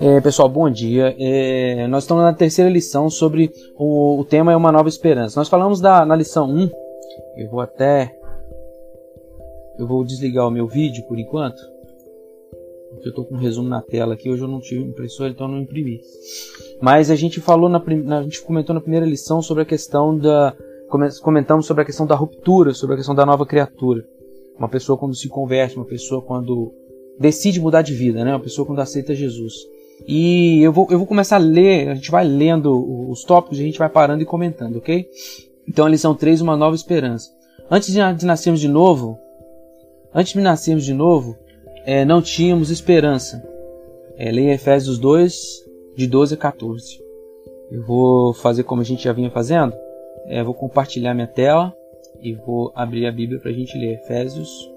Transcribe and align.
É, 0.00 0.20
pessoal, 0.20 0.48
bom 0.48 0.70
dia. 0.70 1.14
É, 1.18 1.86
nós 1.88 2.04
estamos 2.04 2.22
na 2.22 2.32
terceira 2.32 2.70
lição 2.70 3.10
sobre 3.10 3.50
o, 3.76 4.20
o, 4.20 4.24
tema 4.24 4.52
é 4.52 4.56
uma 4.56 4.70
nova 4.70 4.88
esperança. 4.88 5.40
Nós 5.40 5.48
falamos 5.48 5.80
da, 5.80 6.06
na 6.06 6.14
lição 6.14 6.48
1. 6.48 6.70
Eu 7.36 7.50
vou 7.50 7.60
até. 7.60 8.16
Eu 9.78 9.86
vou 9.86 10.04
desligar 10.04 10.46
o 10.46 10.50
meu 10.50 10.66
vídeo 10.66 11.04
por 11.08 11.18
enquanto. 11.18 11.60
Porque 12.90 13.08
eu 13.08 13.10
estou 13.10 13.24
com 13.24 13.34
um 13.34 13.38
resumo 13.38 13.68
na 13.68 13.82
tela 13.82 14.14
aqui. 14.14 14.30
Hoje 14.30 14.42
eu 14.42 14.48
não 14.48 14.60
tive 14.60 14.82
impressora, 14.82 15.30
então 15.30 15.48
não 15.48 15.58
imprimi. 15.58 16.00
Mas 16.80 17.10
a 17.10 17.16
gente 17.16 17.40
falou 17.40 17.68
na, 17.68 17.82
a 18.16 18.22
gente 18.22 18.42
comentou 18.42 18.74
na 18.74 18.80
primeira 18.80 19.04
lição 19.04 19.42
sobre 19.42 19.64
a 19.64 19.66
questão 19.66 20.16
da. 20.16 20.56
Comentamos 21.22 21.66
sobre 21.66 21.82
a 21.82 21.86
questão 21.86 22.06
da 22.06 22.14
ruptura, 22.14 22.72
sobre 22.72 22.94
a 22.94 22.96
questão 22.96 23.14
da 23.14 23.26
nova 23.26 23.44
criatura. 23.44 24.04
Uma 24.58 24.68
pessoa 24.68 24.98
quando 24.98 25.14
se 25.14 25.28
converte, 25.28 25.76
uma 25.76 25.84
pessoa 25.84 26.20
quando 26.20 26.74
decide 27.18 27.60
mudar 27.60 27.82
de 27.82 27.94
vida, 27.94 28.24
né? 28.24 28.32
Uma 28.32 28.42
pessoa 28.42 28.66
quando 28.66 28.80
aceita 28.80 29.14
Jesus. 29.14 29.54
E 30.06 30.62
eu 30.62 30.72
vou, 30.72 30.86
eu 30.90 30.98
vou 30.98 31.06
começar 31.06 31.36
a 31.36 31.40
ler, 31.40 31.88
a 31.88 31.94
gente 31.94 32.10
vai 32.10 32.24
lendo 32.24 33.10
os 33.10 33.24
tópicos 33.24 33.58
e 33.58 33.62
a 33.62 33.64
gente 33.64 33.78
vai 33.78 33.88
parando 33.88 34.22
e 34.22 34.26
comentando, 34.26 34.76
ok? 34.76 35.08
Então 35.66 35.86
a 35.86 35.88
lição 35.88 36.14
3, 36.14 36.40
uma 36.40 36.56
nova 36.56 36.74
esperança. 36.74 37.30
Antes 37.70 37.92
de, 37.92 38.26
nascermos 38.26 38.60
de 38.60 38.68
novo, 38.68 39.18
antes 40.14 40.32
de 40.32 40.40
nascermos 40.40 40.84
de 40.84 40.94
novo, 40.94 41.36
é, 41.84 42.04
não 42.04 42.22
tínhamos 42.22 42.70
esperança. 42.70 43.42
É, 44.16 44.30
leia 44.32 44.54
Efésios 44.54 44.98
2, 44.98 45.34
de 45.96 46.06
12 46.06 46.34
a 46.34 46.36
14. 46.36 47.00
Eu 47.70 47.84
vou 47.84 48.32
fazer 48.32 48.62
como 48.62 48.80
a 48.80 48.84
gente 48.84 49.04
já 49.04 49.12
vinha 49.12 49.30
fazendo. 49.30 49.74
É, 50.26 50.42
vou 50.42 50.54
compartilhar 50.54 51.14
minha 51.14 51.26
tela 51.26 51.74
e 52.22 52.34
vou 52.34 52.72
abrir 52.74 53.06
a 53.06 53.12
Bíblia 53.12 53.38
para 53.40 53.50
a 53.50 53.54
gente 53.54 53.76
ler 53.76 53.94
Efésios. 53.94 54.70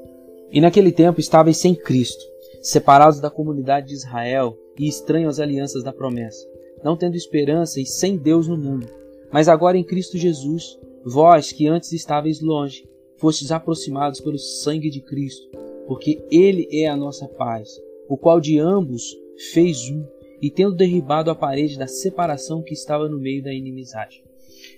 E 0.51 0.59
naquele 0.59 0.91
tempo 0.91 1.19
estáveis 1.19 1.57
sem 1.57 1.73
Cristo, 1.73 2.23
separados 2.61 3.19
da 3.19 3.29
comunidade 3.29 3.87
de 3.87 3.93
Israel 3.93 4.57
e 4.77 4.87
estranhos 4.87 5.35
às 5.35 5.39
alianças 5.39 5.83
da 5.83 5.93
promessa, 5.93 6.47
não 6.83 6.97
tendo 6.97 7.15
esperança 7.15 7.79
e 7.79 7.85
sem 7.85 8.17
Deus 8.17 8.47
no 8.47 8.57
mundo. 8.57 8.87
Mas 9.31 9.47
agora 9.47 9.77
em 9.77 9.83
Cristo 9.83 10.17
Jesus, 10.17 10.77
vós 11.05 11.51
que 11.51 11.67
antes 11.67 11.91
estáveis 11.93 12.41
longe, 12.41 12.87
fostes 13.17 13.51
aproximados 13.51 14.19
pelo 14.19 14.37
sangue 14.37 14.89
de 14.89 15.01
Cristo, 15.01 15.49
porque 15.87 16.23
Ele 16.31 16.67
é 16.71 16.87
a 16.87 16.97
nossa 16.97 17.27
paz, 17.27 17.69
o 18.09 18.17
qual 18.17 18.39
de 18.39 18.59
ambos 18.59 19.15
fez 19.53 19.89
um, 19.89 20.05
e 20.41 20.49
tendo 20.49 20.75
derribado 20.75 21.29
a 21.29 21.35
parede 21.35 21.77
da 21.77 21.87
separação 21.87 22.61
que 22.61 22.73
estava 22.73 23.07
no 23.07 23.19
meio 23.19 23.43
da 23.43 23.53
inimizade. 23.53 24.23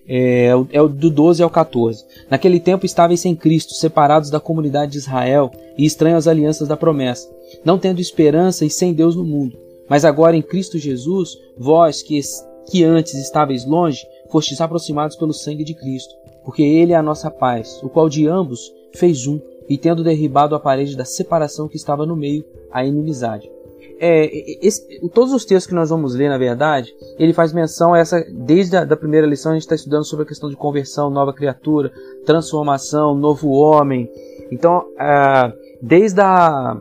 É, 0.08 0.50
é 0.72 0.82
o 0.82 0.88
do 0.88 1.10
12 1.10 1.42
ao 1.42 1.50
14. 1.50 2.06
Naquele 2.30 2.60
tempo 2.60 2.86
estáveis 2.86 3.22
sem 3.22 3.36
Cristo, 3.36 3.74
separados 3.74 4.30
da 4.30 4.40
comunidade 4.40 4.94
de 4.94 4.98
Israel 4.98 5.52
e 5.78 5.86
estranhos 5.86 6.20
às 6.20 6.28
alianças 6.28 6.68
da 6.68 6.78
promessa, 6.78 7.30
não 7.64 7.80
tendo 7.80 8.02
esperança 8.02 8.66
e 8.66 8.70
sem 8.70 8.94
Deus 8.94 9.16
no 9.16 9.24
mundo. 9.24 9.58
Mas 9.88 10.06
agora 10.06 10.36
em 10.36 10.42
Cristo 10.42 10.78
Jesus, 10.78 11.38
vós 11.58 12.02
que, 12.02 12.20
que 12.70 12.84
antes 12.84 13.14
estáveis 13.16 13.66
longe, 13.66 14.06
fostes 14.30 14.60
aproximados 14.60 15.16
pelo 15.16 15.34
sangue 15.34 15.64
de 15.64 15.74
Cristo, 15.74 16.16
porque 16.44 16.64
Ele 16.64 16.94
é 16.94 16.96
a 16.96 17.04
nossa 17.04 17.30
paz, 17.30 17.80
o 17.84 17.90
qual 17.90 18.10
de 18.10 18.28
ambos 18.28 18.72
fez 18.94 19.28
um, 19.28 19.40
e 19.70 19.78
tendo 19.78 20.04
derribado 20.04 20.56
a 20.56 20.60
parede 20.60 20.98
da 20.98 21.06
separação 21.06 21.68
que 21.68 21.78
estava 21.78 22.06
no 22.06 22.16
meio, 22.16 22.44
a 22.72 22.86
inimizade. 22.86 23.50
É, 24.06 24.30
esse, 24.62 25.00
todos 25.14 25.32
os 25.32 25.46
textos 25.46 25.66
que 25.66 25.74
nós 25.74 25.90
vamos 25.90 26.14
ler, 26.14 26.28
na 26.28 26.38
verdade, 26.38 26.94
ele 27.18 27.32
faz 27.32 27.54
menção 27.54 27.94
a 27.94 28.00
essa, 28.00 28.22
desde 28.34 28.76
a 28.76 28.84
da 28.84 28.98
primeira 28.98 29.26
lição 29.26 29.52
a 29.52 29.56
gente 29.56 29.64
está 29.64 29.76
estudando 29.76 30.04
sobre 30.04 30.26
a 30.26 30.28
questão 30.28 30.50
de 30.50 30.58
conversão, 30.58 31.10
nova 31.10 31.32
criatura, 31.32 31.90
transformação, 32.26 33.16
novo 33.16 33.52
homem. 33.52 34.12
Então, 34.52 34.84
desde 35.82 36.20
a, 36.20 36.76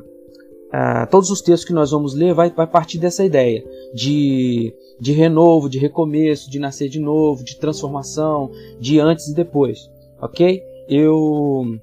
todos 1.12 1.30
os 1.30 1.40
textos 1.40 1.64
que 1.64 1.72
nós 1.72 1.92
vamos 1.92 2.12
ler 2.12 2.34
vai, 2.34 2.50
vai 2.50 2.66
partir 2.66 2.98
dessa 2.98 3.24
ideia 3.24 3.62
de, 3.94 4.74
de 4.98 5.12
renovo, 5.12 5.70
de 5.70 5.78
recomeço, 5.78 6.50
de 6.50 6.58
nascer 6.58 6.88
de 6.88 6.98
novo, 6.98 7.44
de 7.44 7.56
transformação, 7.56 8.50
de 8.80 8.98
antes 8.98 9.28
e 9.28 9.34
depois, 9.36 9.88
ok? 10.20 10.60
Eu 10.88 11.78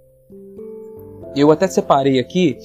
eu 1.34 1.50
até 1.50 1.66
separei 1.66 2.20
aqui 2.20 2.58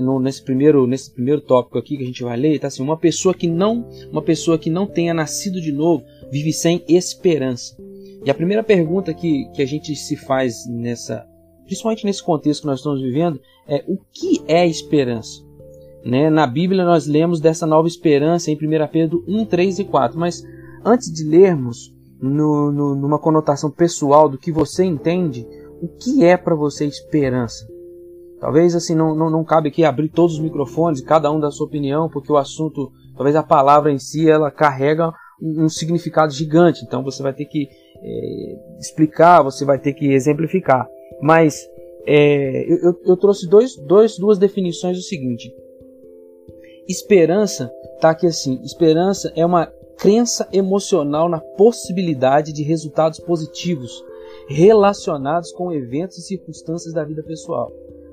no, 0.00 0.18
nesse 0.20 0.42
primeiro 0.42 0.86
nesse 0.86 1.12
primeiro 1.12 1.40
tópico 1.40 1.78
aqui 1.78 1.96
que 1.96 2.02
a 2.02 2.06
gente 2.06 2.22
vai 2.22 2.36
ler, 2.36 2.58
tá 2.58 2.68
assim, 2.68 2.82
uma 2.82 2.96
pessoa 2.96 3.34
que 3.34 3.46
não 3.46 3.88
uma 4.10 4.22
pessoa 4.22 4.58
que 4.58 4.70
não 4.70 4.86
tenha 4.86 5.14
nascido 5.14 5.60
de 5.60 5.72
novo 5.72 6.04
vive 6.30 6.52
sem 6.52 6.84
esperança. 6.88 7.76
E 8.24 8.30
a 8.30 8.34
primeira 8.34 8.62
pergunta 8.62 9.14
que, 9.14 9.46
que 9.54 9.62
a 9.62 9.66
gente 9.66 9.94
se 9.96 10.16
faz 10.16 10.66
nessa 10.68 11.26
principalmente 11.64 12.04
nesse 12.04 12.22
contexto 12.22 12.62
que 12.62 12.66
nós 12.66 12.80
estamos 12.80 13.00
vivendo 13.00 13.40
é 13.66 13.84
o 13.86 13.96
que 14.12 14.42
é 14.48 14.66
esperança? 14.66 15.42
Né? 16.04 16.30
Na 16.30 16.46
Bíblia 16.46 16.84
nós 16.84 17.06
lemos 17.06 17.40
dessa 17.40 17.66
nova 17.66 17.86
esperança 17.86 18.50
em 18.50 18.54
1 18.54 18.58
Pedro 18.90 19.24
1, 19.28 19.44
3 19.46 19.78
e 19.80 19.84
4. 19.84 20.18
Mas 20.18 20.42
antes 20.84 21.12
de 21.12 21.24
lermos, 21.24 21.94
no, 22.20 22.70
no, 22.70 22.94
numa 22.94 23.18
conotação 23.18 23.70
pessoal 23.70 24.28
do 24.28 24.38
que 24.38 24.52
você 24.52 24.84
entende, 24.84 25.46
o 25.80 25.88
que 25.88 26.24
é 26.24 26.36
para 26.36 26.54
você 26.54 26.86
esperança? 26.86 27.66
Talvez 28.40 28.74
assim 28.74 28.94
não, 28.94 29.14
não, 29.14 29.28
não 29.28 29.44
cabe 29.44 29.68
aqui 29.68 29.84
abrir 29.84 30.08
todos 30.08 30.34
os 30.34 30.40
microfones, 30.40 31.02
cada 31.02 31.30
um 31.30 31.38
da 31.38 31.50
sua 31.50 31.66
opinião, 31.66 32.08
porque 32.08 32.32
o 32.32 32.38
assunto, 32.38 32.90
talvez 33.14 33.36
a 33.36 33.42
palavra 33.42 33.92
em 33.92 33.98
si, 33.98 34.28
ela 34.28 34.50
carrega 34.50 35.12
um, 35.40 35.64
um 35.64 35.68
significado 35.68 36.32
gigante. 36.32 36.82
Então 36.82 37.04
você 37.04 37.22
vai 37.22 37.34
ter 37.34 37.44
que 37.44 37.68
é, 38.02 38.78
explicar, 38.78 39.42
você 39.42 39.64
vai 39.64 39.78
ter 39.78 39.92
que 39.92 40.12
exemplificar. 40.12 40.88
Mas 41.20 41.68
é, 42.06 42.64
eu, 42.66 42.98
eu, 43.04 43.16
trouxe 43.16 43.46
dois, 43.46 43.76
dois, 43.76 44.16
duas 44.16 44.38
definições 44.38 44.96
do 44.96 45.02
seguinte: 45.02 45.52
Esperança 46.88 47.70
está 47.94 48.10
aqui 48.10 48.26
assim: 48.26 48.58
esperança 48.64 49.30
é 49.36 49.44
uma 49.44 49.66
crença 49.98 50.48
emocional 50.50 51.28
na 51.28 51.40
possibilidade 51.40 52.54
de 52.54 52.62
resultados 52.62 53.20
positivos 53.20 54.02
relacionados 54.48 55.52
com 55.52 55.72
eventos 55.72 56.18
e 56.18 56.22
circunstâncias 56.22 56.92
da 56.92 57.04
vida 57.04 57.22
pessoal. 57.22 57.70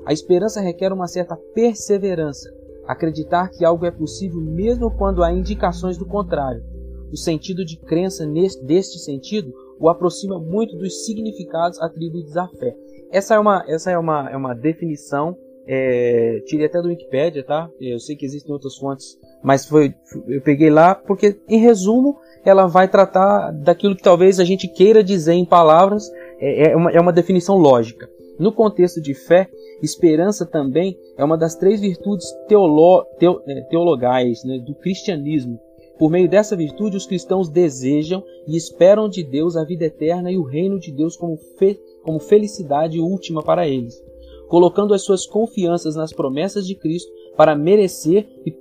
A 0.07 0.13
esperança 0.13 0.61
requer 0.61 0.93
uma 0.93 1.05
certa 1.05 1.35
perseverança, 1.53 2.49
acreditar 2.87 3.49
que 3.49 3.65
algo 3.65 3.85
é 3.85 3.91
possível 3.91 4.39
mesmo 4.39 4.89
quando 4.89 5.21
há 5.21 5.33
indicações 5.33 5.97
do 5.97 6.05
contrário. 6.05 6.63
O 7.11 7.17
sentido 7.17 7.65
de 7.65 7.77
crença 7.77 8.25
neste, 8.25 8.63
deste 8.63 8.99
sentido 8.99 9.53
o 9.77 9.89
aproxima 9.89 10.39
muito 10.39 10.77
dos 10.77 11.05
significados 11.05 11.77
atribuídos 11.81 12.37
à 12.37 12.47
fé. 12.47 12.73
Essa 13.11 13.35
é 13.35 13.39
uma, 13.39 13.65
essa 13.67 13.91
é 13.91 13.97
uma, 13.97 14.29
é 14.29 14.37
uma 14.37 14.55
definição 14.55 15.37
é, 15.67 16.39
tirei 16.45 16.67
até 16.67 16.81
do 16.81 16.87
Wikipedia, 16.87 17.43
tá? 17.43 17.69
Eu 17.77 17.99
sei 17.99 18.15
que 18.15 18.25
existem 18.25 18.53
outras 18.53 18.77
fontes, 18.77 19.19
mas 19.43 19.65
foi, 19.65 19.93
eu 20.29 20.41
peguei 20.41 20.69
lá 20.69 20.95
porque, 20.95 21.37
em 21.49 21.59
resumo, 21.59 22.17
ela 22.45 22.65
vai 22.65 22.87
tratar 22.87 23.51
daquilo 23.51 23.93
que 23.93 24.01
talvez 24.01 24.39
a 24.39 24.45
gente 24.45 24.69
queira 24.69 25.03
dizer 25.03 25.33
em 25.33 25.45
palavras, 25.45 26.09
é, 26.39 26.71
é, 26.71 26.75
uma, 26.77 26.91
é 26.91 27.01
uma 27.01 27.11
definição 27.11 27.57
lógica. 27.57 28.09
No 28.39 28.51
contexto 28.51 29.01
de 29.01 29.13
fé, 29.13 29.49
esperança 29.81 30.45
também 30.45 30.97
é 31.17 31.23
uma 31.23 31.37
das 31.37 31.55
três 31.55 31.81
virtudes 31.81 32.31
teolo, 32.47 33.05
teo, 33.19 33.41
é, 33.47 33.61
teologais 33.61 34.43
né, 34.43 34.59
do 34.59 34.75
cristianismo. 34.75 35.59
Por 35.97 36.11
meio 36.11 36.29
dessa 36.29 36.55
virtude, 36.55 36.95
os 36.95 37.07
cristãos 37.07 37.49
desejam 37.49 38.23
e 38.47 38.55
esperam 38.55 39.09
de 39.09 39.23
Deus 39.23 39.55
a 39.55 39.63
vida 39.63 39.85
eterna 39.85 40.31
e 40.31 40.37
o 40.37 40.43
reino 40.43 40.79
de 40.79 40.91
Deus 40.91 41.15
como, 41.15 41.37
fe, 41.57 41.79
como 42.03 42.19
felicidade 42.19 42.99
última 42.99 43.41
para 43.41 43.67
eles 43.67 44.05
colocando 44.47 44.93
as 44.93 45.03
suas 45.03 45.25
confianças 45.25 45.95
nas 45.95 46.13
promessas 46.13 46.65
de 46.65 46.75
Cristo 46.75 47.11
para 47.35 47.55
merecer 47.55 48.27
e 48.45 48.51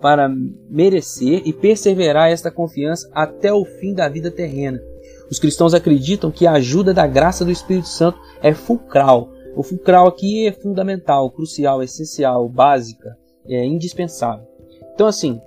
para 0.00 0.28
merecer 0.68 1.42
e 1.46 1.52
perseverar 1.52 2.30
esta 2.30 2.50
confiança 2.50 3.08
até 3.14 3.52
o 3.52 3.64
fim 3.64 3.94
da 3.94 4.08
vida 4.08 4.30
terrena. 4.30 4.82
Os 5.30 5.38
cristãos 5.38 5.74
acreditam 5.74 6.30
que 6.30 6.46
a 6.46 6.52
ajuda 6.52 6.92
da 6.92 7.06
graça 7.06 7.44
do 7.44 7.50
Espírito 7.50 7.88
Santo 7.88 8.18
é 8.42 8.52
fulcral. 8.52 9.30
O 9.56 9.62
fulcral 9.62 10.06
aqui 10.06 10.46
é 10.46 10.52
fundamental, 10.52 11.30
crucial, 11.30 11.82
essencial, 11.82 12.48
básica, 12.48 13.16
é 13.46 13.64
indispensável. 13.64 14.46
Então 14.94 15.06
assim, 15.06 15.40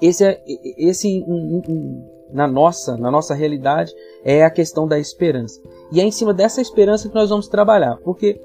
esse 0.00 0.24
é 0.24 0.42
esse 0.78 1.22
um, 1.26 1.62
um, 1.68 2.08
na 2.32 2.46
nossa 2.46 2.96
na 2.96 3.10
nossa 3.10 3.34
realidade 3.34 3.92
é 4.24 4.44
a 4.44 4.50
questão 4.50 4.86
da 4.86 4.98
esperança. 4.98 5.60
E 5.92 6.00
é 6.00 6.04
em 6.04 6.10
cima 6.10 6.32
dessa 6.32 6.60
esperança 6.60 7.08
que 7.08 7.14
nós 7.14 7.30
vamos 7.30 7.48
trabalhar, 7.48 7.96
porque 7.98 8.40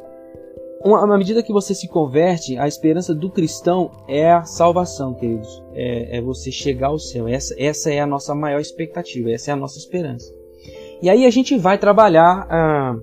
uma, 0.86 1.18
medida 1.18 1.42
que 1.42 1.52
você 1.52 1.74
se 1.74 1.88
converte, 1.88 2.60
a 2.60 2.68
esperança 2.68 3.16
do 3.16 3.32
cristão 3.32 3.90
é 4.08 4.32
a 4.32 4.44
salvação, 4.44 5.16
queridos. 5.16 5.64
É, 5.74 6.18
é 6.18 6.22
você 6.22 6.52
chegar 6.52 6.90
ao 6.90 7.00
céu. 7.00 7.28
Essa, 7.28 7.56
essa 7.58 7.92
é 7.92 8.00
a 8.00 8.06
nossa 8.06 8.36
maior 8.36 8.60
expectativa, 8.60 9.32
essa 9.32 9.50
é 9.50 9.54
a 9.54 9.58
nossa 9.58 9.80
esperança. 9.80 10.32
E 11.02 11.10
aí 11.10 11.26
a 11.26 11.30
gente 11.30 11.58
vai 11.58 11.78
trabalhar, 11.78 12.48
ah, 12.50 12.96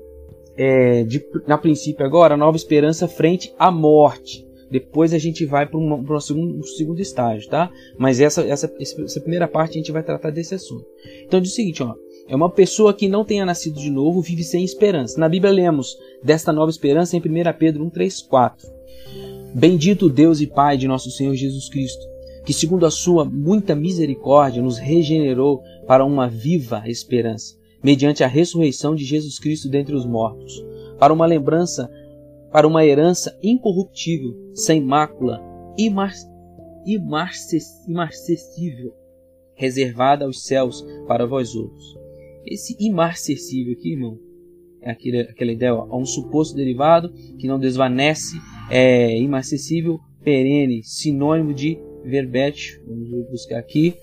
é, 0.56 1.04
de, 1.04 1.24
na 1.46 1.58
princípio 1.58 2.04
agora, 2.04 2.34
a 2.34 2.36
nova 2.36 2.56
esperança 2.56 3.06
frente 3.06 3.52
à 3.58 3.70
morte. 3.70 4.46
Depois 4.70 5.12
a 5.12 5.18
gente 5.18 5.44
vai 5.44 5.66
para 5.66 5.78
um 5.78 6.20
segundo, 6.20 6.66
segundo 6.66 7.00
estágio, 7.00 7.48
tá? 7.50 7.70
Mas 7.98 8.20
essa, 8.20 8.40
essa, 8.42 8.72
essa 8.80 9.20
primeira 9.20 9.46
parte 9.46 9.72
a 9.72 9.74
gente 9.74 9.92
vai 9.92 10.02
tratar 10.02 10.30
desse 10.30 10.54
assunto. 10.54 10.86
Então 11.26 11.40
diz 11.40 11.52
o 11.52 11.54
seguinte, 11.54 11.82
ó. 11.82 11.94
É 12.28 12.34
uma 12.34 12.48
pessoa 12.48 12.94
que 12.94 13.08
não 13.08 13.24
tenha 13.24 13.44
nascido 13.44 13.78
de 13.78 13.90
novo, 13.90 14.22
vive 14.22 14.44
sem 14.44 14.64
esperança. 14.64 15.20
Na 15.20 15.28
Bíblia 15.28 15.52
lemos 15.52 15.98
desta 16.22 16.52
nova 16.52 16.70
esperança 16.70 17.16
em 17.16 17.20
1 17.20 17.22
Pedro 17.58 17.84
1, 17.84 17.90
3, 17.90 18.22
4. 18.22 18.68
Bendito 19.54 20.08
Deus 20.08 20.40
e 20.40 20.46
Pai 20.46 20.78
de 20.78 20.88
nosso 20.88 21.10
Senhor 21.10 21.34
Jesus 21.34 21.68
Cristo, 21.68 22.02
que 22.46 22.54
segundo 22.54 22.86
a 22.86 22.90
sua 22.90 23.26
muita 23.26 23.74
misericórdia 23.74 24.62
nos 24.62 24.78
regenerou 24.78 25.60
para 25.86 26.06
uma 26.06 26.26
viva 26.26 26.84
esperança, 26.86 27.54
mediante 27.82 28.23
a 28.23 28.29
ressurreição 28.29 28.94
de 28.94 29.05
Jesus 29.05 29.38
Cristo 29.38 29.69
dentre 29.69 29.94
os 29.94 30.06
mortos, 30.06 30.64
para 30.99 31.12
uma 31.12 31.26
lembrança, 31.26 31.90
para 32.50 32.67
uma 32.67 32.84
herança 32.84 33.37
incorruptível, 33.43 34.34
sem 34.55 34.81
mácula, 34.81 35.43
imar, 35.76 36.12
imarcessível, 36.87 38.94
reservada 39.55 40.25
aos 40.25 40.44
céus 40.44 40.84
para 41.06 41.26
vós 41.26 41.55
outros. 41.55 41.96
Esse 42.46 42.76
imarcessível 42.79 43.73
aqui, 43.73 43.93
irmão, 43.93 44.19
é 44.81 44.90
aquele, 44.90 45.20
aquela 45.20 45.52
ideia, 45.52 45.75
ó, 45.75 45.99
um 45.99 46.05
suposto 46.05 46.56
derivado 46.56 47.12
que 47.38 47.46
não 47.46 47.58
desvanece, 47.58 48.37
é 48.69 49.17
imarcessível, 49.19 50.00
perene, 50.23 50.82
sinônimo 50.82 51.55
de 51.55 51.79
verbete, 52.05 52.81
vamos 52.87 53.31
buscar 53.31 53.58
aqui, 53.58 53.94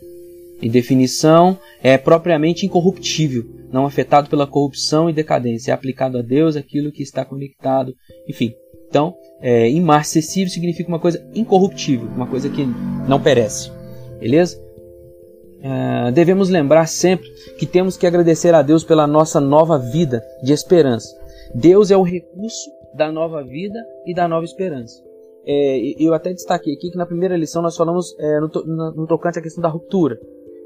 em 0.62 0.70
definição, 0.70 1.58
é 1.82 1.98
propriamente 1.98 2.66
incorruptível, 2.66 3.59
não 3.72 3.86
afetado 3.86 4.30
pela 4.30 4.48
corrupção 4.48 5.10
e 5.10 5.14
decadência, 5.14 5.72
é 5.72 5.74
aplicado 5.74 6.18
a 6.18 6.22
Deus 6.22 6.56
aquilo 6.56 6.92
que 6.92 7.04
está 7.04 7.24
conectado, 7.24 7.94
enfim. 8.28 8.54
Então, 8.88 9.16
é, 9.40 9.70
imarcessível 9.70 10.50
significa 10.50 10.90
uma 10.90 11.00
coisa 11.00 11.24
incorruptível, 11.34 12.08
uma 12.08 12.28
coisa 12.28 12.50
que 12.50 12.66
não 13.08 13.22
perece, 13.22 13.72
beleza? 14.20 14.60
É, 15.62 16.12
devemos 16.12 16.50
lembrar 16.50 16.88
sempre 16.88 17.30
que 17.58 17.66
temos 17.66 17.98
que 17.98 18.08
agradecer 18.08 18.54
a 18.56 18.62
Deus 18.62 18.84
pela 18.84 19.06
nossa 19.06 19.40
nova 19.40 19.78
vida 19.78 20.24
de 20.42 20.54
esperança. 20.54 21.16
Deus 21.54 21.92
é 21.92 21.98
o 21.98 22.04
recurso 22.04 22.70
da 22.96 23.12
nova 23.12 23.44
vida 23.44 23.80
e 24.06 24.14
da 24.14 24.28
nova 24.28 24.46
esperança. 24.46 25.04
É, 25.46 25.96
eu 25.98 26.14
até 26.14 26.34
destaquei 26.34 26.74
aqui 26.74 26.92
que 26.92 26.98
na 26.98 27.06
primeira 27.06 27.36
lição 27.36 27.62
nós 27.62 27.76
falamos 27.76 28.16
é, 28.20 28.40
no, 28.40 28.48
no, 28.66 28.92
no, 28.92 29.08
tocante 29.08 29.40
à 29.40 29.42
questão 29.42 29.62
da 29.62 29.70
ruptura. 29.70 30.20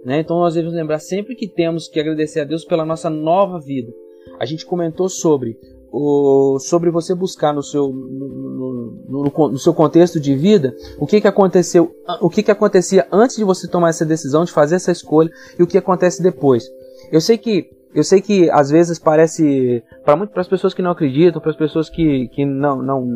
Né? 0.05 0.19
Então 0.19 0.39
nós 0.39 0.53
devemos 0.53 0.75
lembrar 0.75 0.99
sempre 0.99 1.35
que 1.35 1.47
temos 1.47 1.87
que 1.87 1.99
agradecer 1.99 2.41
a 2.41 2.45
Deus 2.45 2.65
pela 2.65 2.85
nossa 2.85 3.09
nova 3.09 3.59
vida. 3.59 3.91
A 4.39 4.45
gente 4.45 4.65
comentou 4.65 5.07
sobre 5.07 5.57
o, 5.91 6.57
sobre 6.59 6.89
você 6.89 7.13
buscar 7.13 7.53
no 7.53 7.61
seu, 7.61 7.87
no, 7.89 8.97
no, 9.07 9.49
no, 9.51 9.57
seu 9.59 9.73
contexto 9.73 10.19
de 10.19 10.35
vida 10.35 10.75
o 10.97 11.05
que, 11.05 11.21
que 11.21 11.27
aconteceu, 11.27 11.95
o 12.19 12.29
que, 12.29 12.41
que 12.41 12.49
acontecia 12.49 13.07
antes 13.11 13.35
de 13.35 13.43
você 13.43 13.67
tomar 13.67 13.89
essa 13.89 14.03
decisão, 14.03 14.43
de 14.43 14.51
fazer 14.51 14.75
essa 14.75 14.91
escolha 14.91 15.29
e 15.57 15.61
o 15.61 15.67
que 15.67 15.77
acontece 15.77 16.21
depois. 16.21 16.67
Eu 17.11 17.21
sei 17.21 17.37
que 17.37 17.69
eu 17.93 18.03
sei 18.03 18.21
que 18.21 18.49
às 18.49 18.71
vezes 18.71 18.97
parece 18.97 19.83
para 20.03 20.15
muito 20.15 20.31
para 20.31 20.41
as 20.41 20.47
pessoas 20.47 20.73
que 20.73 20.81
não 20.81 20.89
acreditam, 20.89 21.39
para 21.39 21.51
as 21.51 21.57
pessoas 21.57 21.89
que, 21.89 22.27
que 22.29 22.43
não 22.43 22.81
não 22.81 23.07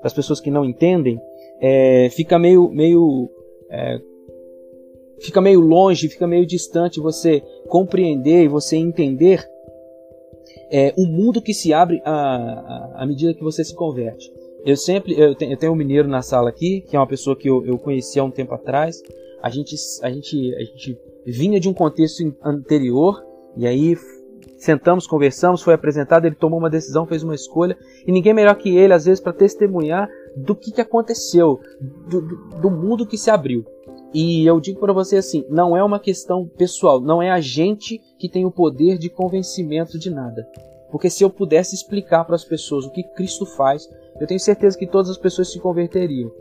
para 0.00 0.08
as 0.08 0.12
pessoas 0.12 0.40
que 0.40 0.50
não 0.50 0.64
entendem, 0.64 1.20
é, 1.60 2.08
fica 2.10 2.40
meio 2.40 2.68
meio 2.70 3.30
é, 3.70 4.00
fica 5.20 5.40
meio 5.40 5.60
longe, 5.60 6.08
fica 6.08 6.26
meio 6.26 6.46
distante 6.46 7.00
você 7.00 7.42
compreender 7.68 8.44
e 8.44 8.48
você 8.48 8.76
entender 8.76 9.46
é, 10.70 10.92
o 10.96 11.06
mundo 11.06 11.40
que 11.40 11.54
se 11.54 11.72
abre 11.72 12.00
à, 12.04 13.04
medida 13.06 13.34
que 13.34 13.42
você 13.42 13.64
se 13.64 13.74
converte. 13.74 14.32
Eu 14.64 14.76
sempre, 14.76 15.18
eu 15.18 15.34
tenho, 15.34 15.52
eu 15.52 15.56
tenho 15.56 15.72
um 15.72 15.76
mineiro 15.76 16.08
na 16.08 16.20
sala 16.20 16.50
aqui, 16.50 16.82
que 16.82 16.96
é 16.96 16.98
uma 16.98 17.06
pessoa 17.06 17.36
que 17.36 17.48
eu, 17.48 17.64
eu 17.64 17.78
conheci 17.78 18.18
há 18.18 18.24
um 18.24 18.30
tempo 18.30 18.54
atrás. 18.54 19.00
A 19.42 19.48
gente, 19.48 19.74
a 20.02 20.10
gente, 20.10 20.54
a 20.54 20.60
gente 20.60 20.98
vinha 21.24 21.60
de 21.60 21.68
um 21.68 21.74
contexto 21.74 22.34
anterior 22.42 23.22
e 23.56 23.66
aí 23.66 23.96
sentamos, 24.56 25.06
conversamos, 25.06 25.62
foi 25.62 25.74
apresentado, 25.74 26.26
ele 26.26 26.34
tomou 26.34 26.58
uma 26.58 26.68
decisão, 26.68 27.06
fez 27.06 27.22
uma 27.22 27.34
escolha 27.34 27.78
e 28.06 28.10
ninguém 28.10 28.34
melhor 28.34 28.56
que 28.56 28.76
ele 28.76 28.92
às 28.92 29.04
vezes 29.04 29.20
para 29.20 29.32
testemunhar 29.32 30.08
do 30.36 30.54
que, 30.54 30.72
que 30.72 30.80
aconteceu, 30.80 31.60
do, 31.80 32.20
do, 32.20 32.36
do 32.60 32.70
mundo 32.70 33.06
que 33.06 33.16
se 33.16 33.30
abriu. 33.30 33.64
E 34.12 34.46
eu 34.46 34.58
digo 34.58 34.80
para 34.80 34.92
você 34.92 35.16
assim, 35.16 35.44
não 35.48 35.76
é 35.76 35.84
uma 35.84 36.00
questão 36.00 36.46
pessoal, 36.46 37.00
não 37.00 37.22
é 37.22 37.30
a 37.30 37.40
gente 37.40 38.00
que 38.18 38.28
tem 38.28 38.44
o 38.44 38.50
poder 38.50 38.96
de 38.98 39.10
convencimento 39.10 39.98
de 39.98 40.10
nada. 40.10 40.48
Porque 40.90 41.10
se 41.10 41.22
eu 41.22 41.28
pudesse 41.28 41.74
explicar 41.74 42.24
para 42.24 42.34
as 42.34 42.44
pessoas 42.44 42.86
o 42.86 42.90
que 42.90 43.02
Cristo 43.02 43.44
faz, 43.44 43.88
eu 44.18 44.26
tenho 44.26 44.40
certeza 44.40 44.78
que 44.78 44.86
todas 44.86 45.10
as 45.10 45.18
pessoas 45.18 45.52
se 45.52 45.60
converteriam. 45.60 46.32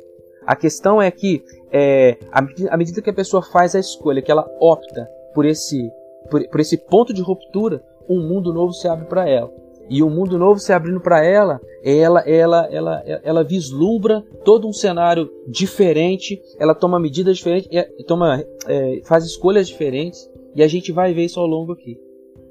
A 0.45 0.55
questão 0.55 1.01
é 1.01 1.11
que, 1.11 1.43
é, 1.69 2.17
à 2.31 2.77
medida 2.77 3.01
que 3.01 3.09
a 3.09 3.13
pessoa 3.13 3.43
faz 3.43 3.75
a 3.75 3.79
escolha, 3.79 4.21
que 4.21 4.31
ela 4.31 4.49
opta 4.61 5.09
por 5.33 5.45
esse, 5.45 5.91
por, 6.29 6.47
por 6.47 6.61
esse 6.61 6.77
ponto 6.77 7.13
de 7.13 7.21
ruptura, 7.21 7.83
um 8.07 8.25
mundo 8.25 8.53
novo 8.53 8.71
se 8.71 8.87
abre 8.87 9.05
para 9.05 9.27
ela 9.27 9.66
e 9.89 10.03
o 10.03 10.09
mundo 10.09 10.37
novo 10.37 10.59
se 10.59 10.73
abrindo 10.73 10.99
para 10.99 11.23
ela, 11.23 11.61
ela, 11.83 12.21
ela, 12.21 12.67
ela, 12.71 13.03
ela 13.23 13.43
vislumbra 13.43 14.21
todo 14.43 14.67
um 14.67 14.73
cenário 14.73 15.29
diferente, 15.47 16.41
ela 16.59 16.75
toma 16.75 16.99
medidas 16.99 17.37
diferentes, 17.37 17.69
toma, 18.05 18.43
é, 18.67 19.01
faz 19.05 19.23
escolhas 19.23 19.67
diferentes 19.67 20.29
e 20.55 20.61
a 20.61 20.67
gente 20.67 20.91
vai 20.91 21.13
ver 21.13 21.25
isso 21.25 21.39
ao 21.39 21.47
longo 21.47 21.71
aqui. 21.71 21.97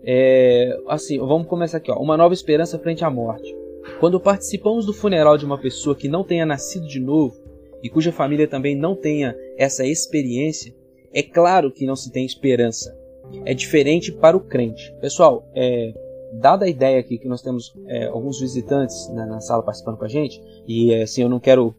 É, 0.04 0.78
assim, 0.88 1.18
vamos 1.18 1.48
começar 1.48 1.78
aqui, 1.78 1.90
ó, 1.90 1.98
uma 1.98 2.16
nova 2.16 2.32
esperança 2.32 2.78
frente 2.78 3.04
à 3.04 3.10
morte. 3.10 3.54
Quando 4.00 4.20
participamos 4.20 4.86
do 4.86 4.92
funeral 4.92 5.36
de 5.36 5.44
uma 5.44 5.58
pessoa 5.58 5.94
que 5.94 6.08
não 6.08 6.24
tenha 6.24 6.46
nascido 6.46 6.86
de 6.86 7.00
novo 7.00 7.34
e 7.82 7.90
cuja 7.90 8.12
família 8.12 8.48
também 8.48 8.74
não 8.74 8.94
tenha 8.94 9.36
essa 9.58 9.84
experiência, 9.84 10.74
é 11.12 11.22
claro 11.22 11.70
que 11.70 11.86
não 11.86 11.96
se 11.96 12.10
tem 12.10 12.24
esperança. 12.24 12.96
É 13.44 13.52
diferente 13.52 14.12
para 14.12 14.36
o 14.36 14.40
crente. 14.40 14.94
Pessoal, 15.00 15.48
é, 15.54 15.92
dada 16.32 16.64
a 16.64 16.68
ideia 16.68 16.98
aqui 16.98 17.18
que 17.18 17.28
nós 17.28 17.42
temos 17.42 17.74
é, 17.86 18.06
alguns 18.06 18.40
visitantes 18.40 19.08
na, 19.12 19.26
na, 19.26 19.40
sala 19.40 19.62
participando 19.62 19.96
com 19.96 20.04
a 20.04 20.08
gente, 20.08 20.40
e 20.66 20.94
assim, 20.94 21.22
eu 21.22 21.28
não 21.28 21.40
quero. 21.40 21.74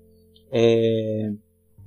É, 0.51 1.31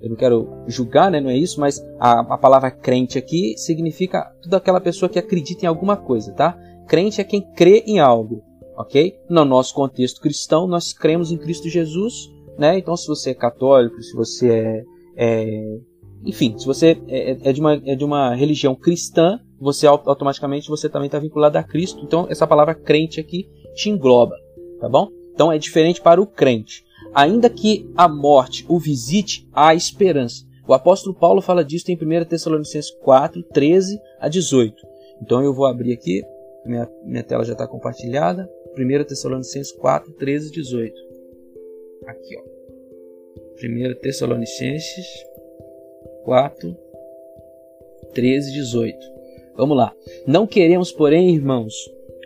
eu 0.00 0.08
não 0.08 0.16
quero 0.16 0.48
julgar, 0.66 1.10
né, 1.10 1.20
não 1.20 1.28
é 1.28 1.36
isso, 1.36 1.60
mas 1.60 1.84
a, 1.98 2.20
a 2.20 2.38
palavra 2.38 2.70
crente 2.70 3.18
aqui 3.18 3.54
significa 3.58 4.34
toda 4.42 4.56
aquela 4.56 4.80
pessoa 4.80 5.10
que 5.10 5.18
acredita 5.18 5.66
em 5.66 5.68
alguma 5.68 5.94
coisa, 5.94 6.32
tá? 6.32 6.58
Crente 6.88 7.20
é 7.20 7.24
quem 7.24 7.42
crê 7.52 7.84
em 7.86 8.00
algo, 8.00 8.42
ok? 8.76 9.14
No 9.28 9.44
nosso 9.44 9.74
contexto 9.74 10.20
cristão, 10.20 10.66
nós 10.66 10.94
cremos 10.94 11.30
em 11.30 11.36
Cristo 11.36 11.68
Jesus, 11.68 12.30
né? 12.58 12.78
Então, 12.78 12.96
se 12.96 13.06
você 13.06 13.30
é 13.30 13.34
católico, 13.34 14.02
se 14.02 14.14
você 14.14 14.50
é, 14.50 14.84
é 15.16 15.78
enfim, 16.24 16.58
se 16.58 16.66
você 16.66 16.98
é, 17.08 17.32
é, 17.32 17.38
é, 17.42 17.52
de 17.52 17.60
uma, 17.60 17.74
é 17.74 17.94
de 17.94 18.04
uma 18.04 18.34
religião 18.34 18.74
cristã, 18.74 19.40
você 19.60 19.86
automaticamente 19.86 20.68
você 20.68 20.88
também 20.88 21.06
está 21.06 21.18
vinculado 21.18 21.58
a 21.58 21.62
Cristo. 21.62 22.02
Então 22.02 22.26
essa 22.30 22.46
palavra 22.46 22.74
crente 22.74 23.20
aqui 23.20 23.48
te 23.74 23.90
engloba, 23.90 24.34
tá 24.80 24.88
bom? 24.88 25.10
Então 25.34 25.52
é 25.52 25.58
diferente 25.58 26.00
para 26.00 26.20
o 26.20 26.26
crente. 26.26 26.84
Ainda 27.14 27.50
que 27.50 27.90
a 27.96 28.08
morte 28.08 28.64
o 28.68 28.78
visite, 28.78 29.48
há 29.52 29.74
esperança. 29.74 30.44
O 30.66 30.72
apóstolo 30.72 31.14
Paulo 31.14 31.42
fala 31.42 31.64
disso 31.64 31.90
em 31.90 31.96
1 31.96 32.24
Tessalonicenses 32.26 32.90
4, 32.90 33.42
13 33.42 34.00
a 34.20 34.28
18. 34.28 34.74
Então 35.20 35.42
eu 35.42 35.52
vou 35.52 35.66
abrir 35.66 35.92
aqui, 35.92 36.22
minha, 36.64 36.88
minha 37.04 37.24
tela 37.24 37.44
já 37.44 37.52
está 37.52 37.66
compartilhada. 37.66 38.48
1 38.78 39.04
Tessalonicenses 39.04 39.72
4, 39.72 40.12
13 40.12 40.48
a 40.48 40.52
18. 40.52 40.94
Aqui, 42.06 42.36
ó. 42.38 42.42
1 43.62 44.00
Tessalonicenses 44.00 45.06
4, 46.24 46.76
13 48.14 48.52
18. 48.52 49.19
Vamos 49.60 49.76
lá. 49.76 49.94
Não 50.26 50.46
queremos, 50.46 50.90
porém, 50.90 51.34
irmãos, 51.34 51.74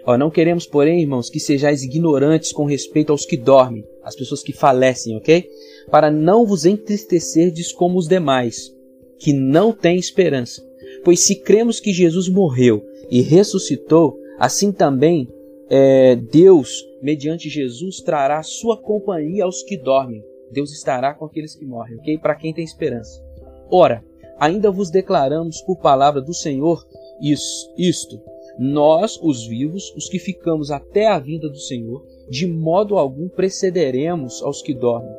ó, 0.07 0.17
não 0.17 0.31
queremos, 0.31 0.69
porém, 0.69 1.01
irmãos, 1.01 1.29
que 1.29 1.41
sejais 1.41 1.83
ignorantes 1.83 2.53
com 2.53 2.65
respeito 2.65 3.11
aos 3.11 3.27
que 3.27 3.37
dormem, 3.37 3.85
as 4.05 4.15
pessoas 4.15 4.41
que 4.41 4.53
falecem, 4.53 5.17
ok? 5.17 5.45
Para 5.91 6.13
não 6.13 6.47
vos 6.47 6.65
entristecerdes 6.65 7.73
como 7.73 7.99
os 7.99 8.07
demais, 8.07 8.73
que 9.19 9.33
não 9.33 9.73
têm 9.73 9.97
esperança. 9.97 10.65
Pois 11.03 11.27
se 11.27 11.35
cremos 11.35 11.81
que 11.81 11.93
Jesus 11.93 12.29
morreu 12.29 12.85
e 13.11 13.21
ressuscitou, 13.21 14.17
assim 14.39 14.71
também 14.71 15.29
é, 15.69 16.15
Deus, 16.15 16.87
mediante 17.03 17.49
Jesus, 17.49 18.01
trará 18.01 18.41
sua 18.45 18.77
companhia 18.77 19.43
aos 19.43 19.61
que 19.65 19.77
dormem. 19.77 20.23
Deus 20.53 20.73
estará 20.73 21.13
com 21.13 21.25
aqueles 21.25 21.57
que 21.57 21.67
morrem, 21.67 21.97
ok? 21.97 22.17
Para 22.19 22.37
quem 22.37 22.55
tem 22.55 22.63
esperança. 22.63 23.21
Ora, 23.69 24.05
ainda 24.39 24.71
vos 24.71 24.89
declaramos 24.89 25.61
por 25.63 25.79
palavra 25.79 26.21
do 26.21 26.33
Senhor 26.33 26.87
isto, 27.21 28.21
nós, 28.59 29.19
os 29.23 29.47
vivos, 29.47 29.93
os 29.97 30.09
que 30.09 30.19
ficamos 30.19 30.71
até 30.71 31.09
a 31.09 31.19
vinda 31.19 31.49
do 31.49 31.59
Senhor, 31.59 32.05
de 32.29 32.47
modo 32.47 32.97
algum 32.97 33.29
precederemos 33.29 34.43
aos 34.43 34.63
que 34.63 34.73
dormem. 34.73 35.13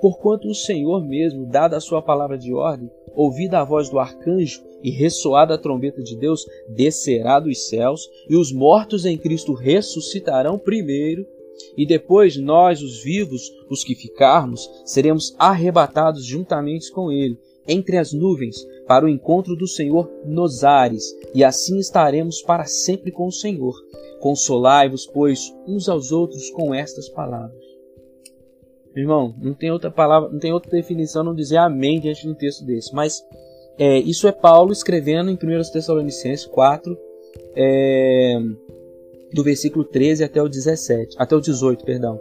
Porquanto 0.00 0.48
o 0.48 0.54
Senhor 0.54 1.04
mesmo, 1.04 1.46
dada 1.46 1.76
a 1.76 1.80
sua 1.80 2.02
palavra 2.02 2.38
de 2.38 2.52
ordem, 2.52 2.90
ouvida 3.14 3.60
a 3.60 3.64
voz 3.64 3.88
do 3.88 3.98
arcanjo 3.98 4.62
e 4.82 4.90
ressoada 4.90 5.54
a 5.54 5.58
trombeta 5.58 6.02
de 6.02 6.16
Deus, 6.16 6.44
descerá 6.68 7.40
dos 7.40 7.68
céus, 7.68 8.08
e 8.28 8.36
os 8.36 8.52
mortos 8.52 9.04
em 9.04 9.16
Cristo 9.16 9.52
ressuscitarão 9.52 10.58
primeiro, 10.58 11.26
e 11.76 11.86
depois 11.86 12.36
nós, 12.36 12.82
os 12.82 13.02
vivos, 13.02 13.50
os 13.70 13.82
que 13.82 13.94
ficarmos, 13.94 14.70
seremos 14.84 15.34
arrebatados 15.38 16.24
juntamente 16.24 16.92
com 16.92 17.10
ele 17.10 17.38
entre 17.66 17.96
as 17.96 18.12
nuvens 18.12 18.56
para 18.86 19.04
o 19.04 19.08
encontro 19.08 19.56
do 19.56 19.66
Senhor 19.66 20.10
nos 20.24 20.62
ares, 20.64 21.04
e 21.34 21.42
assim 21.42 21.78
estaremos 21.78 22.40
para 22.42 22.64
sempre 22.64 23.10
com 23.10 23.26
o 23.26 23.32
Senhor. 23.32 23.74
Consolai-vos, 24.20 25.06
pois, 25.06 25.52
uns 25.66 25.88
aos 25.88 26.12
outros 26.12 26.50
com 26.50 26.74
estas 26.74 27.08
palavras. 27.08 27.66
Irmão, 28.94 29.34
não 29.38 29.52
tem 29.52 29.70
outra 29.70 29.90
palavra, 29.90 30.30
não 30.30 30.38
tem 30.38 30.52
outra 30.52 30.70
definição 30.70 31.22
não 31.22 31.34
dizer 31.34 31.58
amém 31.58 32.00
diante 32.00 32.22
de 32.22 32.30
um 32.30 32.34
texto 32.34 32.64
desse. 32.64 32.94
Mas 32.94 33.22
é, 33.78 33.98
isso 33.98 34.26
é 34.26 34.32
Paulo 34.32 34.72
escrevendo 34.72 35.30
em 35.30 35.34
1 35.34 35.38
Tessalonicenses 35.70 36.46
4, 36.46 36.96
é, 37.54 38.38
do 39.34 39.44
versículo 39.44 39.84
13 39.84 40.24
até 40.24 40.42
o 40.42 40.48
17, 40.48 41.16
até 41.18 41.36
o 41.36 41.40
18, 41.40 41.84
perdão. 41.84 42.18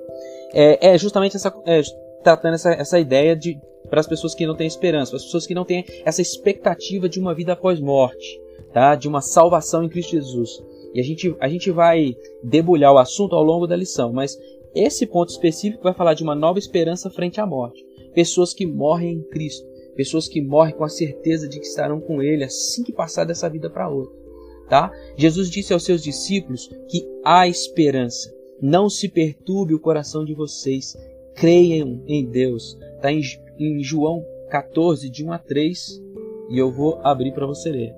É, 0.53 0.93
é 0.93 0.97
justamente 0.97 1.37
essa, 1.37 1.53
é, 1.65 1.81
tratando 2.21 2.55
essa, 2.55 2.71
essa 2.73 2.99
ideia 2.99 3.35
de 3.35 3.57
para 3.89 4.00
as 4.00 4.08
pessoas 4.08 4.34
que 4.34 4.46
não 4.46 4.56
têm 4.56 4.68
esperança, 4.68 5.12
para 5.12 5.18
as 5.18 5.25
pessoas 5.25 5.48
que 5.48 5.56
não 5.56 5.65
têm 5.65 5.86
essa 6.04 6.22
expectativa 6.22 7.08
de 7.08 7.20
uma 7.20 7.34
vida 7.34 7.54
após 7.54 7.80
morte, 7.80 8.39
tá? 8.74 8.96
de 8.96 9.08
uma 9.08 9.22
salvação 9.22 9.84
em 9.84 9.89
Cristo 9.89 10.12
Jesus. 10.12 10.63
E 10.94 11.00
a 11.00 11.04
gente, 11.04 11.36
a 11.39 11.50
gente 11.50 11.72
vai 11.72 12.15
debulhar 12.42 12.94
o 12.94 12.98
assunto 12.98 13.36
ao 13.36 13.44
longo 13.44 13.68
da 13.68 13.75
lição, 13.75 14.13
mas 14.13 14.38
esse 14.74 15.06
ponto 15.06 15.30
específico 15.30 15.84
vai 15.84 15.94
falar 15.94 16.13
de 16.13 16.24
uma 16.24 16.36
nova 16.36 16.60
esperança 16.60 17.10
frente 17.10 17.39
à 17.39 17.46
morte. 17.46 17.86
Pessoas 18.13 18.54
que 18.54 18.65
morrem 18.65 19.18
em 19.18 19.24
Cristo, 19.24 19.65
pessoas 19.96 20.27
que 20.27 20.42
morrem 20.42 20.75
com 20.75 20.84
a 20.84 20.89
certeza 20.89 21.48
de 21.48 21.60
que 21.60 21.65
estarão 21.65 22.00
com 22.00 22.22
Ele 22.22 22.44
assim 22.44 22.84
que 22.84 22.92
passar 22.92 23.25
dessa 23.25 23.50
vida 23.50 23.70
para 23.70 23.89
outra. 23.89 24.25
Tá? 24.70 24.92
Jesus 25.15 25.50
disse 25.50 25.74
aos 25.74 25.84
seus 25.84 26.01
discípulos 26.01 26.70
que 26.89 27.08
há 27.24 27.48
esperança. 27.48 28.34
Não 28.62 28.89
se 28.89 29.08
perturbe 29.08 29.74
o 29.74 29.80
coração 29.80 30.25
de 30.25 30.34
vocês. 30.34 30.98
Creiam 31.36 32.01
em 32.08 32.25
Deus. 32.25 32.77
Está 32.96 33.12
em, 33.12 33.22
em 33.57 33.83
João 33.83 34.24
14, 34.50 35.09
de 35.09 35.24
1 35.24 35.31
a 35.31 35.38
3. 35.38 36.01
E 36.50 36.57
eu 36.57 36.71
vou 36.71 37.00
abrir 37.03 37.33
para 37.33 37.45
você 37.45 37.69
ler. 37.69 37.93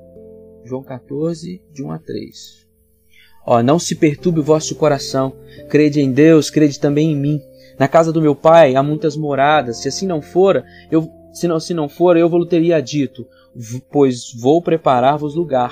João 0.64 0.84
14, 0.84 1.62
de 1.72 1.84
1 1.84 1.92
a 1.92 2.00
3. 2.00 2.68
Ó, 3.46 3.64
não 3.64 3.80
se 3.80 3.96
perturbe 3.96 4.40
o 4.40 4.44
vosso 4.44 4.76
coração. 4.76 5.34
Crede 5.70 6.02
em 6.02 6.12
Deus, 6.12 6.50
crede 6.50 6.80
também 6.80 7.12
em 7.12 7.16
mim. 7.16 7.42
Na 7.80 7.88
casa 7.88 8.12
do 8.12 8.22
meu 8.22 8.36
pai 8.36 8.76
há 8.76 8.84
muitas 8.84 9.16
moradas. 9.16 9.78
Se 9.78 9.88
assim 9.88 10.06
não 10.06 10.22
fora, 10.22 10.66
eu 10.92 11.10
se 11.38 11.48
não 11.48 11.60
se 11.60 11.74
não 11.74 11.88
for, 11.88 12.18
eu 12.18 12.28
vos 12.28 12.48
teria 12.48 12.82
dito, 12.82 13.28
pois 13.92 14.34
vou 14.40 14.60
preparar-vos 14.60 15.36
lugar. 15.36 15.72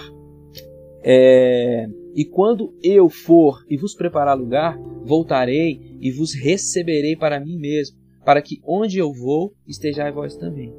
É, 1.04 1.88
e 2.16 2.24
quando 2.24 2.74
eu 2.84 3.10
for 3.10 3.64
e 3.68 3.76
vos 3.76 3.96
preparar 3.96 4.38
lugar, 4.38 4.78
voltarei 5.04 5.98
e 6.00 6.12
vos 6.12 6.36
receberei 6.36 7.16
para 7.16 7.40
mim 7.40 7.58
mesmo, 7.58 7.98
para 8.26 8.42
que 8.42 8.60
onde 8.66 8.98
eu 8.98 9.14
vou 9.14 9.54
estejais 9.68 10.14
vós 10.14 10.36
também. 10.36 10.74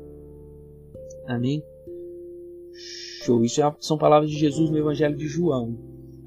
Amém? 1.26 1.62
Show. 3.24 3.44
Isso 3.44 3.62
é 3.62 3.74
são 3.80 3.96
palavras 3.96 4.30
de 4.30 4.36
Jesus 4.36 4.68
no 4.68 4.76
Evangelho 4.76 5.16
de 5.16 5.28
João. 5.28 5.78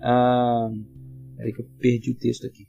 Ah, 0.02 0.72
peraí 1.36 1.54
que 1.54 1.62
eu 1.62 1.68
perdi 1.78 2.12
o 2.12 2.18
texto 2.18 2.48
aqui. 2.48 2.68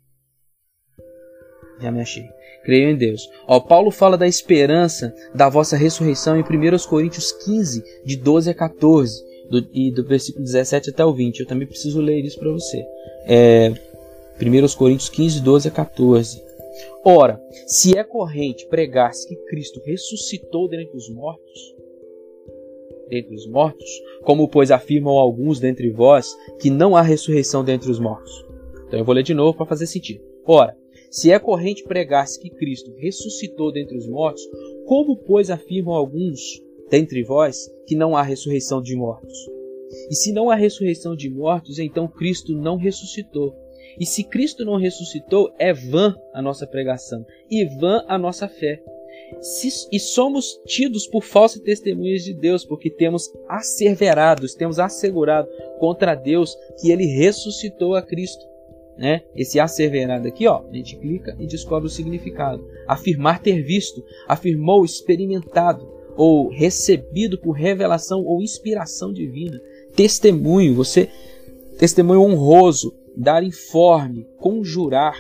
Já 1.81 1.91
me 1.91 2.01
achei. 2.01 2.25
Creio 2.65 2.91
em 2.91 2.97
Deus. 2.97 3.23
Ó, 3.47 3.59
Paulo 3.61 3.91
fala 3.91 4.19
da 4.19 4.29
esperança 4.29 5.15
da 5.35 5.49
vossa 5.49 5.77
ressurreição 5.77 6.37
em 6.37 6.43
1 6.43 6.45
Coríntios 6.89 7.33
15, 7.33 7.83
de 8.05 8.17
12 8.17 8.51
a 8.51 8.55
14, 8.55 9.25
do, 9.49 9.67
e 9.73 9.91
do 9.91 10.05
versículo 10.05 10.45
17 10.45 10.91
até 10.91 11.05
o 11.05 11.15
20. 11.15 11.41
Eu 11.41 11.47
também 11.47 11.67
preciso 11.67 12.01
ler 12.01 12.23
isso 12.23 12.39
para 12.39 12.51
você. 12.51 12.85
É, 13.25 13.71
1 14.41 14.77
Coríntios 14.77 15.09
15, 15.09 15.41
12 15.41 15.69
a 15.69 15.71
14. 15.71 16.50
Ora, 17.05 17.41
se 17.67 17.97
é 17.97 18.05
corrente 18.05 18.67
pregar-se 18.69 19.27
que 19.29 19.37
Cristo 19.47 19.81
ressuscitou 19.85 20.69
dentre 20.69 20.97
os 20.97 21.09
mortos, 21.11 21.77
dentre 23.09 23.35
os 23.35 23.47
mortos, 23.47 23.89
como 24.23 24.49
pois 24.49 24.71
afirmam 24.71 25.15
alguns 25.15 25.59
dentre 25.59 25.91
vós 25.91 26.37
que 26.61 26.71
não 26.71 26.97
há 26.97 27.03
ressurreição 27.03 27.65
dentre 27.65 27.91
os 27.91 27.99
mortos. 27.99 28.33
Então 28.87 28.99
eu 28.99 29.05
vou 29.05 29.15
ler 29.15 29.23
de 29.23 29.35
novo 29.35 29.57
para 29.57 29.67
fazer 29.67 29.87
sentido. 29.87 30.23
Ora, 30.45 30.77
se 31.11 31.33
é 31.33 31.39
corrente 31.39 31.83
pregar-se 31.83 32.39
que 32.39 32.51
Cristo 32.51 32.93
ressuscitou 32.97 33.73
dentre 33.73 33.97
os 33.97 34.09
mortos, 34.09 34.43
como 34.87 35.17
pois 35.17 35.51
afirmam 35.51 35.95
alguns 35.95 36.41
dentre 36.89 37.23
vós 37.25 37.69
que 37.87 37.97
não 37.97 38.17
há 38.17 38.23
ressurreição 38.23 38.81
de 38.81 38.95
mortos? 38.95 39.49
E 40.09 40.15
se 40.15 40.33
não 40.33 40.51
há 40.51 40.55
ressurreição 40.55 41.17
de 41.17 41.29
mortos, 41.29 41.81
então 41.81 42.07
Cristo 42.07 42.55
não 42.55 42.77
ressuscitou. 42.77 43.53
E 44.01 44.07
se 44.07 44.25
Cristo 44.25 44.65
não 44.65 44.77
ressuscitou, 44.77 45.53
é 45.59 45.73
vã 45.73 46.17
a 46.33 46.41
nossa 46.41 46.67
pregação 46.67 47.25
e 47.51 47.67
vã 47.67 48.03
a 48.09 48.19
nossa 48.19 48.49
fé 48.49 48.83
e 49.93 50.01
somos 50.01 50.61
tidos 50.67 51.07
por 51.07 51.23
falsas 51.23 51.61
testemunhas 51.63 52.23
de 52.25 52.35
Deus, 52.35 52.65
porque 52.65 52.91
temos 52.91 53.31
asseverados, 53.49 54.55
temos 54.55 54.79
assegurado 54.79 55.49
contra 55.79 56.15
Deus 56.15 56.57
que 56.81 56.91
ele 56.91 57.07
ressuscitou 57.07 57.95
a 57.95 58.03
Cristo. 58.03 58.45
Né? 58.97 59.23
Esse 59.35 59.59
asseverado 59.59 60.29
aqui, 60.29 60.47
ó, 60.47 60.63
a 60.69 60.75
gente 60.75 60.97
clica 60.97 61.35
e 61.39 61.47
descobre 61.47 61.87
o 61.87 61.91
significado. 61.91 62.67
Afirmar 62.87 63.41
ter 63.41 63.63
visto, 63.63 64.05
afirmou 64.29 64.85
experimentado 64.85 65.89
ou 66.17 66.49
recebido 66.49 67.39
por 67.39 67.53
revelação 67.53 68.25
ou 68.25 68.43
inspiração 68.43 69.13
divina. 69.13 69.61
Testemunho, 69.95 70.75
você 70.75 71.09
testemunho 71.79 72.21
honroso, 72.21 72.95
dar 73.17 73.43
informe, 73.43 74.27
conjurar. 74.39 75.17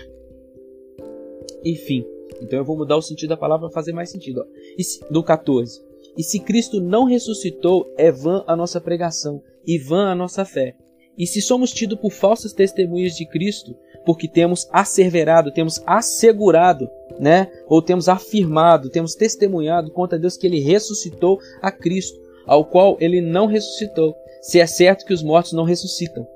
Enfim, 1.64 2.04
então 2.40 2.59
eu 2.59 2.64
vou 2.64 2.76
mudar 2.76 2.97
o 2.97 3.02
sentido 3.02 3.30
da 3.30 3.37
palavra 3.37 3.68
para 3.68 3.75
fazer 3.75 3.92
mais 3.92 4.11
sentido. 4.11 4.44
Se, 4.78 5.00
do 5.11 5.23
14. 5.23 5.80
E 6.16 6.23
se 6.23 6.40
Cristo 6.40 6.80
não 6.80 7.04
ressuscitou, 7.04 7.92
é 7.97 8.11
vã 8.11 8.44
a 8.47 8.56
nossa 8.56 8.80
pregação 8.80 9.42
e 9.66 9.78
vã 9.78 10.11
a 10.11 10.14
nossa 10.14 10.44
fé. 10.44 10.75
E 11.16 11.26
se 11.26 11.42
somos 11.42 11.70
tidos 11.70 11.99
por 11.99 12.11
falsas 12.11 12.52
testemunhas 12.52 13.14
de 13.14 13.26
Cristo, 13.26 13.76
porque 14.06 14.26
temos 14.26 14.66
asseverado, 14.73 15.52
temos 15.52 15.82
assegurado, 15.87 16.88
né? 17.18 17.50
Ou 17.68 17.82
temos 17.82 18.09
afirmado, 18.09 18.88
temos 18.88 19.14
testemunhado 19.14 19.90
contra 19.90 20.18
Deus 20.18 20.37
que 20.37 20.47
ele 20.47 20.61
ressuscitou 20.61 21.38
a 21.61 21.70
Cristo, 21.70 22.18
ao 22.47 22.64
qual 22.64 22.97
ele 23.00 23.20
não 23.20 23.47
ressuscitou. 23.47 24.16
Se 24.40 24.59
é 24.59 24.66
certo 24.66 25.04
que 25.04 25.12
os 25.12 25.23
mortos 25.23 25.52
não 25.52 25.64
ressuscitam. 25.64 26.26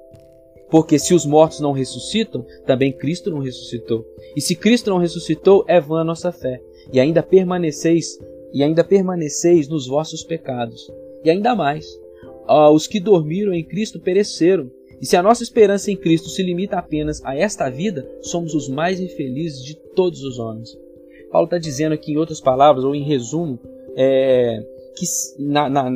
Porque 0.74 0.98
se 0.98 1.14
os 1.14 1.24
mortos 1.24 1.60
não 1.60 1.70
ressuscitam, 1.70 2.44
também 2.66 2.92
Cristo 2.92 3.30
não 3.30 3.38
ressuscitou. 3.38 4.04
E 4.34 4.40
se 4.40 4.56
Cristo 4.56 4.90
não 4.90 4.98
ressuscitou, 4.98 5.64
é 5.68 5.80
vã 5.80 6.00
a 6.00 6.04
nossa 6.04 6.32
fé. 6.32 6.60
E 6.92 6.98
ainda 6.98 7.22
permaneceis, 7.22 8.18
e 8.52 8.60
ainda 8.60 8.82
permaneceis 8.82 9.68
nos 9.68 9.86
vossos 9.86 10.24
pecados. 10.24 10.90
E 11.22 11.30
ainda 11.30 11.54
mais, 11.54 11.86
os 12.72 12.88
que 12.88 12.98
dormiram 12.98 13.54
em 13.54 13.62
Cristo 13.62 14.00
pereceram. 14.00 14.68
E 15.00 15.06
se 15.06 15.16
a 15.16 15.22
nossa 15.22 15.44
esperança 15.44 15.92
em 15.92 15.96
Cristo 15.96 16.28
se 16.28 16.42
limita 16.42 16.76
apenas 16.76 17.24
a 17.24 17.36
esta 17.36 17.70
vida, 17.70 18.04
somos 18.20 18.52
os 18.52 18.68
mais 18.68 18.98
infelizes 18.98 19.62
de 19.62 19.76
todos 19.76 20.24
os 20.24 20.40
homens. 20.40 20.76
Paulo 21.30 21.44
está 21.44 21.56
dizendo 21.56 21.92
aqui, 21.92 22.10
em 22.10 22.16
outras 22.16 22.40
palavras, 22.40 22.84
ou 22.84 22.96
em 22.96 23.04
resumo, 23.04 23.60
é, 23.94 24.60
que 24.96 25.06
na, 25.38 25.68
na, 25.68 25.88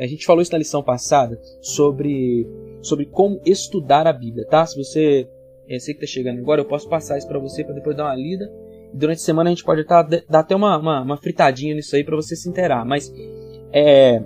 a 0.00 0.06
gente 0.06 0.26
falou 0.26 0.42
isso 0.42 0.52
na 0.52 0.58
lição 0.58 0.82
passada 0.82 1.40
sobre 1.62 2.46
sobre 2.82 3.06
como 3.06 3.40
estudar 3.46 4.06
a 4.06 4.12
Bíblia, 4.12 4.46
tá? 4.46 4.66
Se 4.66 4.76
você 4.76 5.28
é, 5.68 5.78
sei 5.78 5.94
que 5.94 6.04
está 6.04 6.12
chegando 6.12 6.40
agora, 6.40 6.60
eu 6.60 6.66
posso 6.66 6.88
passar 6.88 7.16
isso 7.16 7.28
para 7.28 7.38
você 7.38 7.64
para 7.64 7.74
depois 7.74 7.96
dar 7.96 8.04
uma 8.04 8.14
lida. 8.14 8.50
E 8.92 8.96
durante 8.96 9.18
a 9.18 9.24
semana 9.24 9.48
a 9.48 9.52
gente 9.52 9.64
pode 9.64 9.84
tá, 9.84 10.02
dar 10.02 10.40
até 10.40 10.54
uma, 10.54 10.76
uma, 10.76 11.02
uma 11.02 11.16
fritadinha 11.16 11.74
nisso 11.74 11.96
aí 11.96 12.04
para 12.04 12.16
você 12.16 12.36
se 12.36 12.48
inteirar. 12.48 12.84
Mas 12.84 13.12
é, 13.72 14.22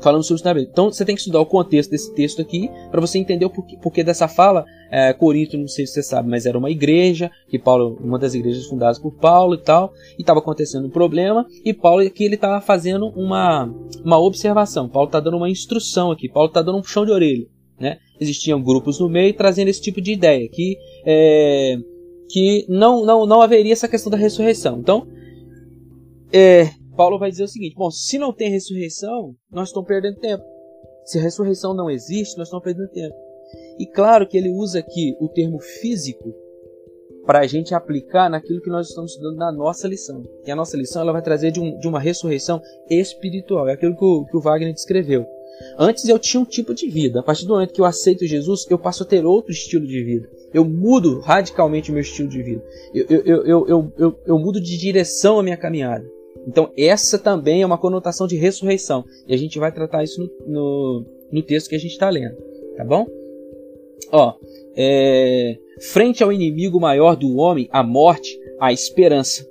falando 0.00 0.22
sobre 0.24 0.42
Bíblia. 0.42 0.68
Então 0.70 0.90
você 0.90 1.04
tem 1.04 1.14
que 1.14 1.20
estudar 1.20 1.40
o 1.40 1.46
contexto 1.46 1.90
desse 1.90 2.14
texto 2.14 2.40
aqui 2.40 2.70
para 2.90 3.00
você 3.00 3.18
entender 3.18 3.44
o 3.44 3.50
porquê, 3.50 3.76
porquê 3.76 4.04
dessa 4.04 4.28
fala. 4.28 4.64
É, 4.92 5.12
Corinto, 5.12 5.56
não 5.56 5.68
sei 5.68 5.86
se 5.86 5.92
você 5.94 6.02
sabe, 6.02 6.28
mas 6.28 6.46
era 6.46 6.58
uma 6.58 6.68
igreja, 6.68 7.30
que 7.48 7.58
Paulo, 7.58 7.96
uma 8.02 8.18
das 8.18 8.34
igrejas 8.34 8.66
fundadas 8.66 8.98
por 8.98 9.12
Paulo 9.12 9.54
e 9.54 9.58
tal, 9.58 9.92
e 10.18 10.22
estava 10.22 10.40
acontecendo 10.40 10.86
um 10.88 10.90
problema, 10.90 11.46
e 11.64 11.72
Paulo 11.72 12.04
aqui 12.04 12.24
ele 12.24 12.34
estava 12.34 12.60
fazendo 12.60 13.06
uma, 13.10 13.72
uma 14.04 14.18
observação. 14.18 14.88
Paulo 14.88 15.06
está 15.06 15.20
dando 15.20 15.36
uma 15.36 15.48
instrução 15.48 16.10
aqui, 16.10 16.28
Paulo 16.28 16.48
está 16.48 16.60
dando 16.60 16.78
um 16.78 16.82
puxão 16.82 17.04
de 17.06 17.12
orelha. 17.12 17.46
Né? 17.78 17.98
Existiam 18.20 18.60
grupos 18.60 18.98
no 18.98 19.08
meio 19.08 19.32
trazendo 19.32 19.68
esse 19.68 19.80
tipo 19.80 20.00
de 20.00 20.12
ideia, 20.12 20.48
que, 20.48 20.76
é, 21.06 21.76
que 22.28 22.66
não, 22.68 23.04
não, 23.06 23.24
não 23.24 23.40
haveria 23.40 23.72
essa 23.72 23.88
questão 23.88 24.10
da 24.10 24.18
ressurreição. 24.18 24.78
Então, 24.80 25.06
é, 26.32 26.68
Paulo 27.00 27.18
vai 27.18 27.30
dizer 27.30 27.44
o 27.44 27.48
seguinte: 27.48 27.74
bom, 27.74 27.90
se 27.90 28.18
não 28.18 28.30
tem 28.30 28.50
ressurreição, 28.50 29.34
nós 29.50 29.68
estamos 29.68 29.88
perdendo 29.88 30.18
tempo. 30.18 30.44
Se 31.06 31.18
a 31.18 31.22
ressurreição 31.22 31.72
não 31.72 31.90
existe, 31.90 32.36
nós 32.36 32.48
estamos 32.48 32.62
perdendo 32.62 32.90
tempo. 32.90 33.14
E 33.78 33.86
claro 33.86 34.28
que 34.28 34.36
ele 34.36 34.50
usa 34.50 34.80
aqui 34.80 35.16
o 35.18 35.26
termo 35.26 35.58
físico 35.58 36.34
para 37.24 37.38
a 37.38 37.46
gente 37.46 37.74
aplicar 37.74 38.28
naquilo 38.28 38.60
que 38.60 38.68
nós 38.68 38.88
estamos 38.88 39.12
estudando 39.12 39.38
na 39.38 39.50
nossa 39.50 39.88
lição. 39.88 40.22
E 40.44 40.50
a 40.50 40.54
nossa 40.54 40.76
lição 40.76 41.00
ela 41.00 41.12
vai 41.12 41.22
trazer 41.22 41.50
de, 41.50 41.58
um, 41.58 41.78
de 41.78 41.88
uma 41.88 41.98
ressurreição 41.98 42.60
espiritual. 42.90 43.66
É 43.66 43.72
aquilo 43.72 43.96
que 43.96 44.04
o, 44.04 44.26
que 44.26 44.36
o 44.36 44.40
Wagner 44.42 44.74
descreveu. 44.74 45.24
Antes 45.78 46.06
eu 46.06 46.18
tinha 46.18 46.42
um 46.42 46.44
tipo 46.44 46.74
de 46.74 46.86
vida. 46.86 47.20
A 47.20 47.22
partir 47.22 47.46
do 47.46 47.54
momento 47.54 47.72
que 47.72 47.80
eu 47.80 47.86
aceito 47.86 48.26
Jesus, 48.26 48.66
eu 48.68 48.78
passo 48.78 49.04
a 49.04 49.06
ter 49.06 49.24
outro 49.24 49.52
estilo 49.52 49.86
de 49.86 50.04
vida. 50.04 50.28
Eu 50.52 50.66
mudo 50.66 51.20
radicalmente 51.20 51.90
o 51.90 51.94
meu 51.94 52.02
estilo 52.02 52.28
de 52.28 52.42
vida. 52.42 52.62
Eu, 52.92 53.06
eu, 53.08 53.24
eu, 53.24 53.68
eu, 53.68 53.92
eu, 53.96 54.20
eu 54.26 54.38
mudo 54.38 54.60
de 54.60 54.76
direção 54.76 55.38
a 55.38 55.42
minha 55.42 55.56
caminhada. 55.56 56.19
Então, 56.46 56.72
essa 56.76 57.18
também 57.18 57.62
é 57.62 57.66
uma 57.66 57.78
conotação 57.78 58.26
de 58.26 58.36
ressurreição. 58.36 59.04
E 59.26 59.34
a 59.34 59.36
gente 59.36 59.58
vai 59.58 59.72
tratar 59.72 60.02
isso 60.02 60.20
no, 60.20 60.52
no, 60.52 61.06
no 61.32 61.42
texto 61.42 61.68
que 61.68 61.74
a 61.74 61.78
gente 61.78 61.92
está 61.92 62.08
lendo. 62.08 62.36
Tá 62.76 62.84
bom? 62.84 63.06
Ó, 64.12 64.34
é, 64.76 65.58
frente 65.80 66.22
ao 66.22 66.32
inimigo 66.32 66.80
maior 66.80 67.16
do 67.16 67.36
homem, 67.36 67.68
a 67.70 67.82
morte, 67.82 68.38
a 68.58 68.72
esperança. 68.72 69.46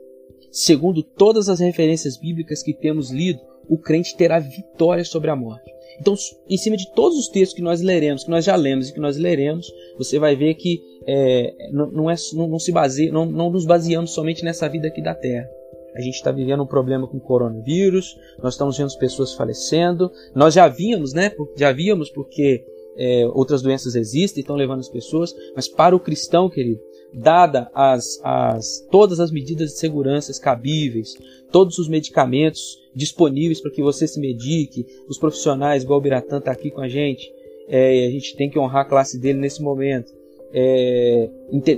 segundo 0.52 1.04
todas 1.04 1.48
as 1.48 1.60
referências 1.60 2.18
bíblicas 2.18 2.64
que 2.64 2.74
temos 2.74 3.12
lido, 3.12 3.40
o 3.68 3.78
crente 3.78 4.18
terá 4.18 4.40
vitória 4.40 5.06
sobre 5.06 5.30
a 5.30 5.36
morte. 5.36 5.72
Então, 6.00 6.16
em 6.50 6.58
cima 6.58 6.78
de 6.78 6.90
todos 6.94 7.18
os 7.18 7.28
textos 7.28 7.56
que 7.56 7.62
nós 7.62 7.82
leremos, 7.82 8.24
que 8.24 8.30
nós 8.30 8.46
já 8.46 8.56
lemos 8.56 8.90
e 8.90 8.94
que 8.94 9.00
nós 9.00 9.18
leremos, 9.18 9.72
você 9.98 10.18
vai 10.18 10.36
ver 10.36 10.56
que 10.56 10.82
é, 11.06 11.54
não, 11.72 11.92
não, 11.92 12.10
é, 12.10 12.16
não, 12.34 12.48
não, 12.48 12.60
se 12.60 12.72
baseia, 12.72 13.12
não, 13.12 13.26
não 13.26 13.50
nos 13.50 13.66
baseamos 13.66 14.12
somente 14.12 14.44
nessa 14.44 14.68
vida 14.70 14.88
aqui 14.88 15.02
da 15.02 15.14
Terra. 15.14 15.48
A 15.96 16.02
gente 16.02 16.16
está 16.16 16.32
vivendo 16.32 16.64
um 16.64 16.68
problema 16.68 17.08
com 17.08 17.18
o 17.18 17.22
coronavírus, 17.22 18.16
nós 18.42 18.54
estamos 18.54 18.78
vendo 18.78 18.96
pessoas 18.98 19.34
falecendo. 19.34 20.12
Nós 20.36 20.54
já 20.54 20.68
víamos, 20.68 21.14
né? 21.14 21.32
Já 21.56 21.72
víamos 21.72 22.10
porque 22.10 22.64
é, 22.98 23.26
outras 23.34 23.62
doenças 23.62 23.96
existem, 23.96 24.42
estão 24.42 24.56
levando 24.56 24.80
as 24.80 24.90
pessoas, 24.90 25.34
mas 25.56 25.68
para 25.68 25.96
o 25.96 26.00
cristão, 26.00 26.50
querido, 26.50 26.82
dada 27.14 27.70
as, 27.74 28.20
as, 28.24 28.86
todas 28.92 29.20
as 29.20 29.32
medidas 29.32 29.72
de 29.72 29.80
segurança 29.80 30.40
cabíveis, 30.40 31.14
todos 31.52 31.78
os 31.80 31.88
medicamentos 31.88 32.78
disponíveis 32.94 33.62
para 33.62 33.72
que 33.72 33.82
você 33.82 34.08
se 34.08 34.20
medique, 34.20 34.86
os 35.08 35.18
profissionais, 35.18 35.84
igual 35.84 36.00
o 36.00 36.02
Biratã 36.02 36.38
está 36.38 36.52
aqui 36.52 36.70
com 36.70 36.82
a 36.82 36.90
gente, 36.90 37.32
é, 37.68 38.06
a 38.06 38.12
gente 38.12 38.36
tem 38.36 38.50
que 38.50 38.60
honrar 38.60 38.82
a 38.82 38.90
classe 38.90 39.20
dele 39.20 39.40
nesse 39.40 39.62
momento. 39.62 40.12
É, 40.52 41.30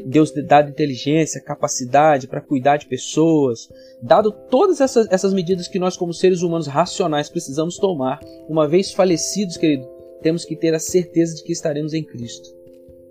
Deus 0.06 0.32
dado 0.32 0.70
inteligência, 0.70 1.42
capacidade 1.42 2.28
para 2.28 2.40
cuidar 2.40 2.78
de 2.78 2.86
pessoas, 2.86 3.70
dado 4.01 4.32
todas 4.32 4.80
essas, 4.80 5.12
essas 5.12 5.34
medidas 5.34 5.68
que 5.68 5.80
nós, 5.80 5.98
como 5.98 6.13
seres 6.13 6.42
humanos 6.42 6.68
racionais, 6.68 7.30
precisamos 7.30 7.78
tomar, 7.78 8.20
uma 8.48 8.68
vez 8.68 8.92
falecidos, 8.92 9.58
querido, 9.58 9.88
temos 10.22 10.46
que 10.46 10.56
ter 10.56 10.74
a 10.74 10.80
certeza 10.80 11.36
de 11.36 11.44
que 11.44 11.51
estaremos 11.51 11.94
em 11.94 12.04
Cristo, 12.04 12.50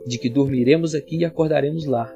de 0.06 0.18
que 0.18 0.30
dormiremos 0.30 0.94
aqui 0.94 1.18
e 1.18 1.24
acordaremos 1.24 1.84
lá, 1.84 2.10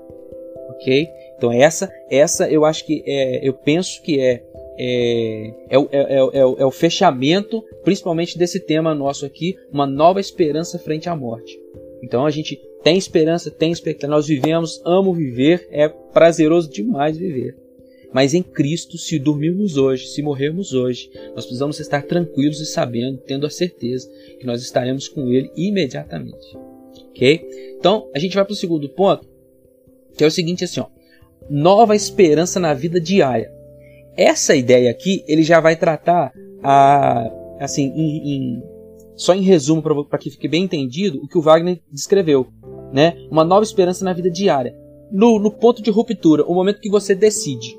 ok? 0.71 1.07
Então 1.37 1.53
essa, 1.53 1.93
essa 2.11 2.49
eu 2.49 2.65
acho 2.65 2.87
que 2.87 3.03
é, 3.07 3.47
eu 3.47 3.53
penso 3.53 4.01
que 4.03 4.21
é 4.21 4.43
é, 4.77 5.53
é, 5.71 5.77
é, 5.93 6.15
é, 6.17 6.39
é, 6.41 6.67
o 6.67 6.71
fechamento, 6.71 7.63
principalmente 7.85 8.37
desse 8.37 8.59
tema 8.59 8.95
nosso 8.95 9.25
aqui, 9.25 9.57
uma 9.73 9.87
nova 9.87 10.21
esperança 10.21 10.79
frente 10.79 11.09
à 11.09 11.15
morte. 11.15 11.59
Então 12.03 12.27
a 12.27 12.31
gente 12.31 12.61
tem 12.85 12.99
esperança, 12.99 13.51
tem 13.51 13.73
expectativa, 13.73 14.13
nós 14.13 14.27
vivemos, 14.27 14.81
amo 14.85 15.15
viver, 15.15 15.67
é 15.71 15.89
prazeroso 15.89 16.71
demais 16.71 17.17
viver. 17.17 17.57
Mas 18.13 18.35
em 18.35 18.43
Cristo, 18.43 18.99
se 18.99 19.19
dormirmos 19.19 19.77
hoje, 19.77 20.07
se 20.07 20.23
morrermos 20.23 20.75
hoje, 20.75 21.11
nós 21.35 21.47
precisamos 21.47 21.81
estar 21.81 22.03
tranquilos 22.03 22.61
e 22.61 22.67
sabendo, 22.67 23.19
tendo 23.19 23.47
a 23.47 23.51
certeza 23.51 24.09
que 24.39 24.47
nós 24.47 24.63
estaremos 24.63 25.09
com 25.09 25.33
Ele 25.33 25.51
imediatamente. 25.57 26.57
Ok? 27.09 27.75
Então, 27.79 28.09
a 28.15 28.19
gente 28.19 28.35
vai 28.35 28.45
para 28.45 28.53
o 28.53 28.57
segundo 28.57 28.89
ponto, 28.89 29.27
que 30.17 30.23
é 30.23 30.27
o 30.27 30.31
seguinte 30.31 30.63
assim, 30.63 30.79
ó, 30.79 30.87
nova 31.49 31.97
esperança 31.97 32.61
na 32.61 32.75
vida 32.75 33.01
diária. 33.01 33.51
Essa 34.17 34.55
ideia 34.55 34.91
aqui, 34.91 35.25
ele 35.27 35.43
já 35.43 35.59
vai 35.59 35.75
tratar 35.75 36.33
a, 36.63 37.29
assim, 37.59 37.93
em, 37.97 38.31
em, 38.31 38.63
só 39.17 39.35
em 39.35 39.43
resumo 39.43 39.83
para 39.83 40.19
que 40.19 40.31
fique 40.31 40.47
bem 40.47 40.65
entendido 40.65 41.19
o 41.21 41.27
que 41.27 41.39
o 41.39 41.43
Wagner 41.43 41.81
descreveu, 41.91 42.47
né? 42.93 43.17
Uma 43.31 43.45
nova 43.45 43.65
esperança 43.65 44.05
na 44.05 44.13
vida 44.13 44.31
diária. 44.31 44.77
No, 45.11 45.39
no 45.39 45.51
ponto 45.51 45.83
de 45.83 45.91
ruptura, 45.91 46.45
o 46.45 46.55
momento 46.55 46.81
que 46.81 46.91
você 46.91 47.15
decide, 47.15 47.79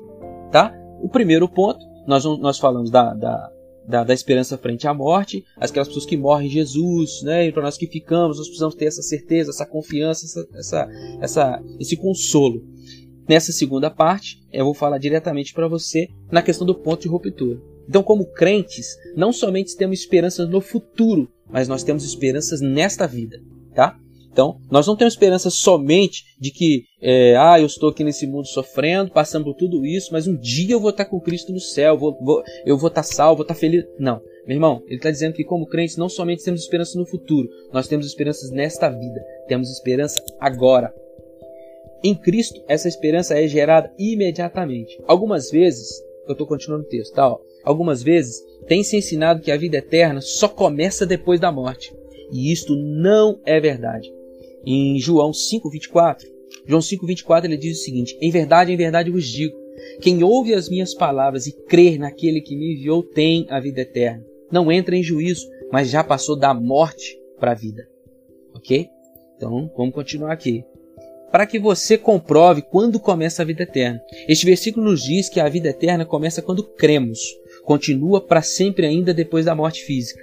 tá? 0.50 0.74
O 1.02 1.08
primeiro 1.08 1.48
ponto, 1.48 1.84
nós, 2.06 2.24
nós 2.24 2.58
falamos 2.58 2.90
da, 2.90 3.12
da, 3.12 3.50
da, 3.86 4.04
da, 4.04 4.14
esperança 4.14 4.56
frente 4.56 4.86
à 4.86 4.94
morte, 4.94 5.44
aquelas 5.56 5.88
pessoas 5.88 6.06
que 6.06 6.16
morrem 6.16 6.46
em 6.46 6.50
Jesus, 6.50 7.22
né? 7.22 7.46
E 7.46 7.52
para 7.52 7.62
nós 7.62 7.76
que 7.76 7.86
ficamos, 7.86 8.38
nós 8.38 8.46
precisamos 8.46 8.74
ter 8.74 8.86
essa 8.86 9.02
certeza, 9.02 9.50
essa 9.50 9.66
confiança, 9.66 10.24
essa, 10.24 10.48
essa, 10.54 10.88
essa, 11.20 11.62
esse 11.78 11.96
consolo. 11.96 12.62
Nessa 13.28 13.52
segunda 13.52 13.90
parte, 13.90 14.40
eu 14.52 14.64
vou 14.64 14.74
falar 14.74 14.98
diretamente 14.98 15.52
para 15.52 15.66
você 15.66 16.08
na 16.30 16.42
questão 16.42 16.66
do 16.66 16.74
ponto 16.74 17.02
de 17.02 17.08
ruptura. 17.08 17.60
Então, 17.88 18.02
como 18.02 18.26
crentes, 18.26 18.96
não 19.16 19.32
somente 19.32 19.76
temos 19.76 20.00
esperanças 20.00 20.48
no 20.48 20.60
futuro, 20.60 21.28
mas 21.48 21.68
nós 21.68 21.82
temos 21.82 22.04
esperanças 22.04 22.60
nesta 22.60 23.06
vida, 23.06 23.40
tá? 23.74 23.98
Então, 24.36 24.60
nós 24.70 24.86
não 24.86 24.94
temos 24.94 25.14
esperança 25.14 25.48
somente 25.48 26.22
de 26.38 26.50
que, 26.50 26.84
é, 27.00 27.34
ah, 27.38 27.58
eu 27.58 27.64
estou 27.64 27.88
aqui 27.88 28.04
nesse 28.04 28.26
mundo 28.26 28.46
sofrendo, 28.46 29.10
passando 29.10 29.46
por 29.46 29.54
tudo 29.54 29.86
isso, 29.86 30.10
mas 30.12 30.26
um 30.26 30.36
dia 30.36 30.74
eu 30.74 30.80
vou 30.80 30.90
estar 30.90 31.06
com 31.06 31.18
Cristo 31.18 31.54
no 31.54 31.58
céu, 31.58 31.96
vou, 31.96 32.14
vou, 32.20 32.42
eu 32.66 32.76
vou 32.76 32.88
estar 32.88 33.02
salvo, 33.02 33.36
vou 33.36 33.44
estar 33.44 33.54
feliz. 33.54 33.86
Não, 33.98 34.20
meu 34.46 34.56
irmão, 34.56 34.82
ele 34.84 34.96
está 34.96 35.10
dizendo 35.10 35.32
que 35.32 35.42
como 35.42 35.66
crentes 35.66 35.96
não 35.96 36.10
somente 36.10 36.44
temos 36.44 36.60
esperança 36.60 36.98
no 36.98 37.06
futuro, 37.06 37.48
nós 37.72 37.88
temos 37.88 38.06
esperanças 38.06 38.50
nesta 38.50 38.90
vida, 38.90 39.24
temos 39.48 39.70
esperança 39.70 40.22
agora. 40.38 40.92
Em 42.04 42.14
Cristo, 42.14 42.62
essa 42.68 42.88
esperança 42.88 43.40
é 43.40 43.48
gerada 43.48 43.90
imediatamente. 43.98 45.02
Algumas 45.06 45.50
vezes, 45.50 45.88
eu 46.28 46.32
estou 46.32 46.46
continuando 46.46 46.84
o 46.84 46.88
texto, 46.88 47.14
tá? 47.14 47.26
Ó, 47.26 47.38
algumas 47.64 48.02
vezes 48.02 48.38
tem 48.68 48.84
se 48.84 48.98
ensinado 48.98 49.40
que 49.40 49.50
a 49.50 49.56
vida 49.56 49.78
eterna 49.78 50.20
só 50.20 50.46
começa 50.46 51.06
depois 51.06 51.40
da 51.40 51.50
morte. 51.50 51.90
E 52.30 52.52
isto 52.52 52.76
não 52.76 53.40
é 53.46 53.58
verdade 53.58 54.14
em 54.66 54.98
João 54.98 55.32
5:24. 55.32 56.26
João 56.66 56.80
5:24 56.80 57.44
ele 57.44 57.56
diz 57.56 57.78
o 57.78 57.84
seguinte: 57.84 58.18
Em 58.20 58.30
verdade, 58.30 58.72
em 58.72 58.76
verdade 58.76 59.10
vos 59.10 59.26
digo, 59.26 59.56
quem 60.00 60.22
ouve 60.22 60.54
as 60.54 60.68
minhas 60.68 60.94
palavras 60.94 61.46
e 61.46 61.52
crer 61.52 61.98
naquele 61.98 62.40
que 62.40 62.56
me 62.56 62.74
enviou 62.74 63.02
tem 63.02 63.46
a 63.48 63.60
vida 63.60 63.80
eterna. 63.80 64.24
Não 64.50 64.70
entra 64.70 64.96
em 64.96 65.02
juízo, 65.02 65.48
mas 65.72 65.90
já 65.90 66.02
passou 66.02 66.36
da 66.36 66.52
morte 66.52 67.18
para 67.38 67.52
a 67.52 67.54
vida. 67.54 67.86
OK? 68.54 68.88
Então, 69.36 69.70
vamos 69.76 69.94
continuar 69.94 70.32
aqui. 70.32 70.64
Para 71.30 71.46
que 71.46 71.58
você 71.58 71.98
comprove 71.98 72.62
quando 72.62 73.00
começa 73.00 73.42
a 73.42 73.44
vida 73.44 73.64
eterna. 73.64 74.00
Este 74.28 74.46
versículo 74.46 74.86
nos 74.86 75.02
diz 75.02 75.28
que 75.28 75.40
a 75.40 75.48
vida 75.48 75.68
eterna 75.68 76.06
começa 76.06 76.40
quando 76.40 76.62
cremos, 76.62 77.20
continua 77.64 78.20
para 78.20 78.40
sempre 78.42 78.86
ainda 78.86 79.12
depois 79.12 79.44
da 79.44 79.54
morte 79.54 79.82
física. 79.82 80.22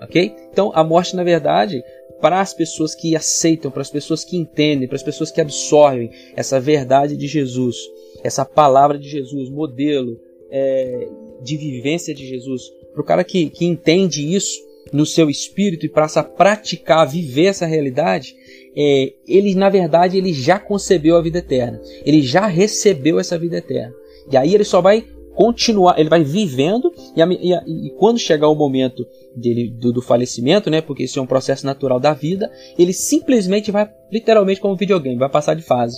Ok? 0.00 0.34
Então, 0.52 0.70
a 0.74 0.84
morte, 0.84 1.16
na 1.16 1.24
verdade, 1.24 1.82
para 2.22 2.40
as 2.40 2.54
pessoas 2.54 2.94
que 2.94 3.16
aceitam, 3.16 3.68
para 3.68 3.82
as 3.82 3.90
pessoas 3.90 4.24
que 4.24 4.36
entendem, 4.36 4.86
para 4.86 4.94
as 4.94 5.02
pessoas 5.02 5.32
que 5.32 5.40
absorvem 5.40 6.08
essa 6.36 6.60
verdade 6.60 7.16
de 7.16 7.26
Jesus, 7.26 7.76
essa 8.22 8.44
palavra 8.44 8.96
de 8.96 9.08
Jesus, 9.08 9.50
modelo 9.50 10.20
é, 10.48 11.08
de 11.42 11.56
vivência 11.56 12.14
de 12.14 12.24
Jesus, 12.24 12.62
para 12.92 13.02
o 13.02 13.04
cara 13.04 13.24
que, 13.24 13.50
que 13.50 13.66
entende 13.66 14.32
isso 14.32 14.62
no 14.92 15.04
seu 15.04 15.28
espírito 15.28 15.84
e 15.84 15.88
passa 15.88 16.20
a 16.20 16.24
praticar, 16.24 17.08
viver 17.08 17.46
essa 17.46 17.66
realidade, 17.66 18.36
é, 18.76 19.12
ele 19.26 19.54
na 19.56 19.68
verdade 19.68 20.16
ele 20.16 20.32
já 20.32 20.60
concebeu 20.60 21.16
a 21.16 21.22
vida 21.22 21.38
eterna, 21.38 21.80
ele 22.06 22.22
já 22.22 22.46
recebeu 22.46 23.18
essa 23.18 23.36
vida 23.36 23.56
eterna. 23.56 23.94
E 24.30 24.36
aí 24.36 24.54
ele 24.54 24.64
só 24.64 24.80
vai 24.80 25.04
continuar, 25.34 25.98
ele 25.98 26.08
vai 26.08 26.22
vivendo 26.22 26.92
e, 27.16 27.22
a, 27.22 27.26
e, 27.26 27.54
a, 27.54 27.62
e 27.66 27.90
quando 27.98 28.18
chegar 28.18 28.48
o 28.48 28.54
momento 28.54 29.06
dele 29.34 29.70
do, 29.70 29.92
do, 29.92 30.02
falecimento, 30.02 30.70
né? 30.70 30.80
Porque 30.80 31.04
isso 31.04 31.18
é 31.18 31.22
um 31.22 31.26
processo 31.26 31.64
natural 31.66 31.98
da 31.98 32.12
vida, 32.12 32.50
ele 32.78 32.92
simplesmente 32.92 33.70
vai 33.70 33.90
literalmente 34.10 34.60
como 34.60 34.76
videogame, 34.76 35.16
vai 35.18 35.28
passar 35.28 35.54
de 35.54 35.62
fase. 35.62 35.96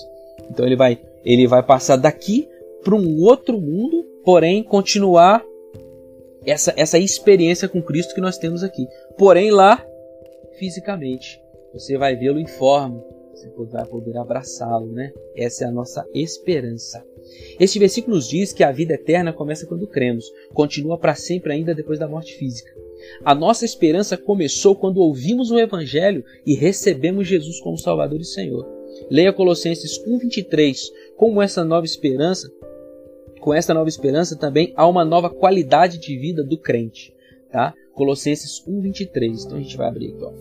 Então 0.51 0.65
ele 0.65 0.77
vai 0.77 1.01
ele 1.25 1.47
vai 1.47 1.63
passar 1.63 1.97
daqui 1.97 2.49
para 2.83 2.95
um 2.95 3.23
outro 3.23 3.61
mundo, 3.61 4.05
porém 4.25 4.63
continuar 4.63 5.43
essa 6.47 6.73
essa 6.77 6.99
experiência 6.99 7.69
com 7.69 7.83
Cristo 7.83 8.15
que 8.15 8.21
nós 8.21 8.39
temos 8.39 8.63
aqui. 8.63 8.87
Porém 9.17 9.51
lá 9.51 9.85
fisicamente, 10.59 11.41
você 11.73 11.99
vai 11.99 12.15
vê-lo 12.15 12.39
em 12.39 12.47
forma, 12.47 13.03
você 13.33 13.49
vai 13.67 13.85
poder 13.87 14.17
abraçá-lo, 14.17 14.93
né? 14.93 15.11
Essa 15.37 15.65
é 15.65 15.67
a 15.69 15.73
nossa 15.73 16.07
esperança. 16.15 17.05
Este 17.59 17.79
versículo 17.79 18.17
nos 18.17 18.29
diz 18.29 18.53
que 18.53 18.65
a 18.65 18.73
vida 18.73 18.95
eterna 18.95 19.33
começa 19.33 19.67
quando 19.67 19.87
cremos, 19.87 20.25
continua 20.53 20.99
para 20.99 21.15
sempre 21.15 21.53
ainda 21.53 21.75
depois 21.75 21.99
da 21.99 22.09
morte 22.09 22.35
física. 22.35 22.71
A 23.25 23.35
nossa 23.35 23.65
esperança 23.65 24.17
começou 24.17 24.75
quando 24.75 24.99
ouvimos 24.99 25.51
o 25.51 25.59
Evangelho 25.59 26.25
e 26.47 26.55
recebemos 26.55 27.29
Jesus 27.29 27.61
como 27.61 27.79
Salvador 27.79 28.21
e 28.21 28.25
Senhor. 28.25 28.67
Leia 29.11 29.33
Colossenses 29.33 29.99
1:23. 30.07 30.91
Como 31.17 31.43
essa 31.43 31.65
nova 31.65 31.85
esperança, 31.85 32.51
com 33.41 33.53
essa 33.53 33.75
nova 33.75 33.89
esperança 33.89 34.37
também 34.37 34.73
há 34.77 34.87
uma 34.87 35.05
nova 35.05 35.29
qualidade 35.29 35.99
de 35.99 36.17
vida 36.17 36.43
do 36.43 36.59
crente, 36.59 37.15
tá? 37.51 37.75
Colossenses 37.93 38.63
1:23. 38.67 39.45
Então 39.45 39.59
a 39.59 39.61
gente 39.61 39.77
vai 39.77 39.89
abrir 39.89 40.13
aqui, 40.13 40.25
ó. 40.25 40.33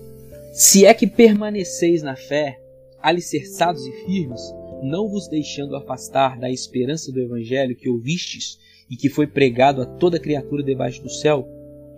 Se 0.53 0.86
é 0.86 0.93
que 0.93 1.08
permaneceis 1.08 2.01
na 2.03 2.15
fé, 2.15 2.60
alicerçados 3.01 3.86
e 3.86 3.91
firmes, 4.06 4.41
não 4.84 5.10
vos 5.10 5.28
deixando 5.28 5.76
afastar 5.76 6.39
da 6.39 6.50
esperança 6.50 7.12
do 7.12 7.19
evangelho 7.19 7.76
que 7.76 7.89
ouvistes 7.89 8.58
e 8.89 8.96
que 8.96 9.10
foi 9.10 9.26
pregado 9.26 9.82
a 9.82 9.86
toda 9.86 10.19
criatura 10.19 10.62
debaixo 10.62 11.02
do 11.02 11.10
céu, 11.10 11.48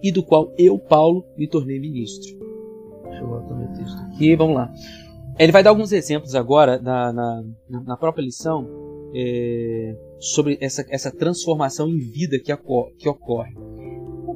e 0.02 0.12
do 0.12 0.24
qual 0.24 0.54
eu, 0.58 0.78
Paulo, 0.78 1.26
me 1.38 1.48
tornei 1.48 1.80
ministro. 1.80 2.38
Deixa 3.04 3.22
eu 3.22 3.28
meu 3.28 3.68
texto 3.74 3.98
aqui, 4.08 4.36
vamos 4.36 4.56
lá. 4.56 4.72
Ele 5.38 5.52
vai 5.52 5.64
dar 5.64 5.72
alguns 5.72 5.92
exemplos 5.92 6.36
agora 6.36 6.80
na, 6.80 7.12
na, 7.12 7.44
na 7.70 7.98
própria 7.98 8.24
lição 8.24 8.70
é, 9.14 9.96
sobre 10.20 10.58
essa, 10.62 10.86
essa 10.90 11.12
transformação 11.12 11.90
em 11.90 11.98
vida 11.98 12.38
que, 12.40 12.56
que 12.98 13.10
ocorre. 13.10 13.54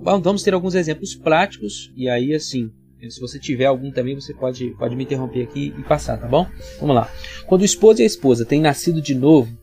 Vamos 0.02 0.44
ter 0.44 0.54
alguns 0.54 0.76
exemplos 0.76 1.16
práticos 1.16 1.94
e 1.96 2.10
aí 2.10 2.34
assim 2.34 2.72
se 3.08 3.20
você 3.20 3.40
tiver 3.40 3.66
algum 3.66 3.92
também, 3.92 4.16
você 4.16 4.34
pode, 4.34 4.72
pode 4.72 4.96
me 4.96 5.04
interromper 5.04 5.44
aqui 5.44 5.74
e 5.78 5.84
passar, 5.84 6.18
tá 6.18 6.28
bom? 6.28 6.46
Vamos 6.80 6.96
lá. 6.96 7.10
Quando 7.46 7.62
o 7.62 7.66
esposo 7.66 8.02
e 8.02 8.04
a 8.04 8.08
esposa 8.08 8.46
têm 8.46 8.60
nascido 8.60 9.02
de 9.02 9.16
novo, 9.16 9.58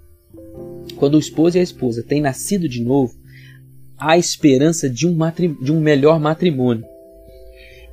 quando 0.96 1.14
o 1.14 1.18
esposo 1.18 1.58
e 1.58 1.60
a 1.60 1.62
esposa 1.62 2.02
têm 2.02 2.20
nascido 2.20 2.66
de 2.66 2.82
novo, 2.82 3.14
há 3.98 4.16
esperança 4.16 4.88
de 4.88 5.06
um, 5.06 5.16
de 5.60 5.70
um 5.70 5.80
melhor 5.80 6.18
matrimônio. 6.18 6.84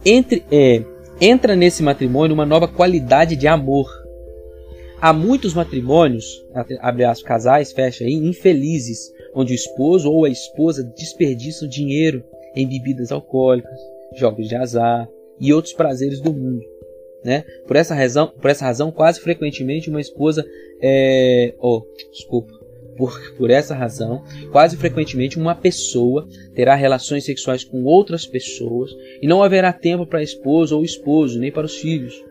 Entre, 0.05 0.45
é, 0.49 0.83
entra 1.19 1.55
nesse 1.55 1.83
matrimônio 1.83 2.33
uma 2.33 2.45
nova 2.45 2.67
qualidade 2.67 3.35
de 3.35 3.47
amor. 3.47 3.89
Há 5.01 5.11
muitos 5.11 5.53
matrimônios, 5.53 6.25
abre 6.79 7.03
as 7.03 7.21
casais, 7.21 7.73
fecha 7.73 8.05
aí, 8.05 8.13
infelizes, 8.13 9.11
onde 9.35 9.51
o 9.51 9.55
esposo 9.55 10.09
ou 10.09 10.23
a 10.23 10.29
esposa 10.29 10.83
desperdiçam 10.97 11.67
dinheiro 11.67 12.23
em 12.55 12.65
bebidas 12.65 13.11
alcoólicas, 13.11 13.77
jogos 14.15 14.47
de 14.47 14.55
azar 14.55 15.09
e 15.43 15.53
outros 15.53 15.73
prazeres 15.73 16.21
do 16.21 16.31
mundo. 16.31 16.63
Né? 17.23 17.43
Por, 17.67 17.75
essa 17.75 17.93
razão, 17.93 18.27
por 18.27 18.49
essa 18.49 18.65
razão, 18.65 18.91
quase 18.91 19.19
frequentemente 19.19 19.89
uma 19.89 20.01
esposa 20.01 20.45
é, 20.81 21.53
oh, 21.59 21.83
desculpa, 22.11 22.53
por, 22.97 23.33
por 23.37 23.49
essa 23.49 23.75
razão, 23.75 24.23
quase 24.51 24.77
frequentemente 24.77 25.37
uma 25.37 25.55
pessoa 25.55 26.27
terá 26.55 26.75
relações 26.75 27.25
sexuais 27.25 27.63
com 27.63 27.83
outras 27.83 28.25
pessoas 28.25 28.91
e 29.21 29.27
não 29.27 29.43
haverá 29.43 29.73
tempo 29.73 30.05
para 30.05 30.19
a 30.19 30.23
esposa 30.23 30.75
ou 30.75 30.83
esposo, 30.83 31.39
nem 31.39 31.51
para 31.51 31.65
os 31.65 31.77
filhos. 31.77 32.23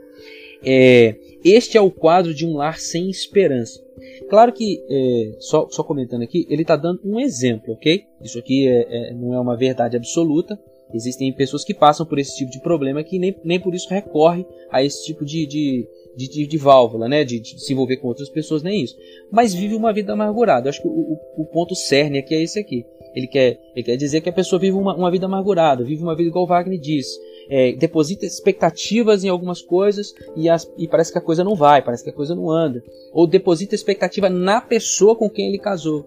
É, 0.64 1.16
este 1.44 1.76
é 1.76 1.80
o 1.80 1.90
quadro 1.90 2.32
de 2.32 2.46
um 2.46 2.56
lar 2.56 2.78
sem 2.78 3.10
esperança. 3.10 3.82
Claro 4.28 4.52
que, 4.52 4.82
é, 4.88 5.36
só, 5.38 5.68
só, 5.70 5.82
comentando 5.82 6.22
aqui, 6.22 6.46
ele 6.48 6.62
está 6.62 6.76
dando 6.76 7.00
um 7.04 7.18
exemplo, 7.18 7.74
ok? 7.74 8.04
Isso 8.22 8.38
aqui 8.38 8.68
é, 8.68 9.10
é, 9.10 9.14
não 9.14 9.34
é 9.34 9.40
uma 9.40 9.56
verdade 9.56 9.96
absoluta. 9.96 10.58
Existem 10.92 11.32
pessoas 11.32 11.64
que 11.64 11.74
passam 11.74 12.06
por 12.06 12.18
esse 12.18 12.36
tipo 12.36 12.50
de 12.50 12.60
problema 12.60 13.02
que 13.02 13.18
nem, 13.18 13.34
nem 13.44 13.60
por 13.60 13.74
isso 13.74 13.88
recorre 13.88 14.46
a 14.70 14.82
esse 14.82 15.04
tipo 15.04 15.24
de, 15.24 15.46
de, 15.46 15.88
de, 16.16 16.28
de, 16.28 16.46
de 16.46 16.56
válvula, 16.58 17.08
né? 17.08 17.24
De, 17.24 17.40
de, 17.40 17.60
se 17.60 17.72
envolver 17.72 17.96
com 17.96 18.08
outras 18.08 18.28
pessoas, 18.28 18.62
nem 18.62 18.82
isso. 18.82 18.96
Mas 19.30 19.54
vive 19.54 19.74
uma 19.74 19.92
vida 19.92 20.12
amargurada. 20.12 20.68
Acho 20.68 20.82
que 20.82 20.88
o, 20.88 20.90
o, 20.90 21.42
o, 21.42 21.46
ponto 21.46 21.74
cerne 21.74 22.18
aqui 22.18 22.34
é 22.34 22.42
esse 22.42 22.58
aqui. 22.58 22.84
Ele 23.14 23.26
quer, 23.26 23.58
ele 23.74 23.84
quer 23.84 23.96
dizer 23.96 24.20
que 24.20 24.28
a 24.28 24.32
pessoa 24.32 24.58
vive 24.58 24.76
uma, 24.76 24.96
uma 24.96 25.10
vida 25.10 25.26
amargurada, 25.26 25.84
vive 25.84 26.02
uma 26.02 26.16
vida 26.16 26.30
igual 26.30 26.46
Wagner 26.46 26.78
disse 26.78 27.18
é, 27.48 27.72
deposita 27.72 28.26
expectativas 28.26 29.24
em 29.24 29.28
algumas 29.28 29.60
coisas 29.60 30.14
e, 30.36 30.48
as, 30.48 30.70
e 30.78 30.88
parece 30.88 31.12
que 31.12 31.18
a 31.18 31.22
coisa 31.22 31.44
não 31.44 31.54
vai, 31.54 31.82
parece 31.82 32.02
que 32.02 32.10
a 32.10 32.12
coisa 32.12 32.34
não 32.34 32.50
anda. 32.50 32.82
Ou 33.12 33.26
deposita 33.26 33.74
expectativa 33.74 34.28
na 34.28 34.60
pessoa 34.60 35.16
com 35.16 35.28
quem 35.28 35.48
ele 35.48 35.58
casou. 35.58 36.06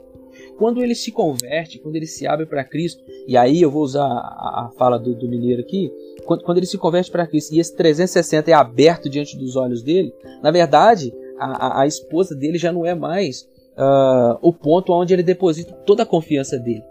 Quando 0.58 0.82
ele 0.82 0.96
se 0.96 1.12
converte, 1.12 1.80
quando 1.80 1.96
ele 1.96 2.08
se 2.08 2.26
abre 2.26 2.46
para 2.46 2.64
Cristo, 2.64 3.04
e 3.28 3.36
aí 3.36 3.62
eu 3.62 3.70
vou 3.70 3.84
usar 3.84 4.06
a, 4.06 4.66
a 4.66 4.72
fala 4.78 4.98
do, 4.98 5.14
do, 5.14 5.28
mineiro 5.28 5.62
aqui, 5.62 5.92
quando, 6.26 6.44
quando 6.44 6.58
ele 6.58 6.66
se 6.66 6.78
converte 6.78 7.12
para 7.12 7.28
Cristo 7.28 7.54
e 7.54 7.60
esse 7.60 7.76
360 7.76 8.50
é 8.50 8.54
aberto 8.54 9.10
diante 9.10 9.38
dos 9.38 9.56
olhos 9.56 9.84
dele, 9.84 10.14
na 10.42 10.52
verdade, 10.52 11.14
a, 11.38 11.68
a, 11.68 11.82
a 11.82 11.88
esposa 11.88 12.36
dele 12.36 12.58
já 12.58 12.72
não 12.72 12.86
é 12.86 12.96
mais 12.96 13.48
uh, 13.78 14.38
o 14.42 14.54
ponto 14.54 14.94
onde 14.94 15.14
ele 15.14 15.24
deposita 15.24 15.74
toda 15.86 16.04
a 16.04 16.06
confiança 16.06 16.58
dele. 16.58 16.84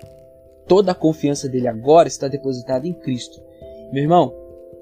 Toda 0.66 0.92
a 0.92 0.94
confiança 0.94 1.48
dele 1.48 1.68
agora 1.68 2.08
está 2.08 2.28
depositada 2.28 2.86
em 2.86 2.92
Cristo. 2.92 3.42
Meu 3.92 4.02
irmão, 4.02 4.34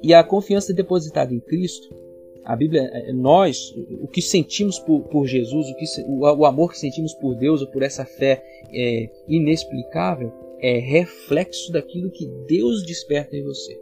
e 0.03 0.13
a 0.13 0.23
confiança 0.25 0.73
depositada 0.73 1.33
em 1.33 1.41
Cristo, 1.41 1.95
a 2.45 2.57
Bíblia, 2.57 2.91
é, 2.93 3.11
é, 3.11 3.13
nós, 3.13 3.75
o 4.01 4.09
que 4.09 4.21
sentimos 4.21 4.79
por, 4.79 5.03
por 5.05 5.27
Jesus, 5.27 5.69
o, 5.69 5.77
que, 5.77 5.85
o, 6.07 6.21
o, 6.21 6.45
amor 6.45 6.73
que 6.73 6.79
sentimos 6.79 7.15
por 7.15 7.37
Deus 7.37 7.61
ou 7.61 7.69
por 7.69 7.83
essa 7.83 8.05
fé 8.05 8.43
é, 8.73 9.09
inexplicável, 9.29 10.33
é 10.61 10.79
reflexo 10.79 11.73
daquilo 11.73 12.11
que 12.11 12.27
Deus 12.49 12.85
desperta 12.85 13.37
em 13.37 13.45
você. 13.45 13.81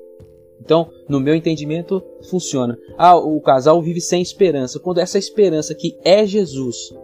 Então, 0.60 0.90
no 1.08 1.20
meu 1.20 1.34
entendimento, 1.34 2.02
funciona. 2.28 2.78
Ah, 2.98 3.16
o 3.16 3.40
casal 3.40 3.80
vive 3.80 4.00
sem 4.00 4.20
esperança. 4.20 4.78
Quando 4.78 4.98
essa 4.98 5.18
esperança 5.18 5.74
que 5.74 5.98
é 6.04 6.26
Jesus 6.26 6.94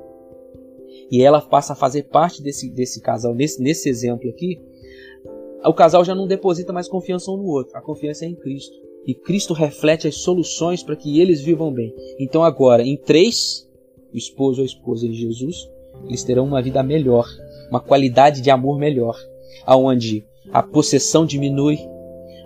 e 1.11 1.23
ela 1.23 1.41
passa 1.41 1.73
a 1.73 1.77
fazer 1.77 2.05
parte 2.05 2.43
desse, 2.43 2.69
desse 2.69 3.01
casal, 3.01 3.35
nesse, 3.35 3.63
nesse 3.63 3.89
exemplo 3.89 4.29
aqui, 4.29 4.61
o 5.65 5.73
casal 5.73 6.05
já 6.05 6.15
não 6.15 6.27
deposita 6.27 6.73
mais 6.73 6.87
confiança 6.87 7.31
um 7.31 7.39
no 7.39 7.47
outro. 7.47 7.77
A 7.77 7.81
confiança 7.81 8.27
é 8.27 8.29
em 8.29 8.35
Cristo. 8.35 8.86
E 9.07 9.15
Cristo 9.15 9.55
reflete 9.55 10.09
as 10.09 10.17
soluções 10.17 10.83
para 10.83 10.97
que 10.97 11.21
eles 11.21 11.41
vivam 11.41 11.73
bem. 11.73 11.95
Então 12.19 12.43
agora, 12.43 12.83
em 12.83 12.97
três, 12.97 13.69
o 14.13 14.17
esposo 14.17 14.61
ou 14.61 14.63
a 14.63 14.67
esposa 14.67 15.09
de 15.09 15.15
Jesus, 15.15 15.69
eles 16.07 16.25
terão 16.25 16.45
uma 16.45 16.61
vida 16.61 16.83
melhor, 16.83 17.27
uma 17.71 17.81
qualidade 17.81 18.41
de 18.41 18.51
amor 18.51 18.79
melhor, 18.79 19.17
aonde 19.65 20.25
a 20.53 20.63
possessão 20.63 21.25
diminui, 21.25 21.79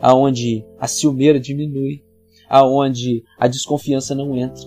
aonde 0.00 0.64
a 0.78 0.86
ciumeira 0.86 1.40
diminui, 1.40 2.02
aonde 2.48 3.22
a 3.38 3.46
desconfiança 3.46 4.14
não 4.14 4.36
entra, 4.36 4.62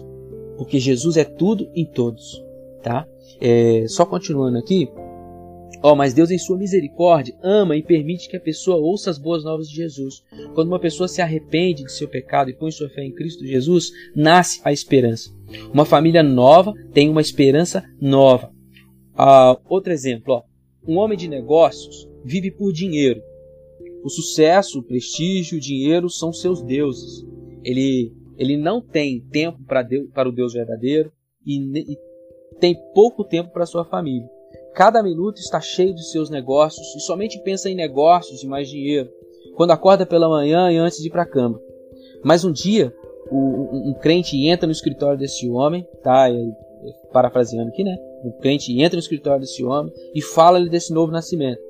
porque 0.58 0.80
Jesus 0.80 1.18
é 1.18 1.24
tudo 1.24 1.70
em 1.76 1.86
todos, 1.86 2.42
tá? 2.82 3.08
É, 3.42 3.86
só 3.88 4.06
continuando 4.06 4.58
aqui, 4.58 4.90
Oh, 5.86 5.96
mas 5.98 6.14
Deus, 6.14 6.32
em 6.32 6.38
sua 6.38 6.58
misericórdia, 6.58 7.38
ama 7.44 7.76
e 7.76 7.84
permite 7.84 8.30
que 8.30 8.38
a 8.38 8.40
pessoa 8.40 8.78
ouça 8.78 9.10
as 9.10 9.18
boas 9.18 9.44
novas 9.44 9.68
de 9.68 9.76
Jesus. 9.76 10.24
Quando 10.56 10.70
uma 10.70 10.80
pessoa 10.80 11.10
se 11.10 11.22
arrepende 11.22 11.84
de 11.84 11.92
seu 11.92 12.08
pecado 12.08 12.50
e 12.50 12.54
põe 12.54 12.72
sua 12.72 12.88
fé 12.88 13.04
em 13.04 13.12
Cristo 13.12 13.46
Jesus, 13.46 13.92
nasce 14.16 14.62
a 14.64 14.72
esperança. 14.72 15.30
Uma 15.74 15.84
família 15.84 16.24
nova 16.24 16.74
tem 16.94 17.10
uma 17.10 17.20
esperança 17.20 17.84
nova. 18.00 18.50
Ah, 19.14 19.60
outro 19.68 19.92
exemplo: 19.92 20.36
ó. 20.36 20.44
um 20.88 20.96
homem 20.96 21.18
de 21.18 21.28
negócios 21.28 22.10
vive 22.24 22.50
por 22.50 22.72
dinheiro. 22.72 23.22
O 24.06 24.10
sucesso, 24.10 24.80
o 24.80 24.84
prestígio, 24.84 25.58
o 25.58 25.62
dinheiro 25.62 26.10
são 26.10 26.32
seus 26.32 26.62
deuses. 26.62 27.26
Ele, 27.62 28.14
ele 28.38 28.56
não 28.56 28.82
tem 28.82 29.20
tempo 29.20 29.62
para, 29.68 29.86
para 30.14 30.30
o 30.30 30.32
Deus 30.32 30.54
verdadeiro 30.54 31.12
e, 31.46 31.58
e 31.58 31.98
tem 32.62 32.74
pouco 32.94 33.26
tempo 33.26 33.52
para 33.52 33.66
sua 33.66 33.84
família. 33.84 34.30
Cada 34.74 35.04
minuto 35.04 35.38
está 35.38 35.62
cheio 35.62 35.94
de 35.94 36.04
seus 36.10 36.30
negócios 36.30 36.96
e 36.96 37.00
somente 37.00 37.40
pensa 37.44 37.70
em 37.70 37.76
negócios 37.76 38.42
e 38.42 38.48
mais 38.48 38.68
dinheiro 38.68 39.10
quando 39.56 39.72
acorda 39.72 40.06
pela 40.06 40.28
manhã 40.28 40.72
e 40.72 40.78
antes 40.78 40.98
de 41.00 41.08
ir 41.08 41.12
para 41.12 41.24
a 41.24 41.30
cama. 41.30 41.60
Mas 42.24 42.44
um 42.44 42.52
dia, 42.52 42.94
o, 43.30 43.38
um, 43.38 43.90
um, 43.90 43.94
crente 43.94 44.48
entra 44.48 44.66
no 44.66 44.72
escritório 44.72 45.18
desse 45.18 45.48
homem, 45.50 45.86
tá? 46.02 46.28
Parafraseando 47.12 47.70
aqui, 47.70 47.84
né? 47.84 47.96
Um 48.24 48.32
crente 48.40 48.72
entra 48.82 48.96
no 48.96 49.02
escritório 49.02 49.42
desse 49.42 49.64
homem 49.64 49.94
e 50.16 50.22
fala-lhe 50.22 50.70
desse 50.70 50.94
novo 50.94 51.12
nascimento. 51.12 51.62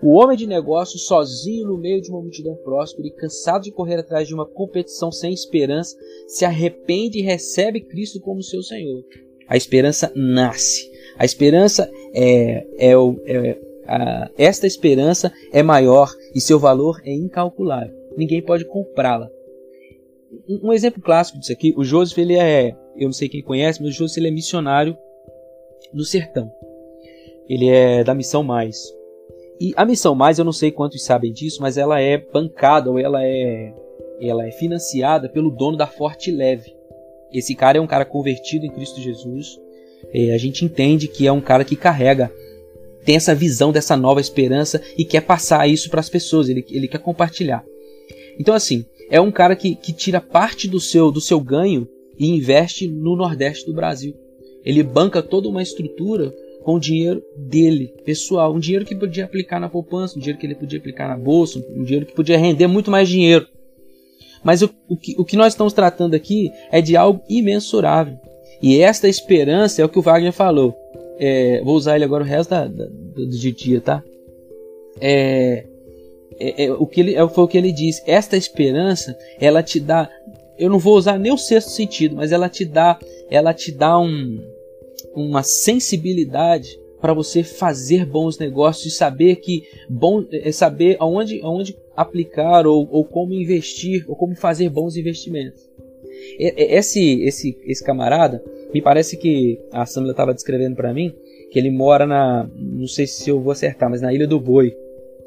O 0.00 0.14
homem 0.14 0.36
de 0.36 0.46
negócios, 0.46 1.06
sozinho 1.06 1.66
no 1.66 1.76
meio 1.76 2.00
de 2.00 2.08
uma 2.08 2.22
multidão 2.22 2.54
próspera 2.62 3.08
e 3.08 3.10
cansado 3.10 3.64
de 3.64 3.72
correr 3.72 3.96
atrás 3.96 4.28
de 4.28 4.34
uma 4.34 4.46
competição 4.46 5.10
sem 5.10 5.32
esperança, 5.32 5.96
se 6.28 6.44
arrepende 6.44 7.18
e 7.18 7.22
recebe 7.22 7.80
Cristo 7.80 8.20
como 8.20 8.42
seu 8.42 8.62
Senhor. 8.62 9.02
A 9.48 9.56
esperança 9.56 10.12
nasce. 10.14 10.88
A 11.18 11.24
esperança 11.24 11.90
é, 12.14 12.64
é, 12.78 12.92
é 12.92 13.58
a, 13.86 14.30
esta 14.36 14.66
esperança 14.66 15.32
é 15.52 15.62
maior 15.62 16.10
e 16.34 16.40
seu 16.40 16.58
valor 16.58 17.00
é 17.04 17.12
incalculável. 17.12 17.96
Ninguém 18.16 18.42
pode 18.42 18.64
comprá-la. 18.64 19.28
Um, 20.48 20.68
um, 20.68 20.72
exemplo 20.72 21.02
clássico 21.02 21.38
disso 21.38 21.52
aqui, 21.52 21.74
o 21.76 21.82
Joseph 21.82 22.18
ele 22.18 22.38
é, 22.38 22.76
eu 22.96 23.06
não 23.06 23.12
sei 23.12 23.28
quem 23.28 23.42
conhece, 23.42 23.82
mas 23.82 23.94
o 23.94 23.96
Joseph 23.96 24.18
ele 24.18 24.28
é 24.28 24.30
missionário 24.30 24.96
no 25.92 26.04
sertão. 26.04 26.52
Ele 27.48 27.68
é 27.68 28.04
da 28.04 28.14
missão 28.14 28.42
mais. 28.42 28.94
E 29.60 29.72
a 29.76 29.84
missão 29.84 30.14
mais, 30.14 30.38
eu 30.38 30.44
não 30.44 30.52
sei 30.52 30.70
quantos 30.70 31.02
sabem 31.02 31.32
disso, 31.32 31.60
mas 31.60 31.76
ela 31.76 32.00
é 32.00 32.18
bancada 32.18 32.90
ou 32.90 32.98
ela 32.98 33.24
é 33.24 33.74
ela 34.20 34.46
é 34.46 34.50
financiada 34.50 35.28
pelo 35.28 35.50
dono 35.50 35.76
da 35.76 35.86
Forte 35.86 36.30
Leve. 36.30 36.76
Esse 37.32 37.54
cara 37.54 37.78
é 37.78 37.80
um 37.80 37.86
cara 37.86 38.04
convertido 38.04 38.66
em 38.66 38.70
Cristo 38.70 39.00
Jesus. 39.00 39.60
É, 40.12 40.32
a 40.32 40.38
gente 40.38 40.64
entende 40.64 41.08
que 41.08 41.26
é 41.26 41.32
um 41.32 41.40
cara 41.40 41.64
que 41.64 41.76
carrega, 41.76 42.32
tem 43.04 43.16
essa 43.16 43.34
visão 43.34 43.72
dessa 43.72 43.96
nova 43.96 44.20
esperança 44.20 44.82
e 44.96 45.04
quer 45.04 45.22
passar 45.22 45.68
isso 45.68 45.88
para 45.90 46.00
as 46.00 46.08
pessoas, 46.08 46.48
ele, 46.48 46.64
ele 46.70 46.88
quer 46.88 46.98
compartilhar. 46.98 47.64
Então, 48.38 48.54
assim, 48.54 48.84
é 49.10 49.20
um 49.20 49.30
cara 49.30 49.56
que, 49.56 49.74
que 49.74 49.92
tira 49.92 50.20
parte 50.20 50.68
do 50.68 50.78
seu, 50.78 51.10
do 51.10 51.20
seu 51.20 51.40
ganho 51.40 51.88
e 52.18 52.28
investe 52.28 52.86
no 52.86 53.16
Nordeste 53.16 53.66
do 53.66 53.74
Brasil. 53.74 54.14
Ele 54.64 54.82
banca 54.82 55.22
toda 55.22 55.48
uma 55.48 55.62
estrutura 55.62 56.34
com 56.62 56.74
o 56.74 56.80
dinheiro 56.80 57.22
dele, 57.36 57.94
pessoal. 58.04 58.54
Um 58.54 58.58
dinheiro 58.58 58.84
que 58.84 58.94
podia 58.94 59.24
aplicar 59.24 59.58
na 59.58 59.68
poupança, 59.68 60.16
um 60.16 60.20
dinheiro 60.20 60.38
que 60.38 60.44
ele 60.44 60.54
podia 60.54 60.78
aplicar 60.78 61.08
na 61.08 61.16
bolsa, 61.16 61.58
um 61.74 61.82
dinheiro 61.82 62.04
que 62.04 62.14
podia 62.14 62.36
render 62.36 62.66
muito 62.66 62.90
mais 62.90 63.08
dinheiro. 63.08 63.46
Mas 64.44 64.62
o, 64.62 64.70
o, 64.86 64.96
que, 64.96 65.14
o 65.18 65.24
que 65.24 65.36
nós 65.36 65.54
estamos 65.54 65.72
tratando 65.72 66.14
aqui 66.14 66.50
é 66.70 66.82
de 66.82 66.96
algo 66.96 67.22
imensurável. 67.28 68.18
E 68.60 68.80
esta 68.80 69.08
esperança 69.08 69.80
é 69.80 69.84
o 69.84 69.88
que 69.88 69.98
o 69.98 70.02
Wagner 70.02 70.32
falou. 70.32 70.74
É, 71.18 71.60
vou 71.64 71.74
usar 71.74 71.96
ele 71.96 72.04
agora 72.04 72.22
o 72.22 72.26
resto 72.26 72.50
da, 72.50 72.66
da, 72.66 72.86
do 72.86 73.28
dia, 73.28 73.80
tá? 73.80 74.02
É, 75.00 75.64
é, 76.38 76.64
é, 76.64 76.72
o 76.72 76.86
que 76.86 77.00
ele, 77.00 77.14
é, 77.14 77.28
foi 77.28 77.44
o 77.44 77.48
que 77.48 77.58
ele 77.58 77.72
disse. 77.72 78.02
Esta 78.06 78.36
esperança, 78.36 79.16
ela 79.40 79.62
te 79.62 79.80
dá. 79.80 80.08
Eu 80.58 80.70
não 80.70 80.78
vou 80.78 80.96
usar 80.96 81.18
nem 81.18 81.32
o 81.32 81.38
sexto 81.38 81.70
sentido, 81.70 82.16
mas 82.16 82.32
ela 82.32 82.48
te 82.48 82.64
dá, 82.64 82.98
ela 83.30 83.54
te 83.54 83.70
dá 83.70 83.98
um, 83.98 84.40
uma 85.14 85.42
sensibilidade 85.42 86.78
para 87.00 87.12
você 87.12 87.44
fazer 87.44 88.04
bons 88.04 88.38
negócios 88.38 88.92
e 88.92 88.96
saber 88.96 89.36
que 89.36 89.62
bom 89.88 90.24
é 90.32 90.50
saber 90.50 90.96
aonde, 90.98 91.40
aonde 91.42 91.76
aplicar 91.96 92.66
ou, 92.66 92.88
ou 92.90 93.04
como 93.04 93.32
investir 93.32 94.04
ou 94.08 94.16
como 94.16 94.34
fazer 94.34 94.68
bons 94.68 94.96
investimentos. 94.96 95.68
Esse, 96.38 97.22
esse, 97.22 97.58
esse 97.64 97.84
camarada, 97.84 98.42
me 98.72 98.80
parece 98.80 99.16
que 99.16 99.60
a 99.72 99.84
Samila 99.86 100.12
estava 100.12 100.34
descrevendo 100.34 100.76
para 100.76 100.92
mim, 100.92 101.14
que 101.50 101.58
ele 101.58 101.70
mora 101.70 102.06
na, 102.06 102.48
não 102.56 102.86
sei 102.86 103.06
se 103.06 103.28
eu 103.30 103.40
vou 103.40 103.52
acertar, 103.52 103.88
mas 103.90 104.02
na 104.02 104.12
Ilha 104.12 104.26
do 104.26 104.38
Boi, 104.38 104.76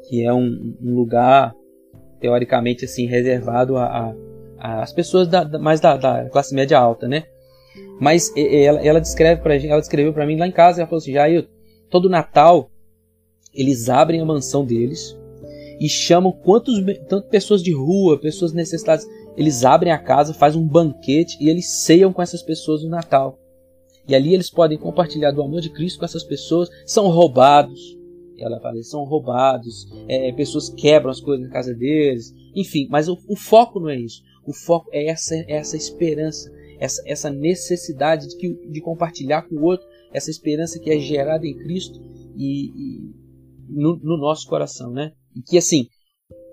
que 0.08 0.24
é 0.24 0.32
um, 0.32 0.74
um 0.82 0.94
lugar 0.94 1.54
teoricamente 2.20 2.84
assim 2.84 3.06
reservado 3.06 3.76
a, 3.76 3.84
a, 3.84 4.14
a 4.58 4.82
as 4.82 4.92
pessoas 4.92 5.26
da, 5.26 5.42
da, 5.42 5.58
mais 5.58 5.80
da, 5.80 5.96
da, 5.96 6.28
classe 6.30 6.54
média 6.54 6.78
alta, 6.78 7.08
né? 7.08 7.24
Mas 8.00 8.32
ela, 8.36 8.80
ela 8.80 9.00
descreve 9.00 9.42
para 9.42 9.56
ela 9.56 9.80
descreveu 9.80 10.12
para 10.12 10.26
mim 10.26 10.36
lá 10.36 10.46
em 10.46 10.52
casa, 10.52 10.80
ela 10.80 10.88
falou 10.88 11.00
assim, 11.00 11.12
Jair, 11.12 11.48
todo 11.90 12.08
Natal 12.08 12.70
eles 13.52 13.88
abrem 13.88 14.20
a 14.20 14.24
mansão 14.24 14.64
deles 14.64 15.16
e 15.80 15.88
chamam 15.88 16.32
quantos 16.32 16.80
tanto 17.08 17.28
pessoas 17.28 17.62
de 17.62 17.72
rua, 17.72 18.18
pessoas 18.18 18.52
necessitadas, 18.52 19.06
eles 19.36 19.64
abrem 19.64 19.92
a 19.92 19.98
casa, 19.98 20.34
fazem 20.34 20.60
um 20.60 20.66
banquete 20.66 21.36
e 21.40 21.48
eles 21.48 21.82
ceiam 21.84 22.12
com 22.12 22.22
essas 22.22 22.42
pessoas 22.42 22.82
no 22.82 22.90
Natal. 22.90 23.38
E 24.06 24.14
ali 24.14 24.34
eles 24.34 24.50
podem 24.50 24.78
compartilhar 24.78 25.30
do 25.30 25.42
amor 25.42 25.60
de 25.60 25.70
Cristo 25.70 25.98
com 25.98 26.04
essas 26.04 26.24
pessoas, 26.24 26.68
são 26.86 27.08
roubados. 27.08 27.98
Ela 28.38 28.60
fala, 28.60 28.82
são 28.82 29.04
roubados, 29.04 29.86
é, 30.08 30.32
pessoas 30.32 30.68
quebram 30.68 31.10
as 31.10 31.20
coisas 31.20 31.46
na 31.46 31.52
casa 31.52 31.72
deles, 31.72 32.34
enfim, 32.54 32.88
mas 32.90 33.08
o, 33.08 33.16
o 33.28 33.36
foco 33.36 33.78
não 33.78 33.88
é 33.88 33.96
isso. 33.96 34.22
O 34.44 34.52
foco 34.52 34.90
é 34.92 35.06
essa, 35.06 35.34
é 35.34 35.52
essa 35.52 35.76
esperança, 35.76 36.52
essa, 36.80 37.00
essa 37.06 37.30
necessidade 37.30 38.28
de, 38.28 38.36
que, 38.36 38.52
de 38.68 38.80
compartilhar 38.80 39.42
com 39.42 39.54
o 39.54 39.62
outro, 39.62 39.86
essa 40.12 40.30
esperança 40.30 40.80
que 40.80 40.90
é 40.90 40.98
gerada 40.98 41.46
em 41.46 41.56
Cristo 41.56 42.00
e, 42.36 42.66
e 42.66 43.14
no, 43.68 43.96
no, 44.02 44.16
nosso 44.16 44.48
coração, 44.48 44.90
né? 44.90 45.12
E 45.34 45.40
que 45.40 45.56
assim, 45.56 45.86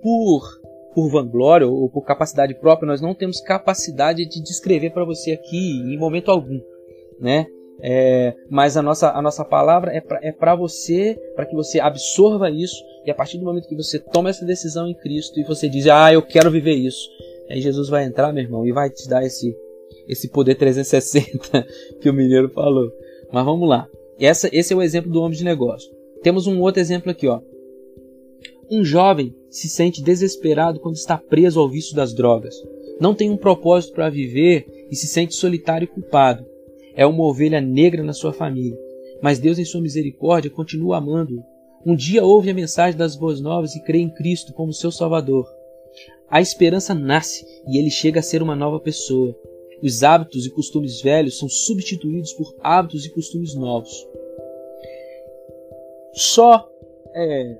por 0.01 0.43
por 0.93 1.09
vanglória 1.09 1.67
ou 1.67 1.89
por 1.89 2.03
capacidade 2.03 2.53
própria, 2.55 2.87
nós 2.87 3.01
não 3.01 3.13
temos 3.13 3.41
capacidade 3.41 4.25
de 4.25 4.41
descrever 4.41 4.91
para 4.91 5.05
você 5.05 5.31
aqui 5.31 5.81
em 5.81 5.97
momento 5.97 6.31
algum, 6.31 6.59
né? 7.19 7.47
É, 7.81 8.35
mas 8.49 8.75
a 8.75 8.81
nossa, 8.81 9.11
a 9.11 9.21
nossa 9.21 9.45
palavra 9.45 9.91
é 9.93 10.01
para 10.31 10.53
é 10.53 10.57
você, 10.57 11.17
para 11.35 11.45
que 11.45 11.55
você 11.55 11.79
absorva 11.79 12.49
isso, 12.49 12.75
e 13.05 13.11
a 13.11 13.15
partir 13.15 13.37
do 13.37 13.45
momento 13.45 13.69
que 13.69 13.75
você 13.75 13.97
toma 13.99 14.29
essa 14.29 14.45
decisão 14.45 14.87
em 14.87 14.93
Cristo 14.93 15.39
e 15.39 15.43
você 15.43 15.69
diz, 15.69 15.87
ah, 15.87 16.11
eu 16.11 16.21
quero 16.21 16.51
viver 16.51 16.73
isso, 16.73 17.09
aí 17.49 17.61
Jesus 17.61 17.87
vai 17.87 18.03
entrar, 18.03 18.33
meu 18.33 18.43
irmão, 18.43 18.65
e 18.67 18.71
vai 18.71 18.89
te 18.89 19.07
dar 19.07 19.23
esse, 19.23 19.55
esse 20.09 20.29
poder 20.29 20.55
360 20.55 21.65
que 22.01 22.09
o 22.09 22.13
mineiro 22.13 22.49
falou. 22.49 22.91
Mas 23.31 23.45
vamos 23.45 23.69
lá. 23.69 23.87
Essa, 24.19 24.49
esse 24.51 24.73
é 24.73 24.75
o 24.75 24.81
exemplo 24.81 25.11
do 25.11 25.21
homem 25.21 25.37
de 25.37 25.45
negócio. 25.45 25.89
Temos 26.21 26.47
um 26.47 26.59
outro 26.59 26.81
exemplo 26.81 27.09
aqui, 27.09 27.27
ó. 27.27 27.39
Um 28.71 28.85
jovem 28.85 29.35
se 29.49 29.67
sente 29.67 30.03
desesperado 30.03 30.79
quando 30.79 30.95
está 30.95 31.17
preso 31.17 31.59
ao 31.59 31.69
vício 31.69 31.95
das 31.95 32.13
drogas. 32.13 32.55
Não 32.99 33.15
tem 33.15 33.29
um 33.29 33.37
propósito 33.37 33.93
para 33.93 34.09
viver 34.09 34.87
e 34.91 34.95
se 34.95 35.07
sente 35.07 35.33
solitário 35.33 35.85
e 35.85 35.87
culpado. 35.87 36.45
É 36.95 37.05
uma 37.05 37.23
ovelha 37.23 37.59
negra 37.59 38.03
na 38.03 38.13
sua 38.13 38.31
família. 38.31 38.77
Mas 39.21 39.39
Deus, 39.39 39.57
em 39.57 39.65
sua 39.65 39.81
misericórdia, 39.81 40.51
continua 40.51 40.97
amando-o. 40.97 41.43
Um 41.85 41.95
dia 41.95 42.23
ouve 42.23 42.49
a 42.49 42.53
mensagem 42.53 42.97
das 42.97 43.15
boas 43.15 43.39
novas 43.39 43.75
e 43.75 43.83
crê 43.83 43.99
em 43.99 44.09
Cristo 44.09 44.53
como 44.53 44.73
seu 44.73 44.91
Salvador. 44.91 45.47
A 46.29 46.39
esperança 46.41 46.93
nasce 46.93 47.45
e 47.67 47.77
ele 47.77 47.89
chega 47.89 48.19
a 48.19 48.23
ser 48.23 48.43
uma 48.43 48.55
nova 48.55 48.79
pessoa. 48.79 49.35
Os 49.81 50.03
hábitos 50.03 50.45
e 50.45 50.49
costumes 50.51 51.01
velhos 51.01 51.39
são 51.39 51.49
substituídos 51.49 52.33
por 52.33 52.53
hábitos 52.61 53.05
e 53.05 53.09
costumes 53.09 53.55
novos. 53.55 54.07
Só 56.13 56.69
é, 57.15 57.57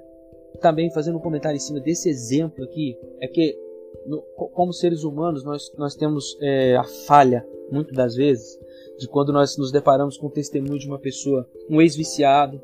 também 0.60 0.92
fazendo 0.92 1.18
um 1.18 1.22
comentário 1.22 1.58
em 1.58 1.60
cima 1.60 1.80
desse 1.80 2.10
exemplo 2.10 2.64
aqui, 2.64 2.98
é 3.20 3.28
que 3.28 3.58
no, 4.06 4.22
como 4.54 4.74
seres 4.74 5.04
humanos 5.04 5.44
nós, 5.44 5.72
nós 5.78 5.96
temos 5.96 6.38
é, 6.42 6.76
a 6.76 6.84
falha, 7.08 7.46
muitas 7.72 7.96
das 7.96 8.16
vezes, 8.16 8.60
de 8.98 9.08
quando 9.08 9.32
nós 9.32 9.58
nos 9.58 9.72
deparamos 9.72 10.18
com 10.18 10.28
o 10.28 10.32
testemunho 10.32 10.80
de 10.80 10.88
uma 10.88 11.00
pessoa, 11.00 11.48
um 11.70 11.82
ex-viciado, 11.82 12.62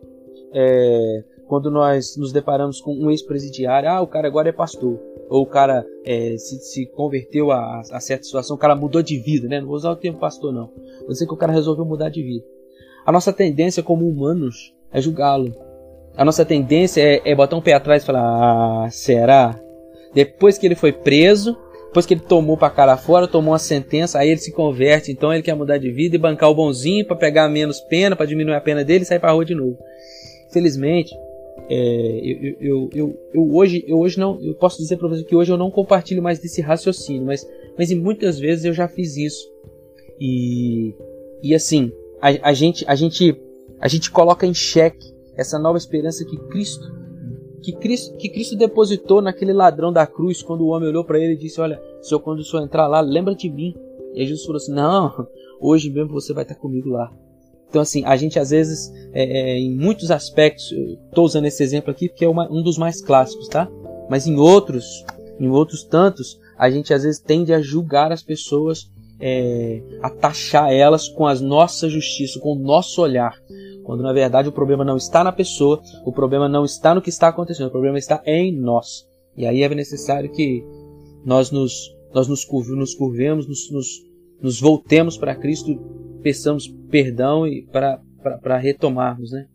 é, 0.53 1.23
quando 1.47 1.69
nós 1.69 2.17
nos 2.17 2.31
deparamos 2.31 2.81
com 2.81 2.93
um 2.93 3.11
ex-presidiário, 3.11 3.89
ah, 3.89 4.01
o 4.01 4.07
cara 4.07 4.27
agora 4.27 4.49
é 4.49 4.51
pastor, 4.51 4.99
ou 5.29 5.43
o 5.43 5.45
cara 5.45 5.85
é, 6.03 6.37
se, 6.37 6.59
se, 6.59 6.85
converteu 6.87 7.51
a, 7.51 7.81
a, 7.91 7.99
certa 7.99 8.23
situação, 8.23 8.55
o 8.55 8.59
cara 8.59 8.75
mudou 8.75 9.01
de 9.01 9.17
vida, 9.17 9.47
né? 9.47 9.59
Não 9.59 9.67
vou 9.67 9.75
usar 9.75 9.91
o 9.91 9.95
termo 9.95 10.19
pastor, 10.19 10.53
não. 10.53 10.71
Vou 10.99 11.09
dizer 11.09 11.25
que 11.25 11.33
o 11.33 11.37
cara 11.37 11.51
resolveu 11.51 11.85
mudar 11.85 12.09
de 12.09 12.21
vida. 12.21 12.45
A 13.05 13.11
nossa 13.11 13.31
tendência 13.31 13.83
como 13.83 14.07
humanos 14.07 14.73
é 14.91 14.99
julgá-lo. 14.99 15.53
A 16.17 16.23
nossa 16.23 16.45
tendência 16.45 17.01
é, 17.01 17.21
é 17.25 17.35
botar 17.35 17.57
um 17.57 17.61
pé 17.61 17.73
atrás 17.73 18.03
e 18.03 18.05
falar, 18.05 18.21
ah, 18.85 18.89
será? 18.89 19.59
Depois 20.13 20.57
que 20.57 20.65
ele 20.65 20.75
foi 20.75 20.91
preso, 20.93 21.57
depois 21.87 22.05
que 22.05 22.13
ele 22.13 22.21
tomou 22.21 22.57
pra 22.57 22.69
cara 22.69 22.97
fora, 22.97 23.27
tomou 23.27 23.51
uma 23.51 23.59
sentença, 23.59 24.19
aí 24.19 24.29
ele 24.29 24.39
se 24.39 24.51
converte, 24.51 25.11
então 25.11 25.33
ele 25.33 25.43
quer 25.43 25.55
mudar 25.55 25.77
de 25.77 25.91
vida 25.91 26.15
e 26.15 26.19
bancar 26.19 26.49
o 26.49 26.55
bonzinho 26.55 27.05
para 27.05 27.15
pegar 27.15 27.49
menos 27.49 27.79
pena, 27.81 28.15
para 28.15 28.25
diminuir 28.25 28.55
a 28.55 28.61
pena 28.61 28.83
dele 28.83 29.03
e 29.03 29.05
sair 29.07 29.19
pra 29.19 29.31
rua 29.31 29.45
de 29.45 29.55
novo. 29.55 29.77
Felizmente, 30.51 31.13
é, 31.69 32.19
eu, 32.21 32.55
eu, 32.59 32.89
eu, 32.93 33.19
eu, 33.33 33.53
hoje, 33.53 33.83
eu 33.87 33.97
hoje 33.97 34.19
não, 34.19 34.39
eu 34.41 34.53
posso 34.55 34.77
dizer 34.77 34.97
para 34.97 35.07
você 35.07 35.23
que 35.23 35.35
hoje 35.35 35.51
eu 35.51 35.57
não 35.57 35.71
compartilho 35.71 36.21
mais 36.21 36.37
desse 36.37 36.61
raciocínio, 36.61 37.25
mas, 37.25 37.47
mas 37.77 37.93
muitas 37.93 38.37
vezes 38.37 38.65
eu 38.65 38.73
já 38.73 38.87
fiz 38.87 39.17
isso. 39.17 39.49
E, 40.19 40.93
e 41.41 41.55
assim, 41.55 41.91
a, 42.21 42.49
a, 42.49 42.53
gente, 42.53 42.85
a, 42.87 42.95
gente, 42.95 43.35
a 43.79 43.87
gente 43.87 44.11
coloca 44.11 44.45
em 44.45 44.53
xeque 44.53 45.14
essa 45.37 45.59
nova 45.59 45.77
esperança 45.77 46.25
que 46.25 46.37
Cristo 46.47 47.05
que 47.65 47.71
Cristo, 47.73 48.15
que 48.17 48.29
Cristo 48.29 48.55
depositou 48.55 49.23
naquele 49.23 49.51
ladrão 49.51 49.91
da 49.91 50.05
cruz, 50.05 50.43
quando 50.43 50.61
o 50.61 50.67
homem 50.67 50.87
olhou 50.87 51.03
para 51.03 51.19
ele 51.19 51.33
e 51.33 51.37
disse: 51.37 51.59
Olha, 51.59 51.81
Senhor, 51.99 52.19
quando 52.19 52.39
o 52.39 52.43
Senhor 52.43 52.63
entrar 52.63 52.85
lá, 52.85 53.01
lembra 53.01 53.33
de 53.33 53.49
mim. 53.49 53.73
E 54.13 54.23
Jesus 54.23 54.45
falou 54.45 54.57
assim: 54.57 54.71
Não, 54.71 55.27
hoje 55.59 55.89
mesmo 55.89 56.13
você 56.13 56.31
vai 56.31 56.43
estar 56.43 56.53
comigo 56.53 56.89
lá. 56.89 57.11
Então, 57.67 57.81
assim, 57.81 58.05
a 58.05 58.15
gente 58.15 58.37
às 58.37 58.51
vezes, 58.51 58.93
é, 59.11 59.23
é, 59.23 59.57
em 59.57 59.75
muitos 59.75 60.11
aspectos, 60.11 60.71
estou 60.71 61.25
usando 61.25 61.45
esse 61.45 61.63
exemplo 61.63 61.89
aqui 61.89 62.07
porque 62.07 62.23
é 62.23 62.29
uma, 62.29 62.47
um 62.51 62.61
dos 62.61 62.77
mais 62.77 63.01
clássicos, 63.01 63.47
tá? 63.47 63.67
Mas 64.09 64.27
em 64.27 64.37
outros, 64.37 65.03
em 65.39 65.49
outros 65.49 65.83
tantos, 65.83 66.39
a 66.57 66.69
gente 66.69 66.93
às 66.93 67.03
vezes 67.03 67.19
tende 67.19 67.51
a 67.51 67.59
julgar 67.59 68.11
as 68.11 68.21
pessoas, 68.21 68.89
é, 69.19 69.81
a 70.01 70.09
taxar 70.09 70.71
elas 70.71 71.09
com 71.09 71.25
a 71.25 71.33
nossa 71.35 71.89
justiça, 71.89 72.39
com 72.39 72.53
o 72.53 72.59
nosso 72.59 73.01
olhar. 73.01 73.35
Quando 73.85 74.01
na 74.01 74.11
verdade 74.11 74.49
o 74.49 74.51
problema 74.51 74.83
não 74.83 74.97
está 74.97 75.23
na 75.23 75.31
pessoa, 75.31 75.79
o 76.03 76.11
problema 76.11 76.49
não 76.49 76.65
está 76.65 76.95
no 76.95 77.01
que 77.01 77.09
está 77.09 77.27
acontecendo, 77.27 77.67
o 77.67 77.71
problema 77.71 77.99
está 77.99 78.21
em 78.25 78.51
nós. 78.51 79.07
E 79.37 79.45
aí 79.45 79.61
é 79.61 79.69
necessário 79.69 80.31
que 80.31 80.65
nós 81.23 81.51
nos, 81.51 81.95
nós 82.13 82.27
nos, 82.27 82.47
nos 82.49 82.95
curvemos, 82.95 83.47
nos, 83.47 83.71
nos, 83.71 83.87
nos 84.41 84.59
voltemos 84.59 85.17
para 85.17 85.35
Cristo, 85.35 85.77
peçamos 86.23 86.67
perdão 86.89 87.47
e 87.47 87.61
para 87.71 88.57
retomarmos. 88.57 89.31
Né? 89.31 89.45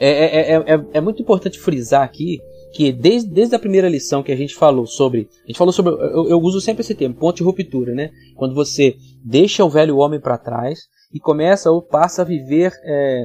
É, 0.00 0.08
é, 0.08 0.52
é, 0.52 0.74
é, 0.74 0.86
é 0.94 1.00
muito 1.00 1.20
importante 1.20 1.58
frisar 1.58 2.02
aqui 2.02 2.40
que 2.72 2.92
desde, 2.92 3.28
desde 3.30 3.54
a 3.54 3.58
primeira 3.58 3.88
lição 3.88 4.22
que 4.22 4.32
a 4.32 4.36
gente 4.36 4.54
falou 4.54 4.86
sobre. 4.86 5.28
A 5.44 5.46
gente 5.48 5.58
falou 5.58 5.72
sobre. 5.72 5.92
Eu, 5.92 6.28
eu 6.28 6.40
uso 6.40 6.60
sempre 6.60 6.82
esse 6.82 6.94
termo, 6.94 7.14
ponto 7.14 7.36
de 7.36 7.42
ruptura, 7.42 7.94
né? 7.94 8.10
Quando 8.34 8.54
você 8.54 8.96
deixa 9.24 9.64
o 9.64 9.70
velho 9.70 9.98
homem 9.98 10.20
para 10.20 10.38
trás 10.38 10.80
e 11.12 11.20
começa 11.20 11.70
ou 11.70 11.80
passa 11.80 12.22
a 12.22 12.24
viver 12.24 12.72
é, 12.84 13.24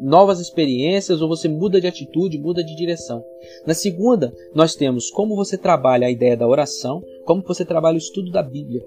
novas 0.00 0.40
experiências 0.40 1.20
ou 1.20 1.28
você 1.28 1.48
muda 1.48 1.80
de 1.80 1.86
atitude, 1.86 2.38
muda 2.38 2.62
de 2.62 2.74
direção. 2.74 3.24
Na 3.66 3.74
segunda, 3.74 4.32
nós 4.54 4.74
temos 4.74 5.10
como 5.10 5.36
você 5.36 5.56
trabalha 5.56 6.06
a 6.06 6.10
ideia 6.10 6.36
da 6.36 6.46
oração, 6.46 7.02
como 7.24 7.42
você 7.42 7.64
trabalha 7.64 7.94
o 7.94 7.98
estudo 7.98 8.30
da 8.30 8.42
Bíblia. 8.42 8.82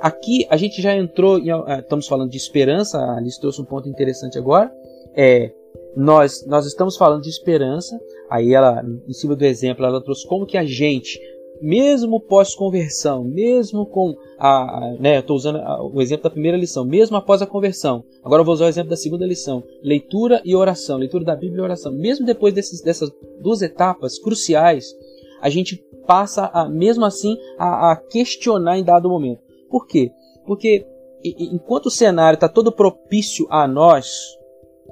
Aqui 0.00 0.46
a 0.50 0.56
gente 0.56 0.80
já 0.80 0.94
entrou, 0.94 1.38
em, 1.38 1.50
eh, 1.50 1.78
estamos 1.80 2.06
falando 2.06 2.30
de 2.30 2.36
esperança, 2.36 2.98
a 2.98 3.16
Alice 3.16 3.40
trouxe 3.40 3.60
um 3.60 3.64
ponto 3.64 3.88
interessante 3.88 4.38
agora. 4.38 4.72
É, 5.14 5.52
nós, 5.96 6.46
nós 6.46 6.66
estamos 6.66 6.96
falando 6.96 7.22
de 7.22 7.30
esperança, 7.30 7.98
aí 8.28 8.54
ela, 8.54 8.84
em 9.08 9.12
cima 9.12 9.34
do 9.34 9.44
exemplo, 9.44 9.84
ela 9.84 10.02
trouxe 10.02 10.26
como 10.26 10.46
que 10.46 10.56
a 10.56 10.64
gente 10.64 11.18
mesmo 11.60 12.20
pós-conversão, 12.20 13.22
mesmo 13.24 13.86
com 13.86 14.16
a, 14.38 14.96
né, 14.98 15.18
estou 15.18 15.36
usando 15.36 15.60
o 15.92 16.00
exemplo 16.00 16.24
da 16.24 16.30
primeira 16.30 16.56
lição, 16.56 16.84
mesmo 16.84 17.16
após 17.16 17.42
a 17.42 17.46
conversão. 17.46 18.04
Agora 18.24 18.40
eu 18.40 18.44
vou 18.44 18.54
usar 18.54 18.64
o 18.64 18.68
exemplo 18.68 18.90
da 18.90 18.96
segunda 18.96 19.26
lição, 19.26 19.62
leitura 19.82 20.40
e 20.44 20.56
oração, 20.56 20.98
leitura 20.98 21.24
da 21.24 21.36
Bíblia 21.36 21.60
e 21.60 21.64
oração. 21.64 21.92
Mesmo 21.92 22.24
depois 22.24 22.54
desses, 22.54 22.80
dessas 22.80 23.10
duas 23.40 23.62
etapas 23.62 24.18
cruciais, 24.18 24.94
a 25.40 25.50
gente 25.50 25.76
passa, 26.06 26.50
a, 26.52 26.68
mesmo 26.68 27.04
assim, 27.04 27.36
a, 27.58 27.92
a 27.92 27.96
questionar 27.96 28.78
em 28.78 28.84
dado 28.84 29.08
momento. 29.08 29.40
Por 29.68 29.86
quê? 29.86 30.10
Porque 30.46 30.86
enquanto 31.22 31.86
o 31.86 31.90
cenário 31.90 32.36
está 32.36 32.48
todo 32.48 32.72
propício 32.72 33.46
a 33.50 33.68
nós, 33.68 34.38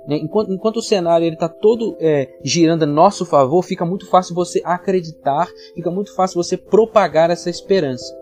né? 0.07 0.17
Enquanto, 0.17 0.53
enquanto, 0.53 0.77
o 0.79 0.83
cenário 0.83 1.27
está 1.33 1.49
todo 1.49 1.97
é, 2.01 2.29
girando 2.43 2.83
a 2.83 2.87
nosso 2.87 3.25
favor, 3.25 3.63
fica 3.63 3.85
muito 3.85 4.09
fácil 4.09 4.35
você 4.35 4.61
acreditar, 4.65 5.49
fica 5.75 5.91
muito 5.91 6.15
fácil 6.15 6.43
você 6.43 6.57
propagar 6.57 7.31
essa 7.31 7.51
esperança. 7.51 8.17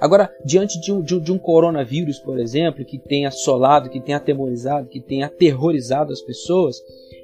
Agora, 0.00 0.30
diante 0.44 0.78
de 0.80 0.92
um, 0.92 1.00
de, 1.00 1.18
de 1.20 1.32
um 1.32 1.38
coronavírus, 1.38 2.18
por 2.18 2.38
exemplo, 2.38 2.84
que 2.84 2.98
tem 2.98 3.26
assolado, 3.26 3.88
que 3.88 4.00
tem 4.00 4.14
atemorizado, 4.14 4.88
que 4.88 5.00
tem 5.00 5.22
aterrorizado 5.22 6.12
as 6.12 6.20
pessoas, 6.20 6.76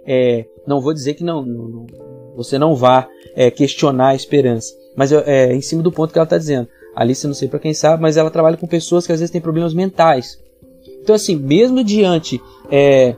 é, 0.07 0.47
não 0.67 0.81
vou 0.81 0.95
dizer 0.95 1.15
que 1.15 1.25
não, 1.25 1.45
não, 1.45 1.87
você 2.35 2.59
não 2.59 2.75
vá 2.75 3.09
é, 3.35 3.51
questionar 3.51 4.09
a 4.09 4.15
esperança, 4.15 4.75
mas 4.97 5.13
é, 5.13 5.55
em 5.55 5.61
cima 5.61 5.83
do 5.83 5.93
ponto 5.93 6.13
que 6.13 6.19
ela 6.19 6.25
está 6.25 6.39
dizendo. 6.39 6.69
Alice, 6.95 7.27
não 7.27 7.35
sei 7.35 7.49
para 7.49 7.59
quem 7.59 7.73
sabe, 7.73 8.03
mas 8.03 8.17
ela 8.17 8.31
trabalha 8.31 8.57
com 8.57 8.67
pessoas 8.67 9.07
que 9.07 9.13
às 9.13 9.21
vezes 9.21 9.33
têm 9.33 9.41
problemas 9.41 9.73
mentais. 9.73 10.39
Então, 11.03 11.15
assim, 11.15 11.37
mesmo 11.37 11.83
diante 11.83 12.41
é, 12.71 13.17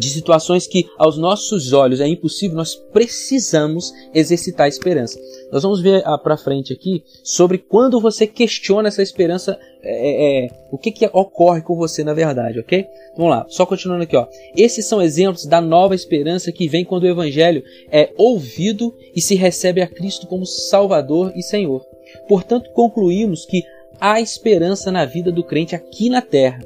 de 0.00 0.08
situações 0.08 0.66
que 0.66 0.86
aos 0.96 1.18
nossos 1.18 1.74
olhos 1.74 2.00
é 2.00 2.08
impossível, 2.08 2.56
nós 2.56 2.74
precisamos 2.74 3.92
exercitar 4.14 4.64
a 4.64 4.68
esperança. 4.68 5.20
Nós 5.52 5.62
vamos 5.62 5.82
ver 5.82 6.02
ah, 6.06 6.16
para 6.16 6.38
frente 6.38 6.72
aqui 6.72 7.04
sobre 7.22 7.58
quando 7.58 8.00
você 8.00 8.26
questiona 8.26 8.88
essa 8.88 9.02
esperança, 9.02 9.58
é, 9.82 9.90
é, 9.92 10.46
é, 10.46 10.48
o 10.72 10.78
que, 10.78 10.90
que 10.90 11.04
ocorre 11.12 11.60
com 11.60 11.76
você 11.76 12.02
na 12.02 12.14
verdade, 12.14 12.58
ok? 12.58 12.86
Vamos 13.14 13.30
lá, 13.30 13.44
só 13.50 13.66
continuando 13.66 14.04
aqui, 14.04 14.16
ó. 14.16 14.26
Esses 14.56 14.86
são 14.86 15.02
exemplos 15.02 15.44
da 15.44 15.60
nova 15.60 15.94
esperança 15.94 16.50
que 16.50 16.66
vem 16.66 16.82
quando 16.82 17.02
o 17.02 17.08
evangelho 17.08 17.62
é 17.92 18.10
ouvido 18.16 18.96
e 19.14 19.20
se 19.20 19.34
recebe 19.34 19.82
a 19.82 19.86
Cristo 19.86 20.26
como 20.26 20.46
Salvador 20.46 21.30
e 21.36 21.42
Senhor. 21.42 21.84
Portanto, 22.26 22.70
concluímos 22.70 23.44
que 23.44 23.62
há 24.00 24.18
esperança 24.18 24.90
na 24.90 25.04
vida 25.04 25.30
do 25.30 25.44
crente 25.44 25.74
aqui 25.74 26.08
na 26.08 26.22
terra. 26.22 26.64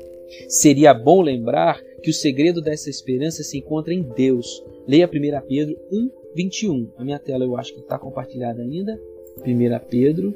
Seria 0.49 0.95
bom 0.95 1.21
lembrar 1.21 1.81
que 2.05 2.11
o 2.11 2.15
segredo 2.15 2.61
dessa 2.61 2.91
esperança 2.91 3.43
se 3.43 3.57
encontra 3.57 3.95
em 3.95 4.03
Deus. 4.03 4.63
Leia 4.87 5.09
1 5.09 5.49
Pedro 5.49 5.75
1, 5.91 6.11
21. 6.37 6.93
A 6.99 7.05
minha 7.05 7.19
tela 7.19 7.45
eu 7.45 7.57
acho 7.57 7.73
que 7.73 7.81
está 7.81 7.99
compartilhada 7.99 8.61
ainda. 8.61 9.01
1 9.39 9.89
Pedro. 9.89 10.35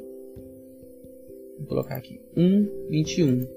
Vou 1.59 1.67
colocar 1.67 1.95
aqui. 1.95 2.19
1, 2.35 2.87
21. 2.89 3.47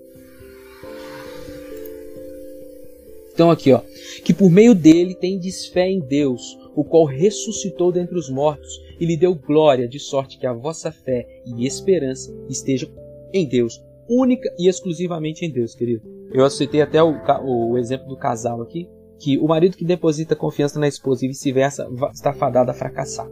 Então 3.33 3.51
aqui, 3.51 3.73
ó, 3.73 3.81
que 4.23 4.35
por 4.35 4.51
meio 4.51 4.75
dele 4.75 5.15
tendes 5.15 5.65
fé 5.69 5.89
em 5.89 5.99
Deus, 5.99 6.59
o 6.77 6.85
qual 6.85 7.07
ressuscitou 7.07 7.91
dentre 7.91 8.19
os 8.19 8.29
mortos 8.29 8.79
e 9.01 9.07
lhe 9.07 9.17
deu 9.17 9.35
glória, 9.35 9.89
de 9.89 9.99
sorte 9.99 10.39
que 10.39 10.47
a 10.47 10.53
vossa 10.53 10.93
fé 10.93 11.27
e 11.47 11.67
esperança 11.67 12.31
estejam 12.47 12.91
em 13.33 13.49
Deus, 13.49 13.83
única 14.07 14.55
e 14.59 14.69
exclusivamente 14.69 15.47
em 15.47 15.51
Deus, 15.51 15.75
querido. 15.75 16.22
Eu 16.33 16.49
citei 16.51 16.81
até 16.81 17.03
o, 17.03 17.15
o 17.45 17.79
exemplo 17.79 18.09
do 18.09 18.17
casal 18.17 18.63
aqui, 18.63 18.89
que 19.19 19.39
o 19.39 19.47
marido 19.47 19.77
que 19.77 19.85
deposita 19.85 20.35
confiança 20.35 20.81
na 20.81 20.89
esposa 20.89 21.25
e 21.25 21.29
vice-versa 21.29 21.89
está 22.13 22.33
fadado 22.33 22.71
a 22.71 22.75
fracassar. 22.75 23.29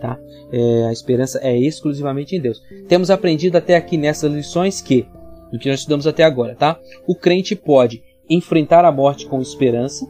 Tá? 0.00 0.18
É, 0.50 0.86
a 0.86 0.92
esperança 0.92 1.38
é 1.42 1.56
exclusivamente 1.56 2.36
em 2.36 2.40
Deus. 2.40 2.60
Temos 2.88 3.10
aprendido 3.10 3.56
até 3.56 3.76
aqui 3.76 3.96
nessas 3.96 4.32
lições 4.32 4.80
que, 4.80 5.06
do 5.50 5.58
que 5.58 5.68
nós 5.68 5.80
estudamos 5.80 6.06
até 6.06 6.24
agora, 6.24 6.54
tá? 6.54 6.78
o 7.06 7.14
crente 7.14 7.54
pode 7.54 8.02
enfrentar 8.28 8.84
a 8.84 8.92
morte 8.92 9.26
com 9.26 9.40
esperança 9.40 10.06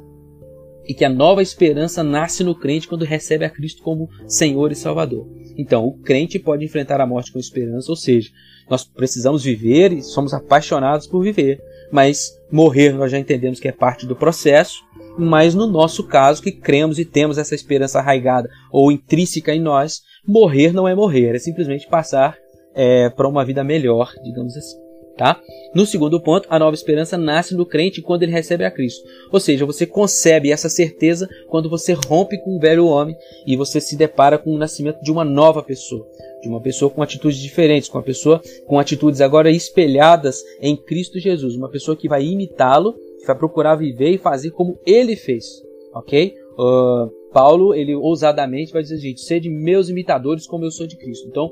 e 0.86 0.94
que 0.94 1.04
a 1.04 1.08
nova 1.08 1.42
esperança 1.42 2.02
nasce 2.02 2.42
no 2.42 2.54
crente 2.54 2.88
quando 2.88 3.04
recebe 3.04 3.44
a 3.44 3.50
Cristo 3.50 3.82
como 3.82 4.08
Senhor 4.26 4.72
e 4.72 4.76
Salvador. 4.76 5.28
Então, 5.56 5.84
o 5.86 5.98
crente 5.98 6.38
pode 6.38 6.64
enfrentar 6.64 7.00
a 7.00 7.06
morte 7.06 7.32
com 7.32 7.38
esperança, 7.38 7.90
ou 7.90 7.96
seja, 7.96 8.30
nós 8.68 8.84
precisamos 8.84 9.44
viver 9.44 9.92
e 9.92 10.02
somos 10.02 10.32
apaixonados 10.32 11.06
por 11.06 11.22
viver, 11.22 11.60
mas 11.92 12.36
morrer 12.50 12.92
nós 12.92 13.12
já 13.12 13.18
entendemos 13.18 13.60
que 13.60 13.68
é 13.68 13.72
parte 13.72 14.06
do 14.06 14.16
processo, 14.16 14.82
mas 15.18 15.54
no 15.54 15.66
nosso 15.66 16.06
caso, 16.08 16.42
que 16.42 16.50
cremos 16.50 16.98
e 16.98 17.04
temos 17.04 17.36
essa 17.36 17.54
esperança 17.54 17.98
arraigada 17.98 18.48
ou 18.70 18.90
intrínseca 18.90 19.54
em 19.54 19.60
nós, 19.60 20.00
morrer 20.26 20.72
não 20.72 20.88
é 20.88 20.94
morrer, 20.94 21.36
é 21.36 21.38
simplesmente 21.38 21.86
passar 21.86 22.36
é, 22.74 23.10
para 23.10 23.28
uma 23.28 23.44
vida 23.44 23.62
melhor, 23.62 24.10
digamos 24.24 24.56
assim. 24.56 24.81
Tá? 25.16 25.40
No 25.74 25.84
segundo 25.84 26.20
ponto, 26.20 26.46
a 26.48 26.58
nova 26.58 26.74
esperança 26.74 27.18
nasce 27.18 27.54
no 27.54 27.66
crente 27.66 28.00
quando 28.00 28.22
ele 28.22 28.32
recebe 28.32 28.64
a 28.64 28.70
Cristo. 28.70 29.06
Ou 29.30 29.38
seja, 29.38 29.66
você 29.66 29.86
concebe 29.86 30.50
essa 30.50 30.68
certeza 30.68 31.28
quando 31.48 31.68
você 31.68 31.92
rompe 31.92 32.38
com 32.38 32.56
o 32.56 32.58
velho 32.58 32.86
homem 32.86 33.14
e 33.46 33.54
você 33.54 33.80
se 33.80 33.96
depara 33.96 34.38
com 34.38 34.50
o 34.50 34.58
nascimento 34.58 35.00
de 35.02 35.12
uma 35.12 35.24
nova 35.24 35.62
pessoa 35.62 36.06
de 36.42 36.48
uma 36.48 36.60
pessoa 36.60 36.90
com 36.90 37.00
atitudes 37.00 37.38
diferentes, 37.38 37.88
com 37.88 37.98
uma 37.98 38.04
pessoa 38.04 38.42
com 38.66 38.76
atitudes 38.76 39.20
agora 39.20 39.48
espelhadas 39.48 40.42
em 40.60 40.76
Cristo 40.76 41.20
Jesus, 41.20 41.54
uma 41.54 41.68
pessoa 41.68 41.96
que 41.96 42.08
vai 42.08 42.24
imitá-lo, 42.24 42.94
que 43.20 43.26
vai 43.26 43.38
procurar 43.38 43.76
viver 43.76 44.10
e 44.10 44.18
fazer 44.18 44.50
como 44.50 44.76
ele 44.84 45.14
fez, 45.14 45.62
ok? 45.94 46.34
Uh, 46.58 47.08
Paulo, 47.32 47.74
ele 47.74 47.94
ousadamente 47.94 48.72
vai 48.72 48.82
dizer, 48.82 48.98
gente, 48.98 49.20
sede 49.20 49.48
meus 49.48 49.88
imitadores 49.88 50.46
como 50.46 50.64
eu 50.64 50.70
sou 50.72 50.86
de 50.86 50.96
Cristo. 50.96 51.28
Então, 51.28 51.50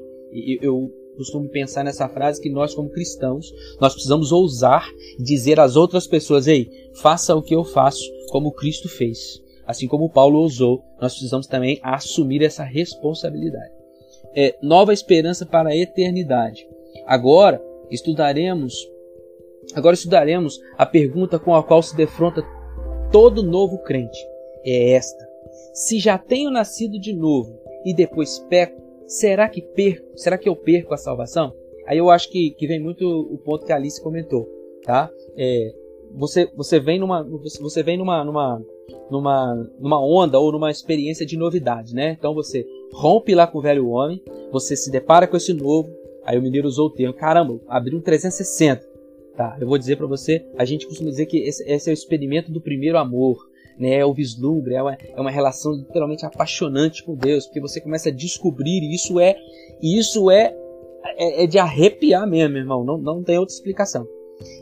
eu 0.60 0.90
costumo 1.20 1.48
pensar 1.48 1.84
nessa 1.84 2.08
frase 2.08 2.40
que 2.40 2.50
nós, 2.50 2.74
como 2.74 2.90
cristãos, 2.90 3.52
nós 3.80 3.92
precisamos 3.92 4.32
ousar 4.32 4.88
dizer 5.18 5.60
às 5.60 5.76
outras 5.76 6.06
pessoas, 6.06 6.46
ei, 6.46 6.68
faça 6.94 7.34
o 7.34 7.42
que 7.42 7.54
eu 7.54 7.64
faço, 7.64 8.02
como 8.30 8.52
Cristo 8.52 8.88
fez. 8.88 9.42
Assim 9.66 9.86
como 9.86 10.10
Paulo 10.10 10.40
ousou, 10.40 10.82
nós 11.00 11.12
precisamos 11.12 11.46
também 11.46 11.78
assumir 11.82 12.42
essa 12.42 12.64
responsabilidade 12.64 13.80
é, 14.34 14.56
nova 14.62 14.92
esperança 14.92 15.44
para 15.44 15.70
a 15.70 15.76
eternidade. 15.76 16.68
Agora 17.06 17.62
estudaremos, 17.90 18.74
agora 19.74 19.94
estudaremos 19.94 20.60
a 20.76 20.86
pergunta 20.86 21.38
com 21.38 21.54
a 21.54 21.62
qual 21.62 21.82
se 21.82 21.96
defronta 21.96 22.42
todo 23.10 23.42
novo 23.42 23.78
crente. 23.78 24.18
É 24.64 24.92
esta: 24.92 25.28
se 25.74 25.98
já 25.98 26.18
tenho 26.18 26.50
nascido 26.50 26.98
de 26.98 27.12
novo 27.12 27.58
e 27.84 27.94
depois 27.94 28.38
peco, 28.48 28.80
será 29.10 29.48
que 29.48 29.60
perco? 29.60 30.16
Será 30.16 30.38
que 30.38 30.48
eu 30.48 30.54
perco 30.54 30.94
a 30.94 30.96
salvação? 30.96 31.52
Aí 31.86 31.98
eu 31.98 32.08
acho 32.08 32.30
que, 32.30 32.52
que 32.52 32.66
vem 32.66 32.80
muito 32.80 33.04
o 33.04 33.36
ponto 33.38 33.66
que 33.66 33.72
a 33.72 33.76
Alice 33.76 34.00
comentou, 34.00 34.48
tá? 34.84 35.10
É, 35.36 35.74
você, 36.14 36.48
você 36.56 36.78
vem 36.78 36.98
numa 36.98 37.22
você 37.22 37.82
vem 37.82 37.98
numa, 37.98 38.24
numa 38.24 38.62
numa 39.10 39.68
numa 39.78 40.00
onda 40.00 40.38
ou 40.38 40.52
numa 40.52 40.70
experiência 40.70 41.26
de 41.26 41.36
novidade, 41.36 41.94
né? 41.94 42.16
Então 42.18 42.32
você 42.34 42.64
rompe 42.92 43.34
lá 43.34 43.46
com 43.46 43.58
o 43.58 43.62
velho 43.62 43.88
homem, 43.88 44.22
você 44.52 44.76
se 44.76 44.90
depara 44.90 45.26
com 45.26 45.36
esse 45.36 45.52
novo, 45.52 45.90
aí 46.24 46.38
o 46.38 46.42
mineiro 46.42 46.68
usou 46.68 46.86
o 46.86 46.92
termo, 46.92 47.14
caramba, 47.14 47.60
abriu 47.68 47.98
um 47.98 48.02
360. 48.02 48.88
Tá, 49.36 49.56
eu 49.60 49.66
vou 49.66 49.78
dizer 49.78 49.96
para 49.96 50.06
você, 50.06 50.44
a 50.58 50.64
gente 50.64 50.86
costuma 50.86 51.08
dizer 51.08 51.26
que 51.26 51.38
esse, 51.38 51.62
esse, 51.64 51.88
é 51.88 51.92
o 51.92 51.94
experimento 51.94 52.52
do 52.52 52.60
primeiro 52.60 52.98
amor, 52.98 53.48
né? 53.80 53.96
É 53.96 54.04
o 54.04 54.12
vislumbre, 54.12 54.74
é 54.74 54.82
uma, 54.82 54.94
é 54.94 55.20
uma 55.20 55.30
relação 55.30 55.72
literalmente 55.72 56.24
apaixonante 56.26 57.02
com 57.02 57.14
Deus, 57.14 57.46
porque 57.46 57.60
você 57.60 57.80
começa 57.80 58.10
a 58.10 58.12
descobrir 58.12 58.82
e 58.82 58.94
isso 58.94 59.18
é, 59.18 59.36
isso 59.82 60.30
é, 60.30 60.54
é, 61.16 61.44
é 61.44 61.46
de 61.46 61.58
arrepiar 61.58 62.28
mesmo, 62.28 62.56
irmão, 62.56 62.84
não, 62.84 62.98
não 62.98 63.22
tem 63.22 63.38
outra 63.38 63.54
explicação. 63.54 64.06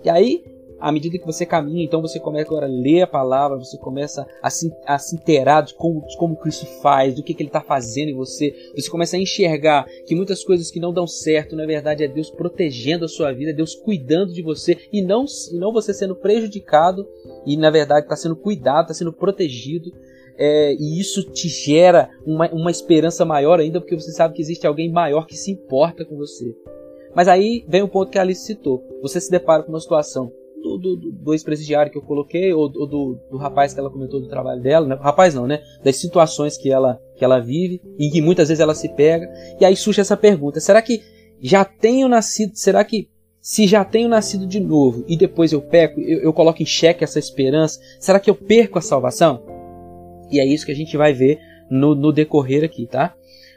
E 0.05 0.09
aí 0.09 0.45
à 0.81 0.93
medida 0.93 1.19
que 1.19 1.27
você 1.27 1.45
caminha, 1.45 1.85
então 1.85 2.01
você 2.01 2.21
começa 2.21 2.49
agora 2.49 2.67
a 2.67 2.71
ler 2.71 3.03
a 3.03 3.07
palavra, 3.07 3.59
você 3.59 3.77
começa 3.77 4.27
a 4.43 4.49
se, 4.49 4.73
a 4.87 4.99
se 4.99 5.17
inteirar 5.17 5.63
de 5.63 5.75
como, 5.75 6.07
de 6.07 6.17
como 6.17 6.37
Cristo 6.37 6.67
faz, 6.81 7.15
do 7.15 7.23
que, 7.23 7.35
que 7.35 7.43
Ele 7.43 7.49
está 7.49 7.61
fazendo 7.61 8.11
em 8.11 8.15
você. 8.15 8.55
Você 8.77 8.89
começa 8.89 9.17
a 9.17 9.19
enxergar 9.19 9.87
que 10.07 10.15
muitas 10.15 10.45
coisas 10.45 10.71
que 10.71 10.79
não 10.79 10.93
dão 10.93 11.07
certo, 11.07 11.57
na 11.57 11.67
verdade, 11.67 12.05
é 12.05 12.09
Deus 12.09 12.31
protegendo 12.31 13.05
a 13.05 13.09
sua 13.09 13.33
vida, 13.33 13.53
Deus 13.53 13.75
cuidando 13.75 14.33
de 14.33 14.43
você 14.43 14.79
e 14.93 15.03
não, 15.03 15.25
e 15.53 15.59
não 15.59 15.73
você 15.73 15.93
sendo 15.93 16.15
prejudicado 16.15 17.07
e, 17.45 17.57
na 17.57 17.71
verdade, 17.71 18.03
está 18.03 18.17
sendo 18.17 18.37
cuidado, 18.37 18.83
está 18.83 18.95
sendo 18.95 19.13
protegido. 19.13 19.93
É, 20.41 20.73
e 20.75 21.01
isso 21.01 21.25
te 21.25 21.49
gera 21.49 22.11
uma, 22.25 22.49
uma 22.53 22.71
esperança 22.71 23.25
maior 23.25 23.59
ainda, 23.59 23.81
porque 23.81 23.97
você 23.99 24.13
sabe 24.13 24.35
que 24.35 24.43
existe 24.43 24.69
alguém 24.69 24.89
maior 24.89 25.27
que 25.27 25.37
se 25.37 25.51
importa 25.51 26.05
com 26.05 26.17
você. 26.17 26.55
Mas 27.13 27.27
aí 27.27 27.65
vem 27.67 27.83
o 27.83 27.89
ponto 27.89 28.13
que 28.13 28.19
a 28.19 28.23
Alice 28.23 28.45
citou. 28.45 28.85
Você 29.03 29.21
se 29.21 29.29
depara 29.29 29.65
com 29.65 29.71
uma 29.73 29.81
situação 29.81 30.33
do, 30.63 30.79
do, 30.79 30.97
do 30.97 31.33
ex-presidiário 31.33 31.91
que 31.91 31.99
eu 31.99 32.03
coloquei, 32.03 32.53
ou, 32.53 32.63
ou 32.63 32.87
do, 32.87 33.19
do, 33.31 33.37
rapaz 33.37 33.73
que 33.73 33.81
ela 33.81 33.91
comentou 33.91 34.21
do 34.21 34.29
trabalho 34.29 34.61
dela, 34.61 34.87
né? 34.87 34.99
rapaz 35.01 35.35
não, 35.35 35.47
né? 35.47 35.61
Das 35.83 35.97
situações 35.97 36.57
que 36.57 36.71
ela, 36.71 37.01
que 37.17 37.25
ela 37.25 37.41
vive 37.41 37.81
e 37.99 38.11
que 38.11 38.21
muitas 38.21 38.49
vezes 38.49 38.61
ela 38.61 38.75
se 38.75 38.89
pega. 38.89 39.29
E 39.61 39.65
aí 39.65 39.77
surge 39.77 40.01
essa 40.01 40.17
pergunta: 40.17 40.61
será 40.61 40.83
que 40.83 41.01
já 41.41 41.65
tenho 41.65 42.09
nascido? 42.09 42.53
Será 42.55 42.85
que 42.85 43.09
se 43.41 43.67
já 43.67 43.85
tenho 43.85 44.09
nascido 44.09 44.47
de 44.47 44.61
novo 44.61 45.05
e 45.09 45.17
depois 45.17 45.53
eu 45.53 45.63
peco, 45.63 46.01
eu, 46.01 46.19
eu 46.21 46.33
coloco 46.33 46.63
em 46.63 46.67
xeque 46.67 47.05
essa 47.05 47.19
esperança, 47.19 47.81
será 47.99 48.19
que 48.21 48.29
eu 48.29 48.35
perco 48.35 48.79
a 48.79 48.83
salvação? 48.83 49.43
E 50.31 50.41
é 50.41 50.45
isso 50.45 50.67
que 50.67 50.73
a 50.73 50.77
gente 50.77 50.97
vai 50.97 51.13
ver 51.13 51.39
no, 51.71 51.95
no 51.95 52.13
decorrer 52.13 52.65
aqui, 52.65 52.87
tá? 52.87 53.15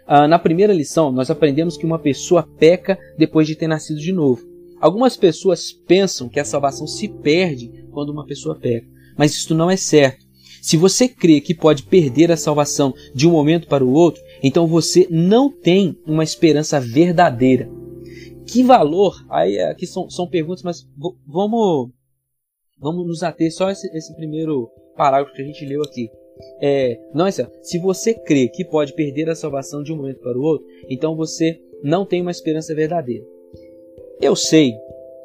Ah, 0.07 0.27
na 0.27 0.39
primeira 0.39 0.73
lição, 0.73 1.11
nós 1.11 1.29
aprendemos 1.29 1.77
que 1.77 1.85
uma 1.85 1.99
pessoa 1.99 2.47
peca 2.57 2.97
depois 3.17 3.47
de 3.47 3.55
ter 3.55 3.67
nascido 3.67 3.99
de 3.99 4.11
novo. 4.11 4.50
Algumas 4.81 5.15
pessoas 5.15 5.71
pensam 5.71 6.27
que 6.27 6.39
a 6.39 6.45
salvação 6.45 6.87
se 6.87 7.07
perde 7.07 7.85
quando 7.91 8.09
uma 8.09 8.25
pessoa 8.25 8.55
peca, 8.55 8.87
mas 9.15 9.31
isso 9.31 9.53
não 9.53 9.69
é 9.69 9.77
certo. 9.77 10.25
Se 10.59 10.75
você 10.75 11.07
crê 11.07 11.39
que 11.39 11.53
pode 11.53 11.83
perder 11.83 12.31
a 12.31 12.37
salvação 12.37 12.93
de 13.13 13.27
um 13.27 13.31
momento 13.31 13.67
para 13.67 13.85
o 13.85 13.93
outro, 13.93 14.21
então 14.41 14.65
você 14.65 15.07
não 15.09 15.51
tem 15.51 15.95
uma 16.05 16.23
esperança 16.23 16.79
verdadeira. 16.79 17.69
Que 18.45 18.63
valor? 18.63 19.23
Aí 19.29 19.59
aqui 19.59 19.85
são, 19.85 20.09
são 20.09 20.27
perguntas, 20.27 20.63
mas 20.63 20.87
vamos 21.27 21.91
vamos 22.79 23.05
nos 23.05 23.21
ater 23.21 23.53
só 23.53 23.69
esse, 23.69 23.87
esse 23.95 24.15
primeiro 24.15 24.67
parágrafo 24.97 25.35
que 25.35 25.43
a 25.43 25.45
gente 25.45 25.63
leu 25.63 25.83
aqui. 25.83 26.09
É, 26.59 26.99
não 27.13 27.27
é 27.27 27.31
certo. 27.31 27.53
Se 27.61 27.77
você 27.77 28.15
crê 28.15 28.47
que 28.47 28.65
pode 28.65 28.93
perder 28.93 29.29
a 29.29 29.35
salvação 29.35 29.83
de 29.83 29.93
um 29.93 29.97
momento 29.97 30.21
para 30.21 30.37
o 30.37 30.41
outro, 30.41 30.65
então 30.89 31.15
você 31.15 31.59
não 31.83 32.03
tem 32.03 32.21
uma 32.21 32.31
esperança 32.31 32.73
verdadeira. 32.73 33.23
Eu 34.21 34.35
sei 34.35 34.77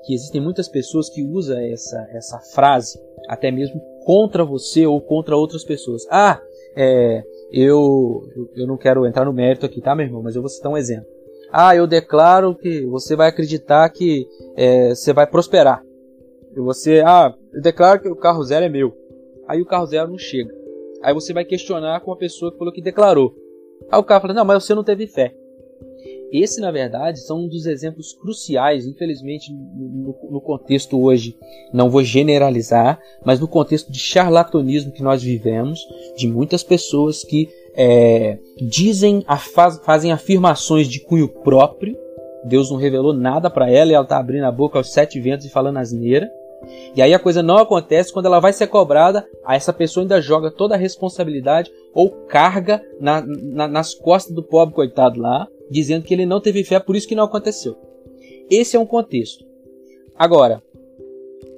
que 0.04 0.14
existem 0.14 0.40
muitas 0.40 0.68
pessoas 0.68 1.10
que 1.10 1.22
usam 1.22 1.58
essa, 1.58 2.08
essa 2.12 2.38
frase 2.38 2.98
até 3.28 3.50
mesmo 3.50 3.78
contra 4.04 4.44
você 4.44 4.86
ou 4.86 5.00
contra 5.00 5.36
outras 5.36 5.64
pessoas. 5.64 6.06
Ah, 6.10 6.40
é, 6.74 7.22
eu, 7.52 8.22
eu 8.54 8.66
não 8.66 8.78
quero 8.78 9.04
entrar 9.04 9.24
no 9.24 9.32
mérito 9.32 9.66
aqui, 9.66 9.82
tá, 9.82 9.94
meu 9.94 10.06
irmão? 10.06 10.22
Mas 10.22 10.34
eu 10.34 10.40
vou 10.40 10.48
citar 10.48 10.72
um 10.72 10.76
exemplo. 10.76 11.06
Ah, 11.52 11.76
eu 11.76 11.86
declaro 11.86 12.54
que 12.54 12.86
você 12.86 13.14
vai 13.14 13.28
acreditar 13.28 13.88
que 13.90 14.26
é, 14.56 14.90
você 14.94 15.12
vai 15.12 15.26
prosperar. 15.26 15.82
E 16.56 16.60
você, 16.60 17.02
ah, 17.04 17.34
eu 17.52 17.60
declaro 17.60 18.00
que 18.00 18.08
o 18.08 18.16
carro 18.16 18.42
zero 18.44 18.64
é 18.64 18.68
meu. 18.68 18.96
aí 19.46 19.60
o 19.60 19.66
carro 19.66 19.86
zero 19.86 20.08
não 20.08 20.18
chega. 20.18 20.54
Aí 21.02 21.12
você 21.12 21.34
vai 21.34 21.44
questionar 21.44 22.00
com 22.00 22.12
a 22.12 22.16
pessoa 22.16 22.50
que 22.50 22.58
falou 22.58 22.72
que 22.72 22.80
declarou. 22.80 23.34
Aí 23.90 24.00
o 24.00 24.04
cara 24.04 24.20
fala: 24.20 24.32
Não, 24.32 24.44
mas 24.44 24.64
você 24.64 24.74
não 24.74 24.82
teve 24.82 25.06
fé. 25.06 25.34
Esse, 26.42 26.60
na 26.60 26.70
verdade, 26.70 27.20
são 27.20 27.44
um 27.44 27.48
dos 27.48 27.66
exemplos 27.66 28.12
cruciais, 28.12 28.86
infelizmente, 28.86 29.52
no, 29.52 30.14
no, 30.30 30.40
contexto 30.40 31.00
hoje, 31.00 31.36
não 31.72 31.88
vou 31.88 32.02
generalizar, 32.02 33.00
mas 33.24 33.40
no 33.40 33.48
contexto 33.48 33.90
de 33.90 33.98
charlatanismo 33.98 34.92
que 34.92 35.02
nós 35.02 35.22
vivemos, 35.22 35.80
de 36.16 36.28
muitas 36.28 36.62
pessoas 36.62 37.24
que 37.24 37.48
é, 37.74 38.38
dizem, 38.60 39.24
faz, 39.54 39.78
fazem 39.84 40.12
afirmações 40.12 40.88
de 40.88 41.00
cunho 41.00 41.28
próprio, 41.28 41.96
Deus 42.44 42.70
não 42.70 42.76
revelou 42.76 43.12
nada 43.12 43.48
para 43.48 43.70
ela 43.70 43.90
e 43.90 43.94
ela 43.94 44.04
está 44.04 44.18
abrindo 44.18 44.44
a 44.44 44.52
boca 44.52 44.78
aos 44.78 44.92
sete 44.92 45.18
ventos 45.18 45.46
e 45.46 45.50
falando 45.50 45.78
asneira. 45.78 46.30
E 46.94 47.02
aí 47.02 47.12
a 47.12 47.18
coisa 47.18 47.42
não 47.42 47.58
acontece 47.58 48.12
quando 48.12 48.26
ela 48.26 48.40
vai 48.40 48.52
ser 48.52 48.66
cobrada, 48.66 49.26
essa 49.48 49.72
pessoa 49.72 50.04
ainda 50.04 50.20
joga 50.20 50.50
toda 50.50 50.74
a 50.74 50.78
responsabilidade 50.78 51.70
ou 51.94 52.10
carga 52.10 52.82
na, 53.00 53.22
na, 53.26 53.68
nas 53.68 53.94
costas 53.94 54.34
do 54.34 54.42
pobre 54.42 54.74
coitado 54.74 55.20
lá, 55.20 55.46
dizendo 55.70 56.04
que 56.04 56.14
ele 56.14 56.26
não 56.26 56.40
teve 56.40 56.64
fé, 56.64 56.78
por 56.78 56.96
isso 56.96 57.08
que 57.08 57.14
não 57.14 57.24
aconteceu. 57.24 57.76
Esse 58.50 58.76
é 58.76 58.80
um 58.80 58.86
contexto. 58.86 59.44
Agora, 60.14 60.62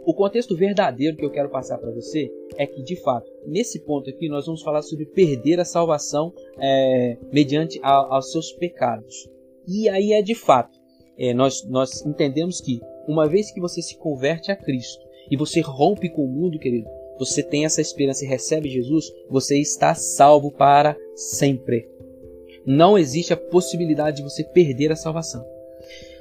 o 0.05 0.15
contexto 0.15 0.57
verdadeiro 0.57 1.17
que 1.17 1.25
eu 1.25 1.31
quero 1.31 1.51
passar 1.51 1.77
para 1.77 1.91
você 1.91 2.33
é 2.57 2.67
que, 2.67 2.83
de 2.83 2.97
fato, 2.97 3.31
nesse 3.47 3.81
ponto 3.81 4.09
aqui 4.09 4.29
nós 4.29 4.47
vamos 4.47 4.63
falar 4.63 4.83
sobre 4.83 5.05
perder 5.05 5.61
a 5.61 5.65
salvação 5.65 6.33
é, 6.59 7.19
mediante 7.31 7.79
a, 7.83 8.15
aos 8.15 8.33
seus 8.33 8.51
pecados. 8.53 9.29
E 9.67 9.89
aí 9.89 10.13
é 10.13 10.23
de 10.23 10.35
fato, 10.35 10.79
é, 11.19 11.35
nós, 11.35 11.63
nós 11.69 12.05
entendemos 12.07 12.61
que 12.61 12.81
uma 13.07 13.29
vez 13.29 13.51
que 13.51 13.61
você 13.61 13.83
se 13.83 13.99
converte 13.99 14.51
a 14.51 14.57
Cristo 14.57 15.05
e 15.31 15.37
você 15.37 15.61
rompe 15.61 16.09
com 16.09 16.25
o 16.25 16.29
mundo, 16.29 16.59
querido, 16.59 16.89
você 17.19 17.43
tem 17.43 17.67
essa 17.67 17.83
esperança 17.83 18.25
e 18.25 18.29
recebe 18.29 18.71
Jesus, 18.71 19.13
você 19.29 19.59
está 19.59 19.95
salvo 19.95 20.51
para 20.51 20.97
sempre 21.15 21.98
não 22.69 22.99
existe 22.99 23.33
a 23.33 23.37
possibilidade 23.37 24.19
de 24.19 24.23
você 24.23 24.45
perder 24.45 24.93
a 24.93 24.97
salvação. 24.97 25.43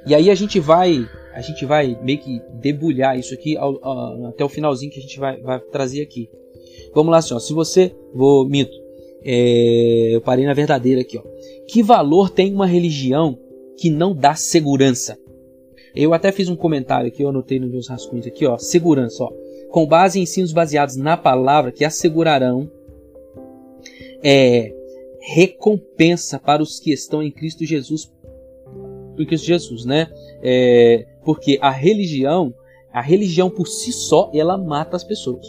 E 0.06 0.14
aí 0.14 0.30
a 0.30 0.34
gente 0.34 0.58
vai, 0.58 1.06
a 1.34 1.42
gente 1.42 1.66
vai 1.66 1.98
meio 2.02 2.18
que 2.18 2.40
debulhar 2.54 3.18
isso 3.18 3.34
aqui 3.34 3.54
ao, 3.54 3.78
ao, 3.84 4.26
até 4.28 4.42
o 4.42 4.48
finalzinho 4.48 4.90
que 4.90 4.98
a 4.98 5.02
gente 5.02 5.20
vai, 5.20 5.38
vai 5.42 5.60
trazer 5.60 6.00
aqui. 6.00 6.30
Vamos 6.94 7.12
lá, 7.12 7.20
senhor. 7.20 7.40
Se 7.40 7.52
você, 7.52 7.94
vou 8.14 8.48
mito, 8.48 8.72
é, 9.22 10.14
eu 10.14 10.22
parei 10.22 10.46
na 10.46 10.54
verdadeira 10.54 11.02
aqui, 11.02 11.18
ó. 11.18 11.22
Que 11.66 11.82
valor 11.82 12.30
tem 12.30 12.54
uma 12.54 12.66
religião 12.66 13.38
que 13.76 13.90
não 13.90 14.14
dá 14.14 14.34
segurança? 14.34 15.18
Eu 15.94 16.14
até 16.14 16.32
fiz 16.32 16.48
um 16.48 16.56
comentário 16.56 17.08
aqui, 17.08 17.22
eu 17.22 17.28
anotei 17.28 17.58
nos 17.58 17.70
meus 17.70 17.88
rascunhos 17.88 18.26
aqui, 18.26 18.46
ó. 18.46 18.56
Segurança, 18.56 19.22
ó. 19.22 19.30
Com 19.70 19.86
base 19.86 20.18
em 20.18 20.22
ensinos 20.22 20.52
baseados 20.52 20.96
na 20.96 21.14
palavra 21.14 21.70
que 21.70 21.84
assegurarão 21.84 22.70
é, 24.24 24.72
recompensa 25.20 26.38
para 26.38 26.62
os 26.62 26.78
que 26.78 26.92
estão 26.92 27.22
em 27.22 27.30
Cristo 27.30 27.64
Jesus, 27.64 28.10
em 29.18 29.24
Cristo 29.24 29.46
Jesus, 29.46 29.84
né? 29.84 30.10
É, 30.42 31.06
porque 31.24 31.58
a 31.60 31.70
religião, 31.70 32.54
a 32.92 33.00
religião 33.00 33.50
por 33.50 33.66
si 33.66 33.92
só, 33.92 34.30
ela 34.32 34.56
mata 34.56 34.96
as 34.96 35.04
pessoas, 35.04 35.46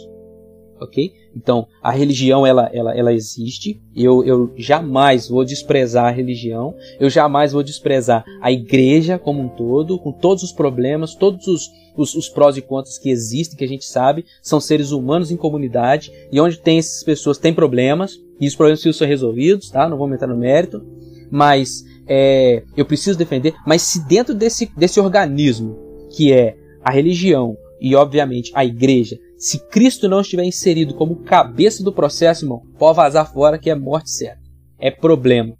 ok? 0.80 1.12
Então, 1.34 1.66
a 1.80 1.92
religião 1.92 2.44
ela, 2.44 2.68
ela, 2.72 2.96
ela 2.96 3.12
existe. 3.12 3.80
Eu, 3.94 4.24
eu 4.24 4.52
jamais 4.56 5.28
vou 5.28 5.44
desprezar 5.44 6.06
a 6.06 6.10
religião. 6.10 6.74
Eu 6.98 7.08
jamais 7.08 7.52
vou 7.52 7.62
desprezar 7.62 8.24
a 8.40 8.50
igreja 8.50 9.18
como 9.18 9.40
um 9.40 9.48
todo, 9.48 9.98
com 9.98 10.10
todos 10.10 10.42
os 10.42 10.52
problemas, 10.52 11.14
todos 11.14 11.46
os, 11.46 11.70
os, 11.96 12.14
os 12.14 12.28
prós 12.28 12.56
e 12.56 12.62
contras 12.62 12.98
que 12.98 13.10
existem, 13.10 13.56
que 13.56 13.64
a 13.64 13.68
gente 13.68 13.84
sabe, 13.84 14.24
são 14.42 14.60
seres 14.60 14.90
humanos 14.90 15.30
em 15.30 15.36
comunidade 15.36 16.12
e 16.32 16.40
onde 16.40 16.58
tem 16.58 16.78
essas 16.78 17.04
pessoas 17.04 17.38
tem 17.38 17.54
problemas 17.54 18.18
e 18.40 18.46
os 18.46 18.56
problemas 18.56 18.80
precisam 18.80 18.98
ser 18.98 19.10
resolvidos, 19.10 19.68
tá? 19.68 19.88
Não 19.88 19.98
vou 19.98 20.12
entrar 20.12 20.28
no 20.28 20.36
mérito, 20.36 20.82
mas 21.30 21.84
é, 22.06 22.62
eu 22.76 22.84
preciso 22.84 23.18
defender. 23.18 23.54
Mas 23.66 23.82
se 23.82 24.06
dentro 24.08 24.34
desse, 24.34 24.66
desse 24.76 24.98
organismo, 24.98 25.76
que 26.10 26.32
é 26.32 26.56
a 26.82 26.90
religião 26.90 27.56
e, 27.80 27.94
obviamente, 27.94 28.50
a 28.54 28.64
igreja, 28.64 29.16
se 29.36 29.58
Cristo 29.68 30.08
não 30.08 30.20
estiver 30.20 30.44
inserido 30.44 30.94
como 30.94 31.22
cabeça 31.22 31.84
do 31.84 31.92
processo, 31.92 32.44
irmão, 32.44 32.62
pode 32.78 32.96
vazar 32.96 33.32
fora 33.32 33.58
que 33.58 33.70
é 33.70 33.74
morte 33.74 34.10
certa. 34.10 34.40
É 34.78 34.90
problema. 34.90 35.54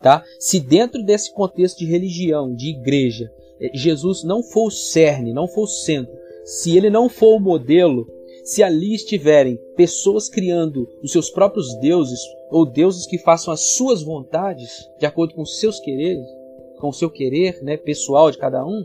Tá? 0.00 0.22
Se 0.40 0.58
dentro 0.58 1.04
desse 1.04 1.32
contexto 1.32 1.78
de 1.78 1.86
religião, 1.86 2.54
de 2.54 2.70
igreja, 2.70 3.28
é, 3.60 3.70
Jesus 3.74 4.24
não 4.24 4.42
for 4.42 4.66
o 4.66 4.70
cerne, 4.70 5.32
não 5.32 5.46
for 5.46 5.62
o 5.62 5.68
centro, 5.68 6.12
se 6.44 6.76
ele 6.76 6.90
não 6.90 7.08
for 7.08 7.36
o 7.36 7.40
modelo, 7.40 8.06
se 8.42 8.62
ali 8.62 8.94
estiverem 8.94 9.58
pessoas 9.76 10.28
criando 10.28 10.88
os 11.02 11.12
seus 11.12 11.30
próprios 11.30 11.74
deuses, 11.80 12.20
ou 12.50 12.66
deuses 12.66 13.06
que 13.06 13.18
façam 13.18 13.52
as 13.52 13.74
suas 13.74 14.02
vontades, 14.02 14.88
de 14.98 15.06
acordo 15.06 15.34
com 15.34 15.42
os 15.42 15.58
seus 15.58 15.78
quereres, 15.80 16.26
com 16.78 16.88
o 16.88 16.92
seu 16.92 17.08
querer 17.08 17.62
né, 17.62 17.76
pessoal 17.76 18.30
de 18.30 18.38
cada 18.38 18.64
um, 18.64 18.84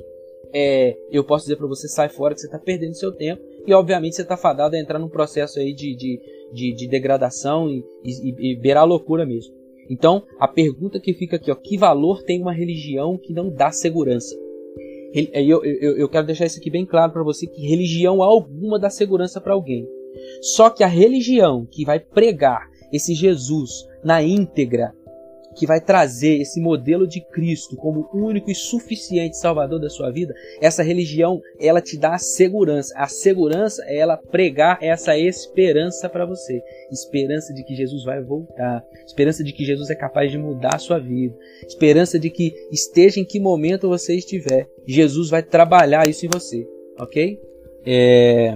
é, 0.53 0.95
eu 1.11 1.23
posso 1.23 1.45
dizer 1.45 1.57
para 1.57 1.67
você, 1.67 1.87
sai 1.87 2.09
fora 2.09 2.33
que 2.33 2.41
você 2.41 2.47
está 2.47 2.59
perdendo 2.59 2.95
seu 2.95 3.11
tempo, 3.11 3.41
e 3.65 3.73
obviamente 3.73 4.15
você 4.15 4.21
está 4.21 4.37
fadado 4.37 4.75
a 4.75 4.79
entrar 4.79 4.99
num 4.99 5.09
processo 5.09 5.59
aí 5.59 5.73
de, 5.73 5.95
de, 5.95 6.21
de, 6.53 6.73
de 6.73 6.87
degradação 6.87 7.69
e, 7.69 7.83
e, 8.03 8.51
e 8.51 8.55
beirar 8.55 8.83
a 8.83 8.87
loucura 8.87 9.25
mesmo. 9.25 9.53
Então, 9.89 10.23
a 10.39 10.47
pergunta 10.47 10.99
que 10.99 11.13
fica 11.13 11.37
aqui, 11.37 11.51
ó, 11.51 11.55
que 11.55 11.77
valor 11.77 12.23
tem 12.23 12.41
uma 12.41 12.53
religião 12.53 13.17
que 13.17 13.33
não 13.33 13.49
dá 13.49 13.71
segurança? 13.71 14.35
Eu, 15.33 15.63
eu, 15.63 15.97
eu 15.97 16.09
quero 16.09 16.27
deixar 16.27 16.45
isso 16.45 16.59
aqui 16.59 16.69
bem 16.69 16.85
claro 16.85 17.11
para 17.11 17.23
você 17.23 17.47
que 17.47 17.67
religião 17.67 18.21
alguma 18.21 18.79
dá 18.79 18.89
segurança 18.89 19.41
para 19.41 19.53
alguém. 19.53 19.87
Só 20.41 20.69
que 20.69 20.83
a 20.83 20.87
religião 20.87 21.65
que 21.65 21.83
vai 21.83 21.99
pregar 21.99 22.67
esse 22.91 23.13
Jesus 23.13 23.71
na 24.03 24.21
íntegra, 24.21 24.93
que 25.57 25.65
vai 25.65 25.81
trazer 25.81 26.39
esse 26.39 26.61
modelo 26.61 27.07
de 27.07 27.19
Cristo 27.19 27.75
como 27.75 28.07
único 28.13 28.51
e 28.51 28.55
suficiente 28.55 29.37
salvador 29.37 29.79
da 29.79 29.89
sua 29.89 30.11
vida, 30.11 30.33
essa 30.61 30.83
religião, 30.83 31.41
ela 31.59 31.81
te 31.81 31.97
dá 31.97 32.13
a 32.13 32.19
segurança. 32.19 32.93
A 32.95 33.07
segurança 33.07 33.83
é 33.87 33.97
ela 33.97 34.17
pregar 34.17 34.77
essa 34.81 35.17
esperança 35.17 36.07
para 36.07 36.25
você. 36.25 36.61
Esperança 36.91 37.53
de 37.53 37.63
que 37.63 37.75
Jesus 37.75 38.03
vai 38.03 38.23
voltar. 38.23 38.83
Esperança 39.05 39.43
de 39.43 39.51
que 39.51 39.65
Jesus 39.65 39.89
é 39.89 39.95
capaz 39.95 40.31
de 40.31 40.37
mudar 40.37 40.75
a 40.75 40.79
sua 40.79 40.99
vida. 40.99 41.35
Esperança 41.67 42.19
de 42.19 42.29
que 42.29 42.53
esteja 42.71 43.19
em 43.19 43.25
que 43.25 43.39
momento 43.39 43.89
você 43.89 44.15
estiver, 44.15 44.69
Jesus 44.85 45.29
vai 45.29 45.41
trabalhar 45.41 46.07
isso 46.07 46.25
em 46.25 46.29
você. 46.29 46.67
Ok? 46.99 47.39
É... 47.85 48.55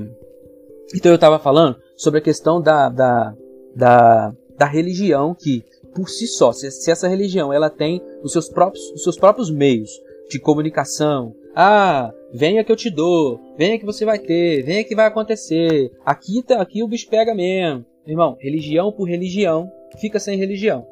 Então 0.93 1.11
eu 1.11 1.15
estava 1.15 1.39
falando 1.39 1.77
sobre 1.95 2.19
a 2.19 2.23
questão 2.23 2.61
da, 2.61 2.89
da, 2.89 3.33
da, 3.75 4.35
da 4.57 4.65
religião 4.65 5.33
que 5.33 5.63
por 5.93 6.09
si 6.09 6.27
só, 6.27 6.51
se, 6.51 6.69
se 6.71 6.91
essa 6.91 7.07
religião 7.07 7.51
ela 7.51 7.69
tem 7.69 8.01
os 8.23 8.31
seus 8.31 8.49
próprios, 8.49 8.83
os 8.91 9.03
seus 9.03 9.17
próprios 9.17 9.49
meios 9.49 9.89
de 10.29 10.39
comunicação, 10.39 11.35
ah, 11.55 12.11
venha 12.33 12.63
que 12.63 12.71
eu 12.71 12.75
te 12.75 12.89
dou, 12.89 13.39
venha 13.57 13.77
que 13.77 13.85
você 13.85 14.05
vai 14.05 14.17
ter, 14.17 14.63
venha 14.63 14.83
que 14.83 14.95
vai 14.95 15.05
acontecer, 15.05 15.91
aqui 16.05 16.41
tá, 16.41 16.61
aqui 16.61 16.81
o 16.81 16.87
bicho 16.87 17.09
pega 17.09 17.35
mesmo. 17.35 17.85
Irmão, 18.07 18.37
religião 18.39 18.91
por 18.91 19.05
religião 19.05 19.71
fica 19.99 20.19
sem 20.19 20.37
religião. 20.37 20.87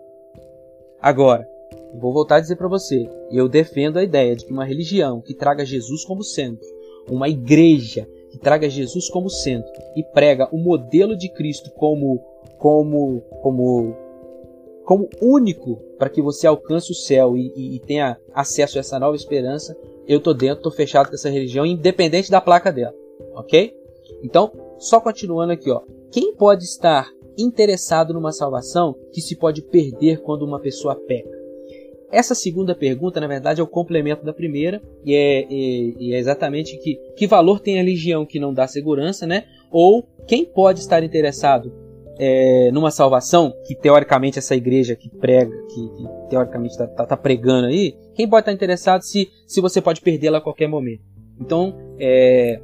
Agora, 1.02 1.47
vou 2.00 2.14
voltar 2.14 2.36
a 2.36 2.39
dizer 2.41 2.58
para 2.58 2.68
você, 2.68 3.10
eu 3.32 3.47
defendo 3.47 3.97
a 3.97 4.04
ideia 4.04 4.36
de 4.36 4.45
que 4.45 4.52
uma 4.52 4.66
religião 4.66 5.22
que 5.22 5.34
traga 5.34 5.66
Jesus 5.66 6.04
como 6.04 6.24
centro, 6.24 6.68
uma 7.10 7.30
igreja 7.30 8.08
que 8.30 8.38
traga 8.38 8.70
Jesus 8.70 9.10
como 9.10 9.30
centro 9.30 9.72
e 9.95 10.04
prega 10.04 10.47
o 10.52 10.58
modelo 10.58 11.18
de 11.18 11.30
Cristo 11.30 11.72
como 11.72 12.20
como 12.58 13.22
como 13.41 13.95
como 14.90 15.08
único 15.22 15.76
para 16.00 16.10
que 16.10 16.20
você 16.20 16.48
alcance 16.48 16.92
o 16.92 16.96
céu 16.96 17.38
e, 17.38 17.54
e, 17.56 17.76
e, 17.76 17.80
tenha 17.80 18.18
acesso 18.34 18.76
a 18.76 18.80
essa 18.80 18.98
nova 18.98 19.16
esperança, 19.16 19.78
eu 20.08 20.20
tô 20.20 20.34
dentro, 20.34 20.64
tô 20.64 20.72
fechado 20.72 21.10
com 21.10 21.14
essa 21.14 21.30
religião, 21.30 21.64
independente 21.64 22.32
da 22.32 22.42
placa 22.42 22.72
dela, 22.72 22.96
ok? 23.36 23.72
Então, 24.24 24.52
só 24.80 25.00
continuando 25.00 25.54
aqui, 25.54 25.70
ó, 25.70 25.82
quem 26.12 26.34
pode 26.34 26.64
estar 26.64 27.08
interessado 27.38 28.16
numa 28.16 28.32
salvação 28.32 28.96
que 29.14 29.22
se 29.22 29.36
pode 29.36 29.62
perder 29.62 30.24
quando 30.24 30.42
uma 30.42 30.60
pessoa 30.60 30.96
peca? 30.96 31.38
Essa 32.12 32.34
segunda 32.34 32.74
pergunta, 32.74 33.20
na 33.20 33.28
verdade, 33.28 33.62
é 33.62 33.64
o 33.64 33.68
complemento 33.68 34.26
da 34.26 34.34
primeira, 34.34 34.82
e 35.06 35.14
é, 35.14 35.44
é, 35.44 36.18
exatamente 36.18 36.76
que, 36.80 36.96
que 37.16 37.28
valor 37.28 37.60
tem 37.60 37.76
a 37.76 37.84
religião 37.84 38.26
que 38.26 38.40
não 38.40 38.52
dá 38.52 38.66
segurança, 38.66 39.28
né? 39.28 39.44
Ou 39.72 40.04
quem 40.26 40.44
pode 40.44 40.80
estar 40.80 41.04
interessado 41.04 41.72
é, 42.20 42.70
numa 42.74 42.91
salvação, 42.91 43.53
que 43.65 43.74
teoricamente 43.74 44.38
essa 44.38 44.53
igreja 44.53 44.93
que 44.93 45.09
prega, 45.09 45.55
que, 45.70 45.89
que 45.89 46.30
teoricamente 46.30 46.74
está 46.74 46.86
tá, 46.86 47.05
tá 47.05 47.17
pregando 47.17 47.67
aí, 47.67 47.95
quem 48.13 48.28
pode 48.28 48.41
estar 48.41 48.51
interessado 48.51 49.03
se, 49.03 49.30
se 49.47 49.61
você 49.61 49.82
pode 49.82 50.01
perdê-la 50.01 50.39
a 50.39 50.41
qualquer 50.41 50.67
momento? 50.67 51.01
Então, 51.39 51.74
é, 51.97 52.61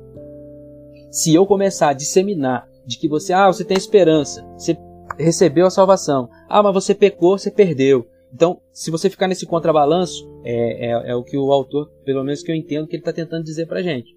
se 1.09 1.33
eu 1.33 1.45
começar 1.45 1.89
a 1.89 1.93
disseminar 1.93 2.67
de 2.85 2.99
que 2.99 3.07
você, 3.07 3.31
ah, 3.31 3.47
você 3.47 3.63
tem 3.63 3.77
esperança, 3.77 4.45
você 4.57 4.77
recebeu 5.17 5.65
a 5.65 5.71
salvação, 5.71 6.29
ah, 6.49 6.61
mas 6.61 6.73
você 6.73 6.93
pecou, 6.93 7.37
você 7.37 7.49
perdeu. 7.49 8.05
Então, 8.33 8.59
se 8.73 8.91
você 8.91 9.09
ficar 9.09 9.29
nesse 9.29 9.45
contrabalanço, 9.45 10.29
é, 10.43 10.87
é, 10.87 11.11
é 11.11 11.15
o 11.15 11.23
que 11.23 11.37
o 11.37 11.53
autor, 11.53 11.89
pelo 12.03 12.25
menos 12.25 12.43
que 12.43 12.51
eu 12.51 12.55
entendo, 12.55 12.85
que 12.85 12.97
ele 12.97 13.01
está 13.01 13.13
tentando 13.13 13.45
dizer 13.45 13.65
para 13.65 13.81
gente. 13.81 14.13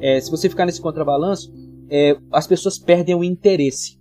É, 0.00 0.18
se 0.18 0.30
você 0.30 0.48
ficar 0.48 0.64
nesse 0.64 0.80
contrabalanço, 0.80 1.52
é, 1.90 2.16
as 2.32 2.46
pessoas 2.46 2.78
perdem 2.78 3.14
o 3.14 3.22
interesse 3.22 3.97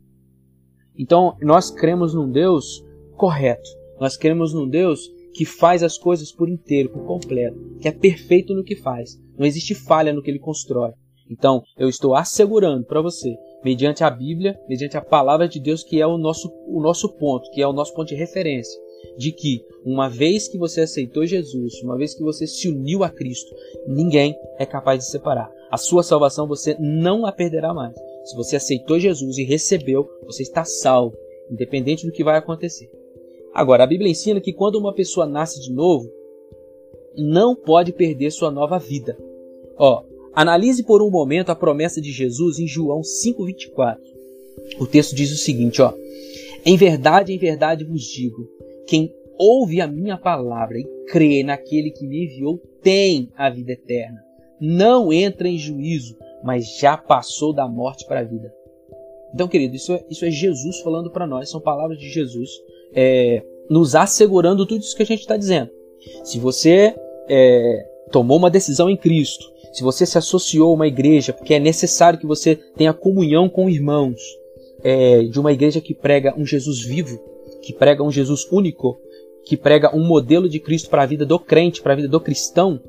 Então, 0.98 1.36
nós 1.42 1.70
cremos 1.70 2.14
num 2.14 2.30
Deus 2.30 2.84
correto. 3.16 3.70
Nós 4.00 4.16
cremos 4.16 4.54
num 4.54 4.68
Deus 4.68 5.12
que 5.34 5.46
faz 5.46 5.84
as 5.84 5.98
coisas 5.98 6.32
por 6.32 6.50
inteiro, 6.50 6.90
por 6.90 7.06
completo, 7.06 7.60
que 7.80 7.88
é 7.88 7.92
perfeito 7.92 8.54
no 8.54 8.64
que 8.64 8.76
faz. 8.76 9.20
Não 9.38 9.46
existe 9.46 9.76
falha 9.76 10.12
no 10.12 10.22
que 10.22 10.32
ele 10.32 10.40
constrói. 10.40 10.92
Então, 11.30 11.62
eu 11.78 11.90
estou 11.90 12.16
assegurando 12.16 12.86
para 12.86 13.02
você, 13.02 13.36
mediante 13.64 14.04
a 14.04 14.10
Bíblia, 14.10 14.60
mediante 14.68 14.98
a 14.98 15.02
palavra 15.02 15.48
de 15.48 15.60
Deus, 15.60 15.84
que 15.84 16.02
é 16.02 16.08
o 16.08 16.18
nosso, 16.18 16.52
o 16.68 16.82
nosso 16.82 17.10
ponto, 17.10 17.50
que 17.52 17.62
é 17.62 17.68
o 17.68 17.74
nosso 17.74 17.94
ponto 17.94 18.08
de 18.08 18.16
referência, 18.16 18.80
de 19.18 19.32
que 19.32 19.64
uma 19.86 20.10
vez 20.10 20.48
que 20.48 20.58
você 20.58 20.82
aceitou 20.82 21.26
Jesus, 21.26 21.82
uma 21.84 21.98
vez 21.98 22.16
que 22.16 22.24
você 22.24 22.48
se 22.48 22.70
uniu 22.70 23.04
a 23.04 23.10
Cristo, 23.10 23.54
ninguém 23.86 24.36
é 24.58 24.66
capaz 24.66 25.00
de 25.00 25.12
separar. 25.12 25.52
A 25.70 25.78
sua 25.78 26.02
salvação 26.02 26.48
você 26.48 26.76
não 26.80 27.26
a 27.26 27.32
perderá 27.32 27.74
mais. 27.74 27.96
Se 28.28 28.36
você 28.36 28.58
aceitou 28.58 29.00
Jesus 29.00 29.38
e 29.38 29.46
recebeu, 29.46 30.06
você 30.26 30.44
está 30.44 30.66
salvo, 30.66 31.16
independente 31.50 32.06
do 32.06 32.12
que 32.12 32.26
vai 32.26 32.36
acontecer. 32.38 32.92
Agora, 33.54 33.86
a 33.86 33.88
Bíblia 33.88 34.12
ensina 34.12 34.42
que 34.42 34.52
quando 34.52 34.76
uma 34.76 34.94
pessoa 34.94 35.26
nasce 35.26 35.62
de 35.62 35.72
novo, 35.72 36.12
não 37.16 37.56
pode 37.56 37.94
perder 37.94 38.30
sua 38.32 38.52
nova 38.52 38.78
vida. 38.78 39.18
Ó, 39.78 40.04
analise 40.34 40.84
por 40.84 41.02
um 41.02 41.10
momento 41.10 41.52
a 41.52 41.56
promessa 41.56 42.02
de 42.02 42.12
Jesus 42.12 42.60
em 42.60 42.68
João 42.68 43.02
5:24. 43.02 43.98
O 44.78 44.86
texto 44.86 45.16
diz 45.16 45.32
o 45.32 45.38
seguinte, 45.38 45.82
ó: 45.82 45.94
Em 46.66 46.76
verdade, 46.76 47.32
em 47.32 47.38
verdade 47.38 47.86
vos 47.86 48.02
digo, 48.02 48.46
quem 48.86 49.10
ouve 49.40 49.80
a 49.80 49.88
minha 49.88 50.18
palavra 50.18 50.78
e 50.78 50.84
crê 51.08 51.44
naquele 51.44 51.92
que 51.92 52.06
me 52.06 52.26
enviou 52.26 52.58
tem 52.84 53.32
a 53.38 53.50
vida 53.50 53.72
eterna. 53.72 54.22
Não 54.60 55.14
entra 55.14 55.48
em 55.48 55.58
juízo, 55.58 56.18
mas 56.44 56.78
já 56.78 56.98
passou 56.98 57.54
da 57.54 57.68
morte 57.68 58.06
para 58.06 58.22
a 58.22 58.24
vida. 58.24 58.54
Então, 59.34 59.48
querido, 59.48 59.76
isso 59.76 59.94
é, 59.94 60.04
isso 60.10 60.26
é 60.26 60.32
Jesus 60.32 60.80
falando 60.80 61.12
para 61.12 61.28
nós, 61.28 61.50
são 61.50 61.60
palavras 61.60 62.00
de 62.00 62.10
Jesus 62.10 62.50
é, 62.94 63.44
nos 63.70 63.96
assegurando 63.96 64.66
tudo 64.66 64.82
isso 64.82 64.96
que 64.96 65.04
a 65.04 65.06
gente 65.06 65.22
está 65.22 65.38
dizendo. 65.38 65.70
Se 66.24 66.40
você 66.40 66.96
é, 67.28 67.86
tomou 68.12 68.38
uma 68.38 68.50
decisão 68.50 68.90
em 68.90 68.96
Cristo, 68.96 69.46
se 69.74 69.84
você 69.84 70.06
se 70.06 70.18
associou 70.18 70.72
a 70.72 70.74
uma 70.74 70.88
igreja, 70.88 71.34
porque 71.34 71.54
é 71.54 71.60
necessário 71.60 72.20
que 72.20 72.26
você 72.26 72.56
tenha 72.56 72.94
comunhão 72.94 73.50
com 73.50 73.70
irmãos 73.70 74.22
é, 74.84 75.24
de 75.24 75.40
uma 75.40 75.52
igreja 75.52 75.82
que 75.82 75.94
prega 75.94 76.34
um 76.38 76.46
Jesus 76.46 76.84
vivo, 76.84 77.20
que 77.62 77.74
prega 77.74 78.04
um 78.04 78.12
Jesus 78.12 78.48
único, 78.52 78.98
que 79.44 79.58
prega 79.58 79.96
um 79.96 80.06
modelo 80.06 80.50
de 80.50 80.60
Cristo 80.60 80.90
para 80.90 81.04
a 81.04 81.06
vida 81.06 81.26
do 81.26 81.40
crente, 81.40 81.82
para 81.82 81.94
a 81.94 81.96
vida 81.96 82.08
do 82.08 82.20
cristão, 82.20 82.82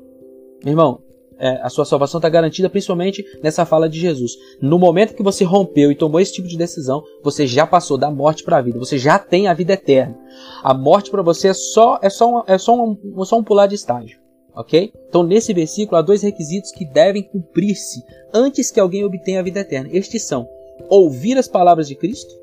irmão, 0.65 1.01
é, 1.39 1.59
a 1.61 1.69
sua 1.69 1.85
salvação 1.85 2.17
está 2.17 2.27
garantida 2.27 2.69
principalmente 2.69 3.25
nessa 3.41 3.65
fala 3.65 3.87
de 3.87 3.99
Jesus. 3.99 4.33
No 4.61 4.77
momento 4.77 5.15
que 5.15 5.23
você 5.23 5.43
rompeu 5.43 5.91
e 5.91 5.95
tomou 5.95 6.19
esse 6.19 6.33
tipo 6.33 6.47
de 6.47 6.57
decisão, 6.57 7.01
você 7.23 7.47
já 7.47 7.65
passou 7.65 7.97
da 7.97 8.11
morte 8.11 8.43
para 8.43 8.57
a 8.57 8.61
vida. 8.61 8.77
Você 8.77 8.97
já 8.97 9.17
tem 9.17 9.47
a 9.47 9.53
vida 9.53 9.73
eterna. 9.73 10.17
A 10.61 10.73
morte 10.73 11.09
para 11.09 11.21
você 11.21 11.47
é 11.47 11.53
só 11.53 11.97
é 12.01 12.09
só 12.09 12.39
um, 12.39 12.43
é 12.45 12.57
só 12.57 12.75
um, 12.75 13.23
só 13.23 13.37
um 13.37 13.43
pular 13.43 13.67
de 13.67 13.75
estágio, 13.75 14.19
ok? 14.53 14.91
Então 15.07 15.23
nesse 15.23 15.53
versículo 15.53 15.97
há 15.97 16.01
dois 16.01 16.21
requisitos 16.21 16.71
que 16.71 16.85
devem 16.85 17.23
cumprir-se 17.23 18.03
antes 18.33 18.69
que 18.69 18.79
alguém 18.79 19.05
obtenha 19.05 19.39
a 19.39 19.43
vida 19.43 19.61
eterna. 19.61 19.89
Estes 19.93 20.23
são 20.23 20.47
ouvir 20.89 21.37
as 21.37 21.47
palavras 21.47 21.87
de 21.87 21.95
Cristo, 21.95 22.33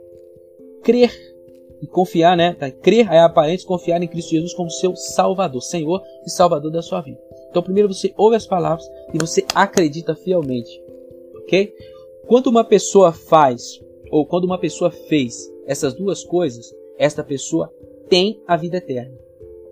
crer 0.83 1.13
e 1.81 1.87
confiar, 1.87 2.37
né? 2.37 2.55
Crer 2.83 3.13
é 3.13 3.21
aparente 3.21 3.67
confiar 3.67 4.03
em 4.03 4.09
Cristo 4.09 4.31
Jesus 4.31 4.55
como 4.55 4.71
seu 4.71 4.95
Salvador, 4.97 5.63
Senhor 5.63 6.03
e 6.25 6.31
Salvador 6.31 6.71
da 6.71 6.83
sua 6.83 7.01
vida. 7.01 7.21
Então, 7.51 7.63
primeiro 7.63 7.93
você 7.93 8.13
ouve 8.17 8.37
as 8.37 8.47
palavras 8.47 8.89
e 9.13 9.19
você 9.19 9.45
acredita 9.55 10.15
fielmente, 10.15 10.83
ok? 11.37 11.73
Quando 12.27 12.49
uma 12.49 12.65
pessoa 12.65 13.13
faz 13.13 13.81
ou 14.11 14.27
quando 14.27 14.45
uma 14.45 14.59
pessoa 14.59 14.91
fez 14.91 15.51
essas 15.67 15.95
duas 15.95 16.25
coisas, 16.25 16.75
esta 16.99 17.23
pessoa 17.23 17.73
tem 18.09 18.41
a 18.47 18.57
vida 18.57 18.79
eterna, 18.79 19.17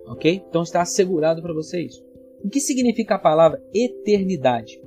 ok? 0.06 0.42
Então 0.48 0.62
está 0.62 0.82
assegurado 0.82 1.42
para 1.42 1.54
você 1.54 1.80
isso. 1.80 2.04
O 2.44 2.48
que 2.48 2.60
significa 2.60 3.14
a 3.14 3.18
palavra 3.18 3.62
eternidade? 3.72 4.80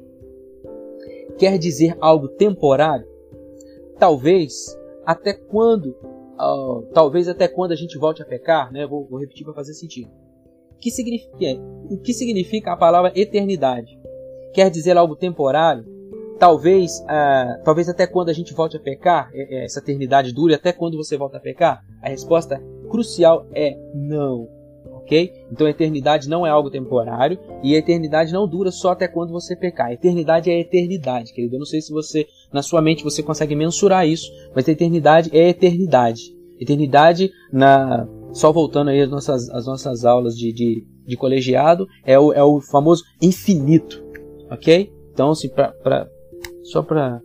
Quer 1.37 1.57
dizer 1.57 1.97
algo 1.99 2.27
temporário? 2.27 3.07
Talvez 3.99 4.77
até 5.05 5.33
quando, 5.33 5.95
uh, 6.39 6.81
talvez 6.93 7.27
até 7.27 7.47
quando 7.47 7.71
a 7.71 7.75
gente 7.75 7.97
volte 7.97 8.21
a 8.21 8.25
pecar, 8.25 8.71
né? 8.71 8.85
Vou, 8.85 9.07
vou 9.07 9.19
repetir 9.19 9.45
para 9.45 9.53
fazer 9.53 9.73
sentido 9.73 10.11
que 10.79 10.91
significa, 10.91 11.45
é, 11.45 11.57
o 11.89 11.97
que 11.97 12.13
significa 12.13 12.73
a 12.73 12.77
palavra 12.77 13.11
eternidade? 13.15 13.99
Quer 14.53 14.69
dizer 14.69 14.97
algo 14.97 15.15
temporário? 15.15 15.85
Talvez, 16.39 17.03
ah, 17.07 17.59
talvez 17.63 17.89
até 17.89 18.05
quando 18.05 18.29
a 18.29 18.33
gente 18.33 18.53
volte 18.53 18.77
a 18.77 18.79
pecar, 18.79 19.29
é, 19.33 19.55
é, 19.55 19.65
essa 19.65 19.79
eternidade 19.79 20.33
dure 20.33 20.53
até 20.53 20.71
quando 20.71 20.97
você 20.97 21.17
volta 21.17 21.37
a 21.37 21.41
pecar? 21.41 21.81
A 22.01 22.09
resposta 22.09 22.61
crucial 22.89 23.47
é 23.53 23.75
não. 23.93 24.47
Ok? 25.07 25.31
Então 25.49 25.65
a 25.65 25.69
eternidade 25.69 26.27
não 26.27 26.45
é 26.45 26.49
algo 26.49 26.69
temporário 26.69 27.39
e 27.63 27.73
a 27.73 27.77
eternidade 27.79 28.33
não 28.33 28.45
dura 28.45 28.71
só 28.71 28.91
até 28.91 29.07
quando 29.07 29.31
você 29.31 29.55
pecar. 29.55 29.87
A 29.87 29.93
eternidade 29.93 30.51
é 30.51 30.55
a 30.55 30.59
eternidade, 30.59 31.31
querido. 31.33 31.55
Eu 31.55 31.59
não 31.59 31.65
sei 31.65 31.79
se 31.79 31.93
você, 31.93 32.27
na 32.51 32.61
sua 32.61 32.81
mente, 32.81 33.05
você 33.05 33.23
consegue 33.23 33.55
mensurar 33.55 34.05
isso, 34.05 34.29
mas 34.53 34.67
a 34.67 34.71
eternidade 34.73 35.29
é 35.31 35.45
a 35.45 35.49
eternidade. 35.49 36.35
Eternidade 36.59 37.31
na, 37.53 38.05
só 38.33 38.51
voltando 38.51 38.89
aí 38.89 39.01
às 39.01 39.09
nossas, 39.09 39.49
às 39.49 39.65
nossas 39.65 40.03
aulas 40.03 40.35
de, 40.35 40.51
de, 40.51 40.85
de 41.05 41.15
colegiado, 41.15 41.87
é 42.03 42.19
o, 42.19 42.33
é 42.33 42.43
o 42.43 42.59
famoso 42.59 43.03
infinito, 43.21 44.03
ok? 44.51 44.91
Então, 45.13 45.29
assim, 45.29 45.47
pra, 45.47 45.71
pra, 45.71 46.05
só 46.63 46.83
para 46.83 47.21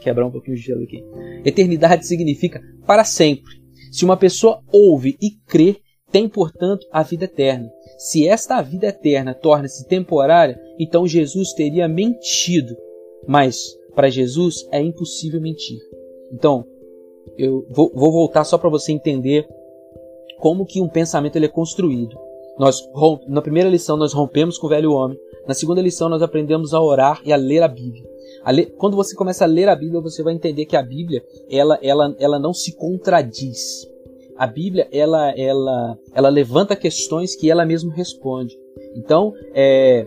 quebrar 0.00 0.26
um 0.26 0.30
pouquinho 0.32 0.56
de 0.56 0.62
gelo 0.62 0.82
aqui. 0.82 1.04
Eternidade 1.44 2.04
significa 2.04 2.60
para 2.84 3.04
sempre. 3.04 3.62
Se 3.92 4.04
uma 4.04 4.16
pessoa 4.16 4.60
ouve 4.72 5.16
e 5.22 5.30
crê, 5.46 5.76
tem, 6.12 6.28
portanto, 6.28 6.86
a 6.92 7.02
vida 7.02 7.24
eterna. 7.24 7.72
Se 7.96 8.28
esta 8.28 8.60
vida 8.60 8.86
eterna 8.88 9.34
torna-se 9.34 9.88
temporária, 9.88 10.60
então 10.78 11.06
Jesus 11.06 11.52
teria 11.54 11.88
mentido. 11.88 12.76
Mas 13.26 13.76
para 13.94 14.10
Jesus 14.10 14.68
é 14.70 14.80
impossível 14.80 15.40
mentir. 15.40 15.78
Então, 16.30 16.66
eu 17.38 17.66
vou, 17.70 17.90
vou 17.94 18.12
voltar 18.12 18.44
só 18.44 18.58
para 18.58 18.68
você 18.68 18.92
entender 18.92 19.48
como 20.38 20.66
que 20.66 20.80
um 20.80 20.88
pensamento 20.88 21.36
ele 21.36 21.46
é 21.46 21.48
construído. 21.48 22.16
Nós 22.58 22.82
na 23.26 23.40
primeira 23.40 23.70
lição 23.70 23.96
nós 23.96 24.12
rompemos 24.12 24.58
com 24.58 24.66
o 24.66 24.70
velho 24.70 24.92
homem. 24.92 25.18
Na 25.46 25.54
segunda 25.54 25.80
lição 25.80 26.08
nós 26.08 26.20
aprendemos 26.20 26.74
a 26.74 26.80
orar 26.80 27.20
e 27.24 27.32
a 27.32 27.36
ler 27.36 27.62
a 27.62 27.68
Bíblia. 27.68 28.04
A 28.44 28.52
quando 28.76 28.96
você 28.96 29.14
começa 29.14 29.44
a 29.44 29.46
ler 29.48 29.68
a 29.68 29.76
Bíblia, 29.76 30.00
você 30.00 30.22
vai 30.22 30.34
entender 30.34 30.66
que 30.66 30.76
a 30.76 30.82
Bíblia 30.82 31.24
ela, 31.50 31.78
ela, 31.82 32.14
ela 32.18 32.38
não 32.38 32.52
se 32.52 32.76
contradiz. 32.76 33.88
A 34.36 34.46
Bíblia 34.46 34.88
ela, 34.92 35.30
ela, 35.36 35.98
ela 36.14 36.28
levanta 36.28 36.74
questões 36.76 37.36
que 37.36 37.50
ela 37.50 37.64
mesma 37.64 37.92
responde. 37.92 38.58
Então, 38.96 39.32
é, 39.54 40.06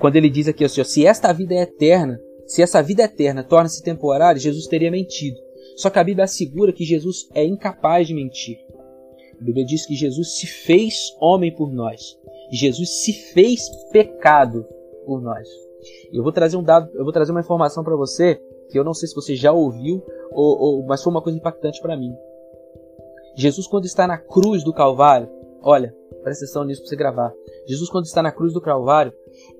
quando 0.00 0.16
ele 0.16 0.30
diz 0.30 0.48
aqui 0.48 0.64
assim, 0.64 0.80
ó, 0.80 0.84
se 0.84 1.06
esta 1.06 1.32
vida 1.32 1.54
é 1.54 1.62
eterna, 1.62 2.20
se 2.46 2.62
essa 2.62 2.82
vida 2.82 3.02
eterna 3.02 3.42
torna-se 3.42 3.82
temporária, 3.82 4.40
Jesus 4.40 4.66
teria 4.66 4.90
mentido. 4.90 5.38
Só 5.76 5.90
que 5.90 5.98
a 5.98 6.04
Bíblia 6.04 6.24
assegura 6.24 6.72
que 6.72 6.84
Jesus 6.84 7.28
é 7.34 7.44
incapaz 7.44 8.06
de 8.06 8.14
mentir. 8.14 8.58
A 9.40 9.44
Bíblia 9.44 9.64
diz 9.64 9.86
que 9.86 9.94
Jesus 9.94 10.36
se 10.38 10.46
fez 10.46 11.14
homem 11.20 11.54
por 11.54 11.72
nós. 11.72 12.18
Jesus 12.50 13.04
se 13.04 13.12
fez 13.12 13.68
pecado 13.92 14.66
por 15.06 15.20
nós. 15.20 15.48
Eu 16.12 16.22
vou 16.22 16.32
trazer 16.32 16.56
um 16.56 16.62
dado, 16.62 16.90
eu 16.94 17.04
vou 17.04 17.12
trazer 17.12 17.30
uma 17.30 17.40
informação 17.40 17.84
para 17.84 17.94
você 17.94 18.40
que 18.70 18.78
eu 18.78 18.84
não 18.84 18.92
sei 18.92 19.08
se 19.08 19.14
você 19.14 19.34
já 19.34 19.52
ouviu, 19.52 20.02
ou, 20.32 20.58
ou 20.58 20.86
mas 20.86 21.02
foi 21.02 21.10
uma 21.10 21.22
coisa 21.22 21.38
impactante 21.38 21.80
para 21.80 21.96
mim. 21.96 22.12
Jesus 23.38 23.68
quando 23.68 23.84
está 23.84 24.04
na 24.04 24.18
cruz 24.18 24.64
do 24.64 24.72
Calvário, 24.72 25.28
olha, 25.62 25.94
presta 26.24 26.44
atenção 26.44 26.64
nisso 26.64 26.80
para 26.82 26.88
você 26.88 26.96
gravar. 26.96 27.32
Jesus 27.68 27.88
quando 27.88 28.06
está 28.06 28.20
na 28.20 28.32
cruz 28.32 28.52
do 28.52 28.60
Calvário, 28.60 29.12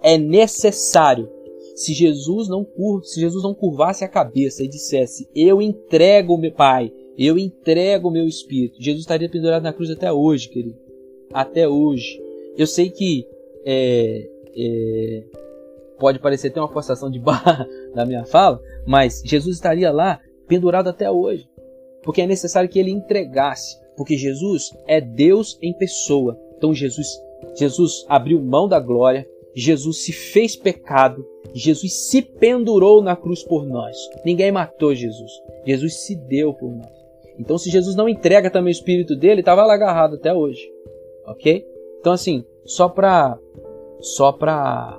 é 0.03 0.19
necessário 0.19 1.31
se 1.77 1.95
Jesus 1.95 2.49
não 2.49 2.67
se 3.05 3.21
Jesus 3.21 3.45
não 3.45 3.55
curvasse 3.55 4.05
a 4.05 4.09
cabeça 4.09 4.65
e 4.65 4.69
dissesse: 4.69 5.29
"Eu 5.33 5.63
entrego 5.63 6.37
meu 6.37 6.53
Pai, 6.53 6.93
eu 7.17 7.39
entrego 7.39 8.09
o 8.09 8.11
meu 8.11 8.27
espírito. 8.27 8.83
Jesus 8.83 9.03
estaria 9.03 9.29
pendurado 9.29 9.63
na 9.63 9.73
cruz 9.73 9.91
até 9.91 10.13
hoje, 10.13 10.49
querido. 10.49 10.77
Até 11.33 11.69
hoje. 11.69 12.21
Eu 12.57 12.67
sei 12.67 12.91
que 12.91 13.29
é, 13.65 14.29
é, 14.57 15.25
pode 16.01 16.19
parecer 16.19 16.49
até 16.49 16.61
uma 16.61 16.73
forçação 16.73 17.09
de 17.09 17.21
barra 17.21 17.65
da 17.95 18.05
minha 18.05 18.25
fala, 18.25 18.61
mas 18.85 19.23
Jesus 19.25 19.55
estaria 19.55 19.93
lá 19.93 20.21
pendurado 20.49 20.89
até 20.89 21.09
hoje. 21.09 21.49
Porque 22.09 22.23
é 22.23 22.27
necessário 22.27 22.71
que 22.71 22.79
ele 22.79 22.91
entregasse. 22.91 23.79
Porque 23.95 24.17
Jesus 24.17 24.75
é 24.87 24.99
Deus 24.99 25.59
em 25.61 25.75
pessoa. 25.75 26.41
Então 26.57 26.73
Jesus, 26.73 27.07
Jesus 27.55 28.07
abriu 28.09 28.41
mão 28.41 28.67
da 28.67 28.81
glória, 28.81 29.29
Jesus 29.55 30.05
se 30.05 30.11
fez 30.11 30.57
pecado, 30.57 31.23
Jesus 31.53 32.09
se 32.09 32.23
pendurou 32.23 33.03
na 33.03 33.15
cruz 33.15 33.43
por 33.43 33.67
nós. 33.67 33.95
Ninguém 34.25 34.51
matou 34.51 34.95
Jesus. 34.95 35.31
Jesus 35.67 36.01
se 36.01 36.17
deu 36.17 36.55
por 36.55 36.75
nós. 36.75 36.91
Então, 37.39 37.59
se 37.59 37.69
Jesus 37.69 37.95
não 37.95 38.09
entrega 38.09 38.51
também 38.51 38.71
o 38.71 38.73
espírito 38.73 39.15
dele, 39.15 39.41
estava 39.41 39.67
lá 39.67 39.75
agarrado 39.75 40.15
até 40.15 40.33
hoje. 40.33 40.67
Ok? 41.27 41.63
Então, 42.01 42.15
assim, 42.15 42.43
só 42.65 42.89
para 42.89 43.39
só 44.01 44.33
para 44.33 44.99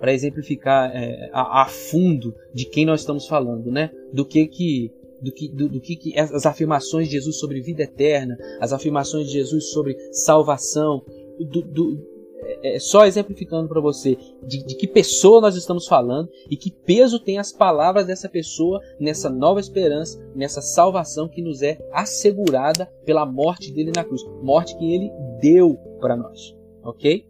para 0.00 0.12
exemplificar 0.12 0.90
é, 0.96 1.30
a, 1.32 1.62
a, 1.62 1.66
fundo 1.66 2.34
de 2.52 2.64
quem 2.64 2.84
nós 2.84 3.00
estamos 3.00 3.28
falando, 3.28 3.70
né? 3.70 3.92
Do 4.12 4.24
que 4.24 4.48
que 4.48 4.97
do 5.20 5.32
que, 5.32 5.48
do, 5.48 5.68
do 5.68 5.80
que, 5.80 5.96
que 5.96 6.18
as 6.18 6.46
afirmações 6.46 7.06
de 7.06 7.14
Jesus 7.14 7.38
sobre 7.38 7.60
vida 7.60 7.82
eterna, 7.82 8.36
as 8.60 8.72
afirmações 8.72 9.26
de 9.26 9.32
Jesus 9.32 9.70
sobre 9.70 9.96
salvação, 10.12 11.02
do, 11.38 11.62
do, 11.62 11.98
é, 12.40 12.76
é 12.76 12.78
só 12.78 13.04
exemplificando 13.04 13.68
para 13.68 13.80
você 13.80 14.16
de, 14.42 14.64
de, 14.64 14.76
que 14.76 14.86
pessoa 14.86 15.40
nós 15.40 15.56
estamos 15.56 15.86
falando 15.86 16.28
e 16.50 16.56
que 16.56 16.70
peso 16.70 17.18
tem 17.18 17.38
as 17.38 17.52
palavras 17.52 18.06
dessa 18.06 18.28
pessoa 18.28 18.80
nessa 18.98 19.28
nova 19.28 19.60
esperança, 19.60 20.18
nessa 20.34 20.60
salvação 20.60 21.28
que 21.28 21.42
nos 21.42 21.62
é 21.62 21.78
assegurada 21.92 22.86
pela 23.04 23.26
morte 23.26 23.72
dele 23.72 23.92
na 23.94 24.04
cruz, 24.04 24.22
morte 24.42 24.76
que 24.76 24.94
ele 24.94 25.10
deu 25.40 25.76
para 26.00 26.16
nós, 26.16 26.56
ok? 26.82 27.26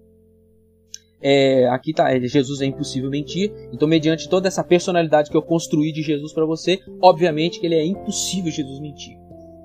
É, 1.21 1.69
aqui 1.69 1.93
tá, 1.93 2.15
é, 2.15 2.21
Jesus 2.21 2.61
é 2.61 2.67
impossível 2.67 3.11
mentir. 3.11 3.53
Então, 3.73 3.89
mediante 3.89 4.29
toda 4.29 4.49
essa 4.49 4.63
personalidade 4.63 5.31
que 5.31 5.37
eu 5.37 5.43
construí 5.43 5.93
de 5.93 6.03
Jesus 6.03 6.33
para 6.33 6.47
você, 6.47 6.79
obviamente 7.01 7.61
que 7.61 7.67
ele 7.67 7.75
é 7.75 7.85
impossível 7.85 8.51
Jesus 8.51 8.81
mentir, 8.81 9.17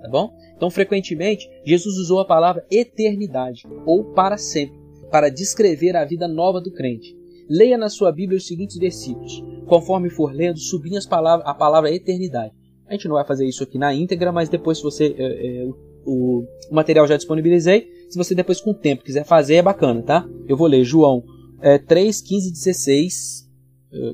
tá 0.02 0.10
bom? 0.10 0.34
Então, 0.56 0.70
frequentemente, 0.70 1.50
Jesus 1.66 1.98
usou 1.98 2.20
a 2.20 2.26
palavra 2.26 2.66
eternidade 2.72 3.64
ou 3.86 4.06
para 4.14 4.38
sempre 4.38 4.84
para 5.14 5.30
descrever 5.30 5.96
a 5.96 6.04
vida 6.04 6.28
nova 6.28 6.60
do 6.60 6.72
crente. 6.72 7.16
Leia 7.48 7.78
na 7.78 7.88
sua 7.88 8.12
Bíblia 8.12 8.38
os 8.38 8.48
seguintes 8.48 8.78
versículos. 8.78 9.44
Conforme 9.68 10.10
for 10.10 10.34
lendo, 10.34 10.58
sublinhe 10.58 10.98
as 10.98 11.06
palavras, 11.06 11.48
a 11.48 11.54
palavra 11.54 11.94
eternidade. 11.94 12.52
A 12.88 12.94
gente 12.94 13.08
não 13.08 13.14
vai 13.14 13.24
fazer 13.24 13.46
isso 13.46 13.62
aqui 13.62 13.78
na 13.78 13.94
íntegra, 13.94 14.32
mas 14.32 14.50
depois, 14.50 14.80
se 14.80 14.84
você. 14.84 15.16
É, 15.16 15.62
é, 15.62 15.66
o, 16.04 16.44
o 16.70 16.76
material 16.76 17.06
já 17.06 17.16
disponibilizei. 17.16 17.88
Se 18.10 18.18
você 18.18 18.34
depois, 18.34 18.60
com 18.60 18.72
o 18.72 18.74
tempo, 18.74 19.04
quiser 19.04 19.24
fazer, 19.24 19.56
é 19.56 19.62
bacana, 19.62 20.02
tá? 20.02 20.28
Eu 20.48 20.58
vou 20.58 20.66
ler 20.66 20.84
João 20.84 21.24
é, 21.64 21.78
3, 21.78 22.22
15, 22.22 22.52
16. 22.52 23.44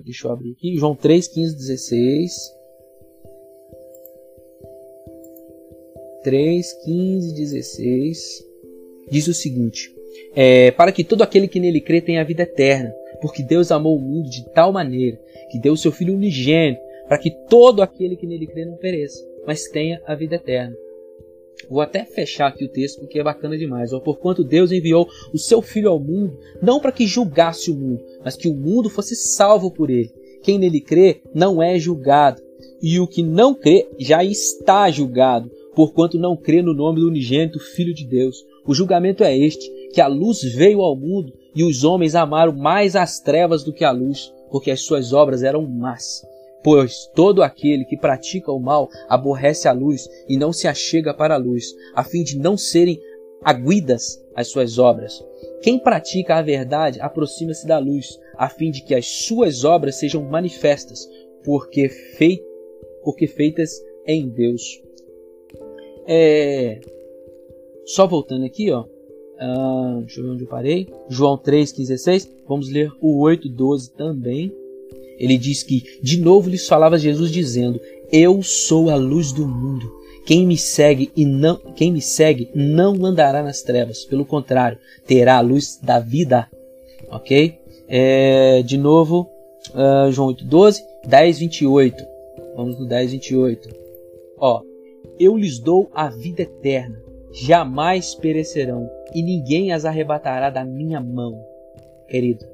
Deixa 0.03 0.27
eu 0.27 0.31
abrir 0.31 0.51
aqui. 0.51 0.77
João 0.77 0.95
3, 0.95 1.27
15, 1.27 1.55
16. 1.55 2.31
3, 6.23 6.73
15, 6.85 7.33
16. 7.33 8.45
Diz 9.09 9.27
o 9.27 9.33
seguinte: 9.33 9.93
é, 10.35 10.71
Para 10.71 10.91
que 10.91 11.03
todo 11.03 11.23
aquele 11.23 11.47
que 11.47 11.59
nele 11.59 11.81
crê 11.81 12.01
tenha 12.01 12.23
vida 12.23 12.43
eterna. 12.43 12.93
Porque 13.21 13.43
Deus 13.43 13.71
amou 13.71 13.97
o 13.97 14.01
mundo 14.01 14.29
de 14.29 14.45
tal 14.53 14.71
maneira 14.71 15.19
que 15.49 15.59
deu 15.59 15.73
o 15.73 15.77
seu 15.77 15.91
Filho 15.91 16.13
unigênito, 16.13 16.81
para 17.07 17.17
que 17.17 17.31
todo 17.49 17.81
aquele 17.81 18.15
que 18.15 18.27
nele 18.27 18.47
crê 18.47 18.65
não 18.65 18.77
pereça, 18.77 19.25
mas 19.45 19.63
tenha 19.63 20.01
a 20.05 20.15
vida 20.15 20.35
eterna. 20.35 20.75
Vou 21.67 21.81
até 21.81 22.05
fechar 22.05 22.47
aqui 22.47 22.65
o 22.65 22.69
texto 22.69 22.99
porque 22.99 23.19
é 23.19 23.23
bacana 23.23 23.57
demais. 23.57 23.91
Ó, 23.91 23.99
Porquanto 23.99 24.43
Deus 24.43 24.71
enviou 24.71 25.07
o 25.33 25.37
seu 25.37 25.61
Filho 25.61 25.89
ao 25.89 25.99
mundo, 25.99 26.37
não 26.61 26.79
para 26.79 26.91
que 26.91 27.07
julgasse 27.07 27.71
o 27.71 27.75
mundo, 27.75 28.03
mas 28.23 28.35
que 28.35 28.47
o 28.47 28.55
mundo 28.55 28.89
fosse 28.89 29.15
salvo 29.15 29.71
por 29.71 29.89
ele. 29.89 30.11
Quem 30.41 30.57
nele 30.57 30.79
crê 30.79 31.21
não 31.33 31.61
é 31.61 31.77
julgado, 31.77 32.41
e 32.81 32.99
o 32.99 33.07
que 33.07 33.21
não 33.21 33.53
crê 33.53 33.87
já 33.99 34.23
está 34.23 34.89
julgado, 34.89 35.51
porquanto 35.75 36.17
não 36.17 36.35
crê 36.35 36.61
no 36.61 36.73
nome 36.73 37.01
do 37.01 37.07
unigênito 37.07 37.59
Filho 37.59 37.93
de 37.93 38.05
Deus. 38.05 38.45
O 38.65 38.73
julgamento 38.73 39.23
é 39.23 39.37
este: 39.37 39.69
que 39.93 40.01
a 40.01 40.07
luz 40.07 40.41
veio 40.41 40.81
ao 40.81 40.95
mundo 40.95 41.33
e 41.55 41.63
os 41.63 41.83
homens 41.83 42.15
amaram 42.15 42.53
mais 42.53 42.95
as 42.95 43.19
trevas 43.19 43.63
do 43.63 43.73
que 43.73 43.83
a 43.83 43.91
luz, 43.91 44.33
porque 44.49 44.71
as 44.71 44.81
suas 44.81 45.13
obras 45.13 45.43
eram 45.43 45.67
más. 45.67 46.21
Pois 46.63 47.07
todo 47.15 47.41
aquele 47.41 47.85
que 47.85 47.97
pratica 47.97 48.51
o 48.51 48.59
mal 48.59 48.89
aborrece 49.07 49.67
a 49.67 49.71
luz 49.71 50.07
e 50.27 50.37
não 50.37 50.51
se 50.51 50.67
achega 50.67 51.13
para 51.13 51.35
a 51.35 51.37
luz, 51.37 51.73
a 51.95 52.03
fim 52.03 52.23
de 52.23 52.37
não 52.37 52.57
serem 52.57 52.99
aguidas 53.43 54.21
as 54.35 54.49
suas 54.49 54.77
obras. 54.77 55.23
Quem 55.61 55.79
pratica 55.79 56.35
a 56.35 56.41
verdade 56.41 56.99
aproxima-se 56.99 57.65
da 57.65 57.77
luz, 57.77 58.19
a 58.37 58.49
fim 58.49 58.71
de 58.71 58.83
que 58.83 58.93
as 58.93 59.05
suas 59.05 59.63
obras 59.63 59.95
sejam 59.95 60.23
manifestas, 60.23 61.07
porque, 61.43 61.87
fei 61.87 62.43
porque 63.03 63.27
feitas 63.27 63.71
em 64.05 64.27
Deus. 64.27 64.81
É... 66.07 66.79
Só 67.85 68.05
voltando 68.07 68.45
aqui, 68.45 68.71
ó. 68.71 68.85
Uh, 69.41 70.01
deixa 70.01 70.19
eu 70.19 70.25
ver 70.25 70.31
onde 70.31 70.43
eu 70.43 70.49
parei. 70.49 70.87
João 71.07 71.37
3, 71.37 71.71
15, 71.71 71.93
16. 71.93 72.31
Vamos 72.47 72.69
ler 72.69 72.91
o 73.01 73.19
8, 73.21 73.47
12 73.49 73.93
também. 73.93 74.53
Ele 75.19 75.37
diz 75.37 75.61
que 75.61 75.99
de 76.01 76.19
novo 76.19 76.49
lhes 76.49 76.67
falava 76.67 76.97
Jesus 76.97 77.31
dizendo: 77.31 77.79
Eu 78.11 78.41
sou 78.41 78.89
a 78.89 78.95
luz 78.95 79.31
do 79.31 79.47
mundo. 79.47 79.99
Quem 80.25 80.45
me 80.45 80.57
segue 80.57 81.11
e 81.15 81.25
não 81.25 81.57
quem 81.75 81.91
me 81.91 82.01
segue 82.01 82.49
não 82.53 83.03
andará 83.05 83.41
nas 83.41 83.61
trevas, 83.61 84.05
pelo 84.05 84.25
contrário, 84.25 84.77
terá 85.05 85.37
a 85.37 85.41
luz 85.41 85.79
da 85.81 85.99
vida. 85.99 86.47
OK? 87.11 87.57
É, 87.87 88.61
de 88.61 88.77
novo, 88.77 89.29
uh, 89.73 90.11
João 90.11 90.29
8:12, 90.29 90.81
10, 91.05 91.39
28. 91.39 92.05
Vamos 92.55 92.79
no 92.79 92.87
10, 92.87 93.11
28. 93.13 93.69
Ó, 94.37 94.61
eu 95.19 95.35
lhes 95.35 95.59
dou 95.59 95.89
a 95.93 96.09
vida 96.09 96.43
eterna, 96.43 97.01
jamais 97.33 98.15
perecerão, 98.15 98.89
e 99.13 99.21
ninguém 99.21 99.71
as 99.71 99.83
arrebatará 99.83 100.49
da 100.49 100.63
minha 100.63 101.01
mão. 101.01 101.33
Querido, 102.07 102.45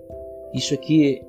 isso 0.54 0.74
aqui 0.74 1.22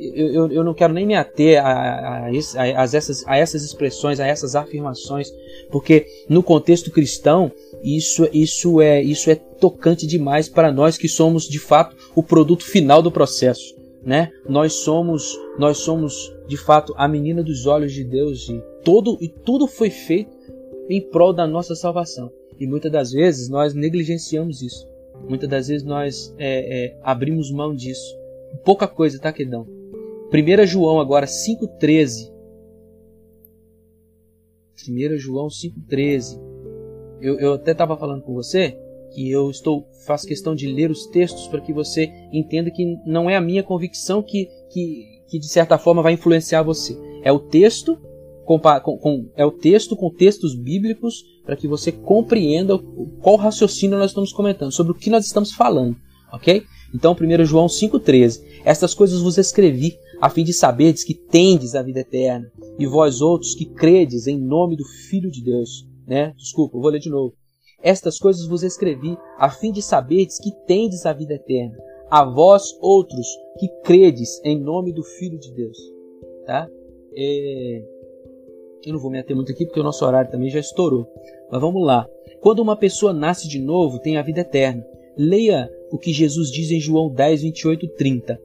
eu, 0.00 0.50
eu, 0.50 0.64
não 0.64 0.72
quero 0.72 0.94
nem 0.94 1.06
me 1.06 1.14
ater 1.14 1.62
a, 1.62 1.70
a, 1.70 2.26
a, 2.26 2.84
essas, 2.84 3.26
a 3.26 3.36
essas 3.36 3.62
expressões, 3.62 4.18
a 4.18 4.26
essas 4.26 4.56
afirmações, 4.56 5.30
porque 5.70 6.06
no 6.28 6.42
contexto 6.42 6.90
cristão 6.90 7.52
isso, 7.82 8.26
isso, 8.32 8.80
é, 8.80 9.02
isso 9.02 9.30
é 9.30 9.34
tocante 9.34 10.06
demais 10.06 10.48
para 10.48 10.72
nós 10.72 10.96
que 10.96 11.08
somos 11.08 11.44
de 11.44 11.58
fato 11.58 11.94
o 12.14 12.22
produto 12.22 12.64
final 12.64 13.02
do 13.02 13.12
processo. 13.12 13.78
Né? 14.02 14.30
Nós 14.48 14.72
somos 14.72 15.38
nós 15.58 15.76
somos 15.78 16.32
de 16.48 16.56
fato 16.56 16.94
a 16.96 17.06
menina 17.06 17.42
dos 17.42 17.66
olhos 17.66 17.92
de 17.92 18.02
Deus 18.02 18.48
e 18.48 18.58
todo 18.82 19.18
e 19.20 19.28
tudo 19.28 19.66
foi 19.66 19.90
feito 19.90 20.34
em 20.88 21.02
prol 21.02 21.34
da 21.34 21.46
nossa 21.46 21.74
salvação. 21.74 22.32
E 22.58 22.66
muitas 22.66 22.90
das 22.90 23.12
vezes 23.12 23.50
nós 23.50 23.74
negligenciamos 23.74 24.62
isso. 24.62 24.88
Muitas 25.28 25.50
das 25.50 25.68
vezes 25.68 25.84
nós 25.84 26.34
é, 26.38 26.86
é, 26.86 26.96
abrimos 27.02 27.50
mão 27.50 27.74
disso. 27.74 28.18
Pouca 28.64 28.88
coisa, 28.88 29.18
tá, 29.18 29.32
queridão? 29.32 29.79
1 30.32 30.66
João 30.66 31.00
agora 31.00 31.26
5,13. 31.26 32.30
1 34.88 35.18
João 35.18 35.48
5,13. 35.48 36.40
Eu, 37.20 37.38
eu 37.38 37.54
até 37.54 37.72
estava 37.72 37.96
falando 37.96 38.22
com 38.22 38.32
você 38.32 38.78
que 39.12 39.28
eu 39.28 39.50
estou 39.50 39.86
faço 40.06 40.26
questão 40.26 40.54
de 40.54 40.66
ler 40.66 40.90
os 40.90 41.06
textos 41.06 41.48
para 41.48 41.60
que 41.60 41.72
você 41.72 42.10
entenda 42.32 42.70
que 42.70 42.96
não 43.04 43.28
é 43.28 43.36
a 43.36 43.40
minha 43.40 43.62
convicção 43.62 44.22
que, 44.22 44.48
que, 44.72 45.04
que 45.28 45.38
de 45.38 45.48
certa 45.48 45.76
forma 45.76 46.02
vai 46.02 46.12
influenciar 46.12 46.62
você. 46.62 46.96
É 47.22 47.32
o 47.32 47.40
texto 47.40 47.98
com, 48.44 48.58
com, 48.58 49.28
é 49.36 49.44
o 49.44 49.50
texto 49.50 49.96
com 49.96 50.10
textos 50.10 50.54
bíblicos 50.56 51.24
para 51.44 51.56
que 51.56 51.68
você 51.68 51.92
compreenda 51.92 52.78
qual 53.20 53.36
raciocínio 53.36 53.98
nós 53.98 54.10
estamos 54.10 54.32
comentando, 54.32 54.72
sobre 54.72 54.92
o 54.92 54.94
que 54.94 55.10
nós 55.10 55.26
estamos 55.26 55.52
falando, 55.52 55.96
ok? 56.32 56.62
Então, 56.94 57.14
1 57.14 57.44
João 57.44 57.66
5,13: 57.66 58.42
Estas 58.64 58.94
coisas 58.94 59.20
vos 59.20 59.38
escrevi 59.38 59.98
a 60.20 60.28
fim 60.28 60.44
de 60.44 60.52
saberdes 60.52 61.02
que 61.02 61.14
tendes 61.14 61.74
a 61.74 61.82
vida 61.82 62.00
eterna, 62.00 62.50
e 62.78 62.86
vós 62.86 63.20
outros 63.20 63.54
que 63.54 63.66
credes 63.66 64.26
em 64.26 64.38
nome 64.38 64.76
do 64.76 64.84
Filho 64.84 65.30
de 65.30 65.42
Deus. 65.42 65.86
Né? 66.06 66.34
Desculpa, 66.36 66.78
vou 66.78 66.90
ler 66.90 67.00
de 67.00 67.08
novo. 67.08 67.34
Estas 67.82 68.18
coisas 68.18 68.46
vos 68.46 68.62
escrevi, 68.62 69.16
a 69.38 69.48
fim 69.48 69.72
de 69.72 69.80
saberdes 69.80 70.38
que 70.38 70.50
tendes 70.66 71.06
a 71.06 71.12
vida 71.14 71.34
eterna, 71.34 71.78
a 72.10 72.24
vós 72.24 72.76
outros 72.80 73.26
que 73.58 73.68
credes 73.82 74.40
em 74.44 74.60
nome 74.60 74.92
do 74.92 75.02
Filho 75.02 75.38
de 75.38 75.50
Deus. 75.54 75.78
Tá? 76.44 76.68
É... 77.16 77.82
Eu 78.84 78.94
não 78.94 79.00
vou 79.00 79.10
me 79.10 79.18
ater 79.18 79.36
muito 79.36 79.52
aqui 79.52 79.64
porque 79.64 79.80
o 79.80 79.84
nosso 79.84 80.04
horário 80.04 80.30
também 80.30 80.50
já 80.50 80.58
estourou. 80.58 81.06
Mas 81.50 81.60
vamos 81.60 81.84
lá. 81.84 82.06
Quando 82.40 82.60
uma 82.60 82.76
pessoa 82.76 83.12
nasce 83.12 83.46
de 83.46 83.58
novo, 83.58 83.98
tem 83.98 84.16
a 84.16 84.22
vida 84.22 84.40
eterna. 84.40 84.84
Leia 85.16 85.70
o 85.90 85.98
que 85.98 86.12
Jesus 86.12 86.50
diz 86.50 86.70
em 86.70 86.80
João 86.80 87.12
10, 87.12 87.42
28, 87.42 87.88
30. 87.88 88.40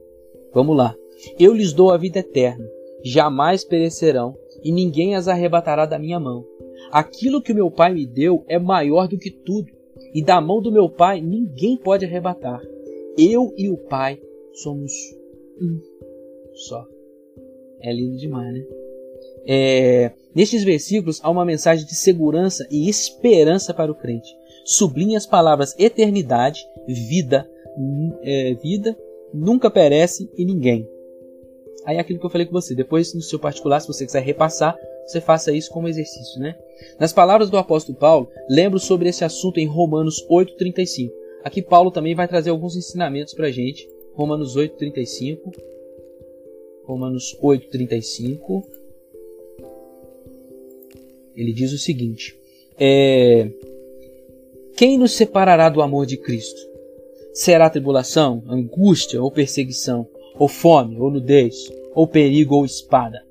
Vamos 0.52 0.76
lá. 0.76 0.94
Eu 1.38 1.54
lhes 1.54 1.72
dou 1.72 1.90
a 1.90 1.96
vida 1.96 2.18
eterna, 2.18 2.68
jamais 3.02 3.64
perecerão, 3.64 4.36
e 4.62 4.72
ninguém 4.72 5.14
as 5.14 5.28
arrebatará 5.28 5.86
da 5.86 5.98
minha 5.98 6.20
mão. 6.20 6.44
Aquilo 6.90 7.40
que 7.40 7.52
o 7.52 7.54
meu 7.54 7.70
Pai 7.70 7.92
me 7.92 8.06
deu 8.06 8.44
é 8.48 8.58
maior 8.58 9.08
do 9.08 9.18
que 9.18 9.30
tudo, 9.30 9.70
e 10.14 10.22
da 10.22 10.40
mão 10.40 10.60
do 10.60 10.72
meu 10.72 10.88
Pai 10.88 11.20
ninguém 11.20 11.76
pode 11.76 12.04
arrebatar. 12.04 12.60
Eu 13.16 13.52
e 13.56 13.68
o 13.68 13.76
Pai 13.76 14.20
somos 14.52 14.92
um 15.60 15.80
só. 16.52 16.86
É 17.80 17.92
lindo 17.92 18.16
demais, 18.16 18.52
né? 18.52 18.64
É, 19.48 20.12
nestes 20.34 20.64
versículos 20.64 21.20
há 21.22 21.30
uma 21.30 21.44
mensagem 21.44 21.86
de 21.86 21.94
segurança 21.94 22.66
e 22.70 22.88
esperança 22.88 23.72
para 23.72 23.92
o 23.92 23.94
crente. 23.94 24.35
Sublinha 24.66 25.16
as 25.16 25.24
palavras 25.24 25.74
eternidade, 25.78 26.66
vida, 26.88 27.48
é, 28.22 28.54
vida, 28.54 28.98
nunca 29.32 29.70
perece 29.70 30.28
e 30.36 30.44
ninguém. 30.44 30.88
Aí 31.84 31.98
é 31.98 32.00
aquilo 32.00 32.18
que 32.18 32.26
eu 32.26 32.30
falei 32.30 32.46
com 32.46 32.52
você, 32.52 32.74
depois 32.74 33.14
no 33.14 33.22
seu 33.22 33.38
particular, 33.38 33.80
se 33.80 33.86
você 33.86 34.04
quiser 34.04 34.24
repassar, 34.24 34.76
você 35.06 35.20
faça 35.20 35.52
isso 35.52 35.70
como 35.70 35.86
exercício, 35.86 36.40
né? 36.40 36.56
Nas 36.98 37.12
palavras 37.12 37.48
do 37.48 37.56
apóstolo 37.56 37.96
Paulo, 37.96 38.28
lembro 38.50 38.80
sobre 38.80 39.08
esse 39.08 39.24
assunto 39.24 39.58
em 39.58 39.66
Romanos 39.66 40.26
8:35. 40.28 41.12
Aqui 41.44 41.62
Paulo 41.62 41.92
também 41.92 42.16
vai 42.16 42.26
trazer 42.26 42.50
alguns 42.50 42.74
ensinamentos 42.74 43.34
para 43.34 43.46
a 43.46 43.52
gente. 43.52 43.88
Romanos 44.14 44.56
8:35. 44.56 45.52
Romanos 46.82 47.38
8:35. 47.40 48.64
Ele 51.36 51.52
diz 51.52 51.72
o 51.72 51.78
seguinte: 51.78 52.36
é, 52.76 53.48
Quem 54.76 54.98
nos 54.98 55.12
separará 55.12 55.70
do 55.70 55.80
amor 55.80 56.04
de 56.04 56.18
Cristo? 56.18 56.60
Será 57.32 57.70
tribulação, 57.70 58.42
angústia 58.46 59.22
ou 59.22 59.30
perseguição, 59.30 60.06
ou 60.38 60.48
fome, 60.48 61.00
ou 61.00 61.10
nudez, 61.10 61.72
ou 61.94 62.06
perigo 62.06 62.56
ou 62.56 62.64
espada? 62.66 63.24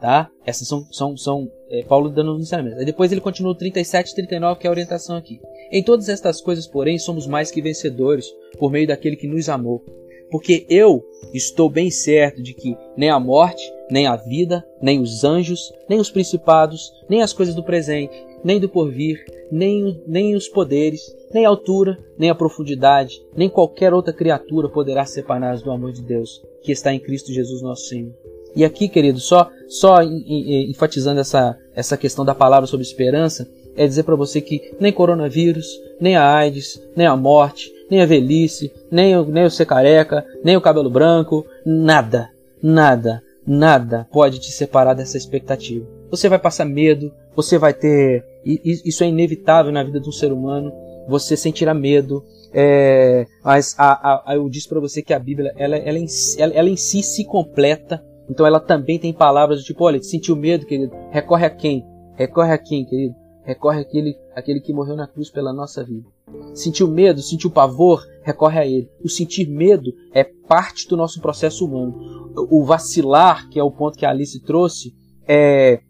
Tá? 0.00 0.30
Essas 0.46 0.66
são, 0.66 0.86
são, 0.90 1.14
são 1.14 1.52
é, 1.68 1.82
Paulo 1.82 2.08
dando 2.08 2.34
os 2.34 2.40
ensinamentos. 2.42 2.86
Depois 2.86 3.12
ele 3.12 3.20
continua 3.20 3.52
o 3.52 3.54
37 3.54 4.12
e 4.12 4.14
39, 4.14 4.60
que 4.60 4.66
é 4.66 4.68
a 4.68 4.70
orientação 4.70 5.14
aqui. 5.14 5.38
Em 5.70 5.82
todas 5.82 6.08
estas 6.08 6.40
coisas, 6.40 6.66
porém, 6.66 6.98
somos 6.98 7.26
mais 7.26 7.50
que 7.50 7.60
vencedores 7.60 8.26
por 8.58 8.72
meio 8.72 8.86
daquele 8.86 9.16
que 9.16 9.28
nos 9.28 9.50
amou. 9.50 9.84
Porque 10.30 10.64
eu 10.70 11.04
estou 11.34 11.68
bem 11.68 11.90
certo 11.90 12.42
de 12.42 12.54
que 12.54 12.74
nem 12.96 13.10
a 13.10 13.20
morte, 13.20 13.62
nem 13.90 14.06
a 14.06 14.16
vida, 14.16 14.64
nem 14.80 15.00
os 15.00 15.22
anjos, 15.22 15.70
nem 15.86 16.00
os 16.00 16.10
principados, 16.10 16.90
nem 17.10 17.22
as 17.22 17.34
coisas 17.34 17.54
do 17.54 17.62
presente, 17.62 18.16
nem 18.44 18.60
do 18.60 18.68
porvir, 18.68 19.24
nem, 19.50 20.02
nem 20.06 20.34
os 20.34 20.48
poderes, 20.48 21.14
nem 21.32 21.44
a 21.44 21.48
altura, 21.48 21.98
nem 22.18 22.30
a 22.30 22.34
profundidade, 22.34 23.22
nem 23.36 23.48
qualquer 23.48 23.92
outra 23.92 24.12
criatura 24.12 24.68
poderá 24.68 25.04
separar-nos 25.04 25.62
do 25.62 25.70
amor 25.70 25.92
de 25.92 26.02
Deus, 26.02 26.42
que 26.62 26.72
está 26.72 26.92
em 26.92 27.00
Cristo 27.00 27.32
Jesus 27.32 27.62
nosso 27.62 27.86
Senhor. 27.86 28.12
E 28.54 28.64
aqui, 28.64 28.88
querido, 28.88 29.20
só, 29.20 29.50
só 29.68 30.02
enfatizando 30.02 31.20
essa, 31.20 31.56
essa 31.74 31.96
questão 31.96 32.24
da 32.24 32.34
palavra 32.34 32.66
sobre 32.66 32.84
esperança, 32.84 33.48
é 33.76 33.86
dizer 33.86 34.02
para 34.02 34.16
você 34.16 34.40
que 34.40 34.74
nem 34.80 34.92
coronavírus, 34.92 35.68
nem 36.00 36.16
a 36.16 36.34
AIDS, 36.34 36.82
nem 36.96 37.06
a 37.06 37.16
morte, 37.16 37.72
nem 37.90 38.00
a 38.00 38.06
velhice, 38.06 38.72
nem 38.90 39.16
o, 39.16 39.24
nem 39.24 39.44
o 39.44 39.50
ser 39.50 39.66
careca, 39.66 40.26
nem 40.42 40.56
o 40.56 40.60
cabelo 40.60 40.90
branco, 40.90 41.46
nada, 41.64 42.28
nada, 42.60 43.22
nada 43.46 44.08
pode 44.12 44.40
te 44.40 44.50
separar 44.50 44.94
dessa 44.94 45.16
expectativa. 45.16 45.86
Você 46.10 46.28
vai 46.28 46.38
passar 46.38 46.64
medo, 46.64 47.12
você 47.38 47.56
vai 47.56 47.72
ter. 47.72 48.24
Isso 48.44 49.04
é 49.04 49.06
inevitável 49.06 49.70
na 49.70 49.84
vida 49.84 50.00
de 50.00 50.08
um 50.08 50.12
ser 50.12 50.32
humano. 50.32 50.72
Você 51.08 51.36
sentirá 51.36 51.72
medo. 51.72 52.24
É, 52.52 53.26
mas 53.44 53.76
a, 53.78 54.32
a, 54.32 54.34
eu 54.34 54.48
disse 54.48 54.68
para 54.68 54.80
você 54.80 55.02
que 55.02 55.14
a 55.14 55.18
Bíblia 55.20 55.52
ela, 55.56 55.76
ela, 55.76 55.98
em, 55.98 56.06
ela, 56.36 56.52
ela 56.52 56.68
em 56.68 56.76
si 56.76 57.00
se 57.00 57.24
completa. 57.24 58.04
Então 58.28 58.44
ela 58.44 58.58
também 58.58 58.98
tem 58.98 59.12
palavras 59.12 59.60
do 59.60 59.64
tipo: 59.64 59.84
olha, 59.84 60.02
sentiu 60.02 60.34
medo, 60.34 60.66
querido? 60.66 60.92
Recorre 61.12 61.46
a 61.46 61.50
quem? 61.50 61.86
Recorre 62.16 62.52
a 62.52 62.58
quem, 62.58 62.84
querido? 62.84 63.14
Recorre 63.44 63.82
àquele, 63.82 64.16
àquele 64.34 64.60
que 64.60 64.72
morreu 64.72 64.96
na 64.96 65.06
cruz 65.06 65.30
pela 65.30 65.52
nossa 65.52 65.84
vida. 65.84 66.08
Sentiu 66.54 66.88
medo, 66.88 67.22
sentiu 67.22 67.50
pavor, 67.52 68.04
recorre 68.22 68.58
a 68.58 68.66
ele. 68.66 68.90
O 69.02 69.08
sentir 69.08 69.48
medo 69.48 69.92
é 70.12 70.24
parte 70.24 70.88
do 70.88 70.96
nosso 70.96 71.20
processo 71.20 71.64
humano. 71.64 72.32
O 72.50 72.64
vacilar, 72.64 73.48
que 73.48 73.60
é 73.60 73.62
o 73.62 73.70
ponto 73.70 73.96
que 73.96 74.04
a 74.04 74.10
Alice 74.10 74.40
trouxe, 74.40 74.92
é, 75.26 75.80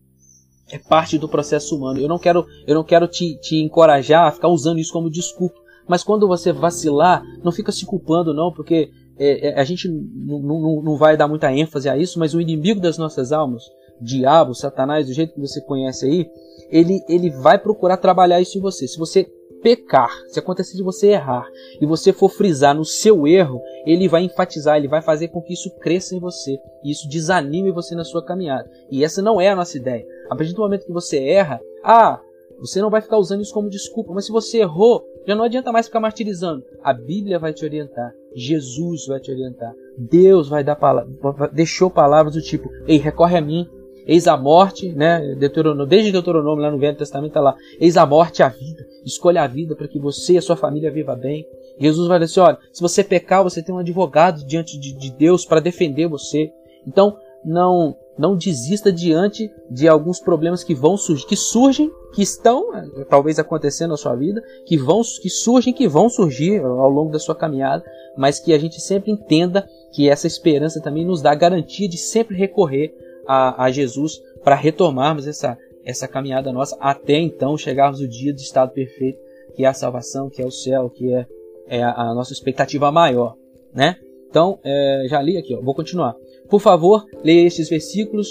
é 0.71 0.79
parte 0.79 1.19
do 1.19 1.29
processo 1.29 1.77
humano. 1.77 2.01
Eu 2.01 2.09
não 2.09 2.19
quero, 2.19 2.47
eu 2.67 2.75
não 2.75 2.85
quero 2.85 3.07
te, 3.07 3.37
te 3.41 3.57
encorajar 3.57 4.27
a 4.27 4.33
ficar 4.33 4.49
usando 4.49 4.79
isso 4.79 4.93
como 4.93 5.11
desculpa. 5.11 5.59
Mas 5.87 6.05
quando 6.05 6.29
você 6.29 6.53
vacilar, 6.53 7.23
não 7.43 7.51
fica 7.51 7.73
se 7.73 7.87
culpando, 7.87 8.35
não, 8.35 8.53
porque 8.53 8.91
é, 9.19 9.49
é, 9.49 9.61
a 9.61 9.65
gente 9.65 9.89
não, 9.89 10.97
vai 10.97 11.17
dar 11.17 11.27
muita 11.27 11.53
ênfase 11.53 11.89
a 11.89 11.97
isso, 11.97 12.19
mas 12.19 12.35
o 12.35 12.41
inimigo 12.41 12.81
das 12.81 12.99
nossas 12.99 13.33
almas, 13.33 13.65
diabo, 14.01 14.55
satanás, 14.55 15.07
do 15.07 15.15
jeito 15.15 15.35
que 15.35 15.41
você 15.41 15.61
conhece 15.63 16.07
aí, 16.07 16.31
ele, 16.71 17.03
ele 17.09 17.31
vai 17.31 17.59
procurar 17.59 17.97
trabalhar 17.97 18.41
isso 18.41 18.59
em 18.59 18.61
você. 18.61 18.87
Se 18.87 18.99
você 18.99 19.27
pecar, 19.63 20.11
se 20.29 20.39
acontecer 20.39 20.77
de 20.77 20.83
você 20.83 21.09
errar 21.09 21.47
e 21.81 21.87
você 21.87 22.13
for 22.13 22.29
frisar 22.29 22.75
no 22.75 22.85
seu 22.85 23.27
erro, 23.27 23.61
ele 23.85 24.09
vai 24.09 24.23
enfatizar, 24.23 24.77
ele 24.77 24.89
vai 24.89 25.03
fazer 25.03 25.29
com 25.29 25.43
que 25.43 25.53
isso 25.53 25.71
cresça 25.79 26.15
em 26.15 26.21
você 26.21 26.59
e 26.85 26.91
isso 26.91 27.09
desanime 27.09 27.73
você 27.73 27.95
na 27.95 28.05
sua 28.05 28.25
caminhada. 28.25 28.71
E 28.91 29.05
essa 29.05 29.21
não 29.21 29.41
é 29.41 29.49
a 29.49 29.57
nossa 29.57 29.77
ideia. 29.77 30.07
A 30.31 30.37
partir 30.37 30.53
do 30.53 30.63
momento 30.63 30.87
que 30.87 30.93
você 30.93 31.19
erra, 31.19 31.61
ah, 31.83 32.21
você 32.59 32.81
não 32.81 32.91
vai 32.91 33.01
ficar 33.01 33.19
usando 33.19 33.43
isso 33.43 33.55
como 33.55 33.71
desculpa, 33.71 34.13
mas 34.13 34.27
se 34.27 34.33
você 34.33 34.59
errou, 34.59 35.05
já 35.27 35.35
não 35.35 35.45
adianta 35.45 35.73
mais 35.73 35.87
ficar 35.87 36.01
martirizando. 36.01 36.65
A 36.83 36.93
Bíblia 36.93 37.39
vai 37.39 37.53
te 37.53 37.65
orientar, 37.65 38.13
Jesus 38.35 39.07
vai 39.07 39.21
te 39.21 39.31
orientar, 39.31 39.73
Deus 39.97 40.49
vai 40.49 40.65
dar 40.65 40.77
palavras, 40.77 41.15
deixou 41.53 41.91
palavras 41.91 42.35
do 42.35 42.43
tipo: 42.43 42.69
"Ei, 42.87 42.99
recorre 42.99 43.37
a 43.37 43.41
mim, 43.41 43.69
Eis 44.09 44.27
a 44.27 44.39
morte, 44.39 44.91
né? 44.91 45.35
Deuteronômio, 45.35 45.87
desde 45.87 46.11
Deuteronômio 46.11 46.65
lá 46.65 46.71
no 46.71 46.79
Velho 46.79 46.97
Testamento 46.97 47.29
está 47.29 47.41
lá. 47.43 47.55
Eis 47.79 47.99
a 47.99 48.07
morte 48.07 48.43
a 48.43 48.49
vida. 48.49 48.87
Escolha 49.05 49.43
a 49.43 49.47
vida 49.47 49.77
para 49.77 49.87
que 49.87 49.99
você 49.99 50.33
e 50.33 50.39
a 50.39 50.43
sua 50.43 50.57
família 50.57 50.91
viva 50.91 51.15
bem. 51.15 51.47
Jesus 51.79 52.09
vai 52.09 52.19
dizer: 52.19 52.41
olha, 52.41 52.57
se 52.73 52.81
você 52.81 53.05
pecar, 53.05 53.43
você 53.45 53.63
tem 53.63 53.75
um 53.75 53.79
advogado 53.79 54.47
diante 54.47 54.81
de, 54.81 54.95
de 54.95 55.11
Deus 55.11 55.45
para 55.45 55.61
defender 55.61 56.09
você. 56.09 56.51
Então, 56.87 57.19
não 57.45 57.95
não 58.19 58.37
desista 58.37 58.93
diante 58.93 59.51
de 59.71 59.87
alguns 59.87 60.21
problemas 60.21 60.65
que 60.65 60.75
vão 60.75 60.97
surgir, 60.97 61.27
que 61.27 61.37
surgem, 61.37 61.91
que 62.13 62.23
estão 62.23 62.75
eh, 62.75 63.05
talvez 63.09 63.39
acontecendo 63.39 63.91
na 63.91 63.97
sua 63.97 64.17
vida, 64.17 64.43
que 64.67 64.77
vão 64.77 65.01
que 65.23 65.31
surgem, 65.31 65.73
que 65.73 65.87
vão 65.87 66.09
surgir 66.09 66.61
ao 66.61 66.91
longo 66.91 67.13
da 67.13 67.19
sua 67.19 67.35
caminhada, 67.35 67.85
mas 68.17 68.41
que 68.41 68.53
a 68.53 68.59
gente 68.59 68.81
sempre 68.81 69.13
entenda 69.13 69.69
que 69.93 70.09
essa 70.09 70.27
esperança 70.27 70.83
também 70.83 71.05
nos 71.05 71.23
dá 71.23 71.31
a 71.31 71.37
garantia 71.37 71.89
de 71.89 71.97
sempre 71.97 72.37
recorrer 72.37 72.93
a, 73.27 73.65
a 73.65 73.71
Jesus 73.71 74.21
para 74.43 74.57
retomarmos 74.57 75.27
essa, 75.27 75.57
essa 75.85 76.09
caminhada 76.09 76.53
nossa 76.53 76.77
até 76.81 77.19
então 77.19 77.57
chegarmos 77.57 78.01
no 78.01 78.09
dia 78.09 78.33
de 78.33 78.43
estado 78.43 78.73
perfeito, 78.73 79.19
que 79.55 79.65
é 79.65 79.69
a 79.69 79.75
salvação, 79.75 80.29
que 80.29 80.43
é 80.43 80.47
o 80.47 80.51
céu, 80.51 80.91
que 80.91 81.13
é, 81.13 81.27
é 81.69 81.83
a, 81.83 82.15
nossa 82.15 82.33
expectativa 82.33 82.91
maior, 82.91 83.37
né? 83.73 83.97
Então, 84.29 84.59
é, 84.65 85.07
já 85.09 85.23
li 85.23 85.37
aqui, 85.37 85.55
ó, 85.55 85.61
vou 85.61 85.75
continuar. 85.75 86.15
Por 86.49 86.61
favor, 86.61 87.05
leia 87.23 87.47
estes 87.47 87.69
versículos 87.69 88.29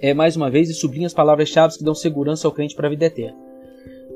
é, 0.00 0.14
mais 0.14 0.36
uma 0.36 0.50
vez 0.50 0.70
e 0.70 0.74
sublinhe 0.74 1.06
as 1.06 1.14
palavras-chave 1.14 1.76
que 1.76 1.84
dão 1.84 1.94
segurança 1.94 2.46
ao 2.46 2.52
crente 2.52 2.74
para 2.74 2.86
a 2.86 2.90
vida 2.90 3.06
eterna. 3.06 3.36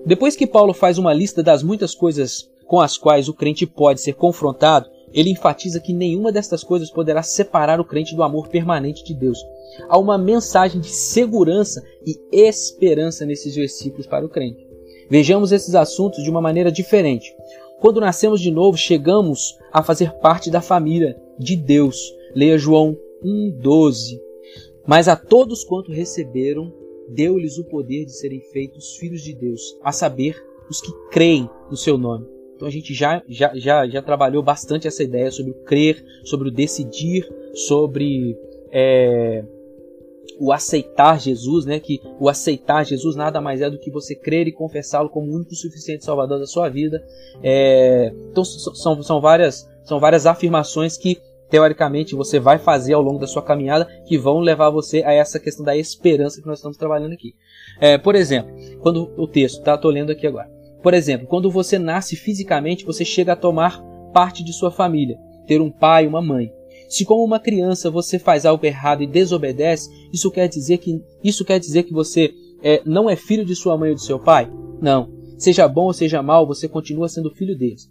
Depois 0.06 0.36
que 0.36 0.46
Paulo 0.46 0.72
faz 0.72 0.98
uma 0.98 1.12
lista 1.12 1.42
das 1.42 1.62
muitas 1.62 1.94
coisas 1.94 2.50
com 2.66 2.80
as 2.80 2.96
quais 2.96 3.28
o 3.28 3.34
crente 3.34 3.66
pode 3.66 4.00
ser 4.00 4.14
confrontado, 4.14 4.88
ele 5.12 5.30
enfatiza 5.30 5.80
que 5.80 5.92
nenhuma 5.92 6.32
destas 6.32 6.64
coisas 6.64 6.90
poderá 6.90 7.22
separar 7.22 7.80
o 7.80 7.84
crente 7.84 8.14
do 8.14 8.22
amor 8.22 8.48
permanente 8.48 9.04
de 9.04 9.14
Deus. 9.14 9.38
Há 9.88 9.98
uma 9.98 10.16
mensagem 10.16 10.80
de 10.80 10.88
segurança 10.88 11.82
e 12.06 12.18
esperança 12.32 13.26
nesses 13.26 13.54
versículos 13.54 14.06
para 14.06 14.24
o 14.24 14.28
crente. 14.28 14.66
Vejamos 15.10 15.52
esses 15.52 15.74
assuntos 15.74 16.22
de 16.22 16.30
uma 16.30 16.40
maneira 16.40 16.72
diferente. 16.72 17.34
Quando 17.80 18.00
nascemos 18.00 18.40
de 18.40 18.50
novo, 18.50 18.78
chegamos 18.78 19.58
a 19.72 19.82
fazer 19.82 20.12
parte 20.14 20.50
da 20.50 20.62
família 20.62 21.16
de 21.38 21.56
Deus. 21.56 22.14
Leia 22.34 22.58
João 22.58 22.96
1,12. 23.24 24.20
Mas 24.86 25.08
a 25.08 25.16
todos 25.16 25.64
quanto 25.64 25.92
receberam, 25.92 26.72
deu-lhes 27.08 27.58
o 27.58 27.64
poder 27.64 28.04
de 28.04 28.12
serem 28.12 28.40
feitos 28.40 28.96
filhos 28.96 29.22
de 29.22 29.34
Deus, 29.34 29.78
a 29.82 29.92
saber, 29.92 30.42
os 30.68 30.80
que 30.80 30.92
creem 31.10 31.48
no 31.70 31.76
seu 31.76 31.98
nome. 31.98 32.26
Então 32.56 32.66
a 32.66 32.70
gente 32.70 32.94
já, 32.94 33.22
já, 33.28 33.52
já, 33.54 33.88
já 33.88 34.02
trabalhou 34.02 34.42
bastante 34.42 34.86
essa 34.86 35.02
ideia 35.02 35.30
sobre 35.30 35.52
o 35.52 35.62
crer, 35.64 36.04
sobre 36.24 36.48
o 36.48 36.52
decidir, 36.52 37.28
sobre 37.54 38.38
é, 38.70 39.44
o 40.38 40.52
aceitar 40.52 41.20
Jesus, 41.20 41.64
né? 41.64 41.80
Que 41.80 42.00
o 42.18 42.28
aceitar 42.28 42.84
Jesus 42.84 43.16
nada 43.16 43.40
mais 43.40 43.60
é 43.60 43.68
do 43.68 43.78
que 43.78 43.90
você 43.90 44.14
crer 44.14 44.46
e 44.46 44.52
confessá-lo 44.52 45.08
como 45.08 45.30
o 45.30 45.34
único 45.34 45.54
suficiente 45.54 46.04
Salvador 46.04 46.38
da 46.38 46.46
sua 46.46 46.68
vida. 46.68 47.04
É, 47.42 48.12
então 48.30 48.44
são, 48.44 49.02
são, 49.02 49.20
várias, 49.20 49.68
são 49.84 50.00
várias 50.00 50.26
afirmações 50.26 50.96
que 50.96 51.18
teoricamente 51.52 52.14
você 52.14 52.40
vai 52.40 52.58
fazer 52.58 52.94
ao 52.94 53.02
longo 53.02 53.18
da 53.18 53.26
sua 53.26 53.42
caminhada 53.42 53.86
que 54.06 54.16
vão 54.16 54.40
levar 54.40 54.70
você 54.70 55.02
a 55.04 55.12
essa 55.12 55.38
questão 55.38 55.62
da 55.62 55.76
esperança 55.76 56.40
que 56.40 56.46
nós 56.46 56.60
estamos 56.60 56.78
trabalhando 56.78 57.12
aqui. 57.12 57.34
É, 57.78 57.98
por 57.98 58.14
exemplo, 58.14 58.50
quando 58.80 59.12
o 59.18 59.28
texto, 59.28 59.62
tá? 59.62 59.74
Estou 59.74 59.90
lendo 59.90 60.10
aqui 60.10 60.26
agora. 60.26 60.50
Por 60.82 60.94
exemplo, 60.94 61.26
quando 61.26 61.50
você 61.50 61.78
nasce 61.78 62.16
fisicamente, 62.16 62.86
você 62.86 63.04
chega 63.04 63.34
a 63.34 63.36
tomar 63.36 63.82
parte 64.14 64.42
de 64.42 64.50
sua 64.50 64.70
família, 64.70 65.18
ter 65.46 65.60
um 65.60 65.70
pai 65.70 66.06
uma 66.06 66.22
mãe. 66.22 66.50
Se 66.88 67.04
como 67.04 67.22
uma 67.22 67.38
criança 67.38 67.90
você 67.90 68.18
faz 68.18 68.46
algo 68.46 68.64
errado 68.64 69.02
e 69.02 69.06
desobedece, 69.06 69.90
isso 70.10 70.30
quer 70.30 70.48
dizer 70.48 70.78
que 70.78 71.02
isso 71.22 71.44
quer 71.44 71.60
dizer 71.60 71.82
que 71.82 71.92
você 71.92 72.32
é, 72.62 72.80
não 72.86 73.10
é 73.10 73.14
filho 73.14 73.44
de 73.44 73.54
sua 73.54 73.76
mãe 73.76 73.90
ou 73.90 73.96
de 73.96 74.06
seu 74.06 74.18
pai? 74.18 74.50
Não. 74.80 75.12
Seja 75.36 75.68
bom 75.68 75.84
ou 75.84 75.92
seja 75.92 76.22
mal, 76.22 76.46
você 76.46 76.66
continua 76.66 77.10
sendo 77.10 77.34
filho 77.34 77.54
deles. 77.58 77.90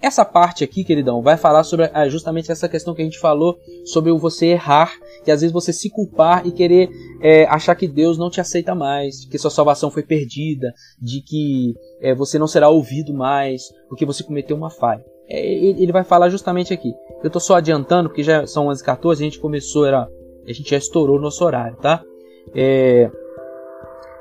Essa 0.00 0.24
parte 0.24 0.62
aqui, 0.62 0.84
queridão, 0.84 1.22
vai 1.22 1.36
falar 1.38 1.64
sobre 1.64 1.90
justamente 2.08 2.52
essa 2.52 2.68
questão 2.68 2.94
que 2.94 3.00
a 3.00 3.04
gente 3.04 3.18
falou 3.18 3.58
sobre 3.84 4.12
você 4.12 4.48
errar, 4.48 4.92
que 5.24 5.30
às 5.30 5.40
vezes 5.40 5.52
você 5.52 5.72
se 5.72 5.88
culpar 5.88 6.46
e 6.46 6.52
querer 6.52 6.90
é, 7.22 7.44
achar 7.46 7.74
que 7.74 7.88
Deus 7.88 8.18
não 8.18 8.28
te 8.28 8.40
aceita 8.40 8.74
mais, 8.74 9.24
que 9.24 9.38
sua 9.38 9.50
salvação 9.50 9.90
foi 9.90 10.02
perdida, 10.02 10.72
de 11.00 11.22
que 11.22 11.74
é, 12.00 12.14
você 12.14 12.38
não 12.38 12.46
será 12.46 12.68
ouvido 12.68 13.14
mais, 13.14 13.62
porque 13.88 14.04
você 14.04 14.22
cometeu 14.22 14.56
uma 14.56 14.70
falha. 14.70 15.04
É, 15.28 15.44
ele 15.44 15.92
vai 15.92 16.04
falar 16.04 16.28
justamente 16.28 16.74
aqui. 16.74 16.92
Eu 17.22 17.28
estou 17.28 17.40
só 17.40 17.56
adiantando, 17.56 18.10
porque 18.10 18.22
já 18.22 18.46
são 18.46 18.66
11h14, 18.66 19.12
a 19.12 19.14
gente 19.14 19.40
começou, 19.40 19.86
era, 19.86 20.06
a 20.46 20.52
gente 20.52 20.70
já 20.70 20.76
estourou 20.76 21.18
nosso 21.18 21.42
horário, 21.42 21.76
tá? 21.78 22.02
É, 22.54 23.10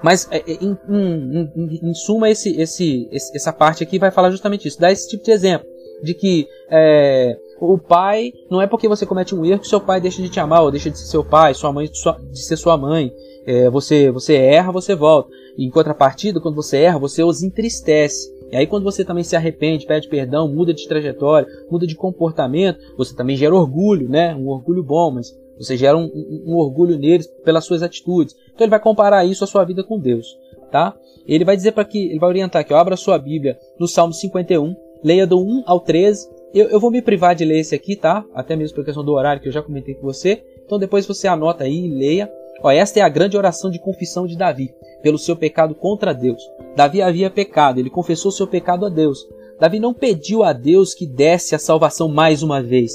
mas, 0.05 0.27
é, 0.29 0.37
é, 0.37 0.53
em, 0.61 0.77
em, 0.87 1.51
em, 1.55 1.89
em 1.89 1.93
suma, 1.95 2.29
esse, 2.29 2.55
esse, 2.61 3.09
essa 3.11 3.51
parte 3.51 3.81
aqui 3.81 3.97
vai 3.97 4.11
falar 4.11 4.29
justamente 4.29 4.67
isso. 4.67 4.79
Dá 4.79 4.91
esse 4.91 5.09
tipo 5.09 5.23
de 5.23 5.31
exemplo. 5.31 5.67
De 6.03 6.13
que 6.13 6.47
é, 6.69 7.35
o 7.59 7.75
pai, 7.79 8.31
não 8.51 8.61
é 8.61 8.67
porque 8.67 8.87
você 8.87 9.03
comete 9.03 9.33
um 9.33 9.43
erro 9.43 9.61
que 9.61 9.67
seu 9.67 9.81
pai 9.81 9.99
deixa 9.99 10.21
de 10.21 10.29
te 10.29 10.39
amar, 10.39 10.61
ou 10.61 10.69
deixa 10.69 10.91
de 10.91 10.99
ser 10.99 11.07
seu 11.07 11.25
pai, 11.25 11.55
sua 11.55 11.73
mãe 11.73 11.89
de 11.89 12.39
ser 12.39 12.55
sua 12.55 12.77
mãe. 12.77 13.11
É, 13.47 13.67
você, 13.71 14.11
você 14.11 14.35
erra, 14.35 14.71
você 14.71 14.93
volta. 14.93 15.31
Em 15.57 15.71
contrapartida, 15.71 16.39
quando 16.39 16.53
você 16.53 16.77
erra, 16.77 16.99
você 16.99 17.23
os 17.23 17.41
entristece. 17.41 18.31
E 18.51 18.55
aí, 18.55 18.67
quando 18.67 18.83
você 18.83 19.03
também 19.03 19.23
se 19.23 19.35
arrepende, 19.35 19.87
pede 19.87 20.07
perdão, 20.07 20.47
muda 20.47 20.71
de 20.71 20.87
trajetória, 20.87 21.47
muda 21.67 21.87
de 21.87 21.95
comportamento, 21.95 22.77
você 22.95 23.15
também 23.15 23.35
gera 23.35 23.55
orgulho, 23.55 24.07
né? 24.07 24.35
Um 24.35 24.49
orgulho 24.49 24.83
bom, 24.83 25.09
mas 25.09 25.35
você 25.57 25.75
gera 25.75 25.97
um, 25.97 26.03
um, 26.03 26.43
um 26.45 26.55
orgulho 26.57 26.95
neles 26.95 27.25
pelas 27.43 27.65
suas 27.65 27.81
atitudes. 27.81 28.35
Então 28.55 28.65
ele 28.65 28.71
vai 28.71 28.79
comparar 28.79 29.25
isso 29.25 29.43
à 29.43 29.47
sua 29.47 29.65
vida 29.65 29.83
com 29.83 29.99
Deus, 29.99 30.39
tá? 30.71 30.95
Ele 31.27 31.43
vai 31.43 31.57
dizer 31.57 31.73
para 31.73 31.83
que 31.83 32.07
ele 32.07 32.19
vai 32.19 32.29
orientar 32.29 32.65
que 32.65 32.73
abra 32.73 32.95
sua 32.95 33.19
Bíblia 33.19 33.59
no 33.77 33.87
Salmo 33.87 34.13
51, 34.13 34.75
leia 35.03 35.27
do 35.27 35.37
1 35.37 35.63
ao 35.65 35.81
13. 35.81 36.29
Eu, 36.53 36.69
eu 36.69 36.79
vou 36.79 36.89
me 36.89 37.01
privar 37.01 37.35
de 37.35 37.43
ler 37.43 37.59
esse 37.59 37.75
aqui, 37.75 37.95
tá? 37.95 38.23
Até 38.33 38.55
mesmo 38.55 38.75
por 38.75 38.85
questão 38.85 39.03
do 39.03 39.11
horário 39.11 39.41
que 39.41 39.49
eu 39.49 39.53
já 39.53 39.61
comentei 39.61 39.95
com 39.95 40.03
você. 40.03 40.41
Então 40.65 40.79
depois 40.79 41.05
você 41.05 41.27
anota 41.27 41.65
aí 41.65 41.85
e 41.85 41.89
leia. 41.89 42.31
Ó, 42.63 42.71
esta 42.71 42.99
é 42.99 43.03
a 43.03 43.09
grande 43.09 43.35
oração 43.35 43.69
de 43.69 43.77
confissão 43.77 44.25
de 44.25 44.37
Davi, 44.37 44.73
pelo 45.03 45.17
seu 45.17 45.35
pecado 45.35 45.75
contra 45.75 46.13
Deus. 46.13 46.41
Davi 46.75 47.01
havia 47.01 47.29
pecado, 47.29 47.79
ele 47.79 47.89
confessou 47.89 48.31
seu 48.31 48.47
pecado 48.47 48.85
a 48.85 48.89
Deus. 48.89 49.27
Davi 49.59 49.79
não 49.79 49.93
pediu 49.93 50.43
a 50.43 50.53
Deus 50.53 50.93
que 50.93 51.05
desse 51.05 51.53
a 51.53 51.59
salvação 51.59 52.07
mais 52.07 52.41
uma 52.41 52.61
vez, 52.61 52.93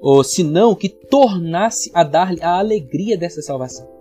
ou 0.00 0.22
senão 0.24 0.74
que 0.74 0.88
tornasse 0.88 1.90
a 1.94 2.02
dar-lhe 2.02 2.42
a 2.42 2.58
alegria 2.58 3.16
dessa 3.16 3.40
salvação? 3.42 3.99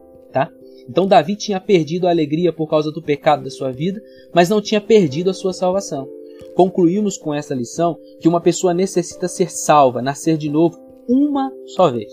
Então 0.90 1.06
Davi 1.06 1.36
tinha 1.36 1.62
perdido 1.62 2.08
a 2.08 2.10
alegria 2.10 2.52
por 2.52 2.68
causa 2.68 2.92
do 2.92 3.02
pecado 3.02 3.44
da 3.44 3.52
sua 3.52 3.72
vida, 3.72 4.02
mas 4.34 4.50
não 4.50 4.60
tinha 4.60 4.82
perdido 4.82 5.30
a 5.30 5.34
sua 5.34 5.54
salvação. 5.54 6.10
Concluímos 6.56 7.16
com 7.18 7.34
essa 7.34 7.54
lição 7.54 7.98
que 8.20 8.28
uma 8.28 8.42
pessoa 8.42 8.74
necessita 8.74 9.28
ser 9.28 9.52
salva, 9.52 10.02
nascer 10.02 10.36
de 10.36 10.50
novo 10.50 10.80
uma 11.08 11.52
só 11.68 11.92
vez. 11.92 12.12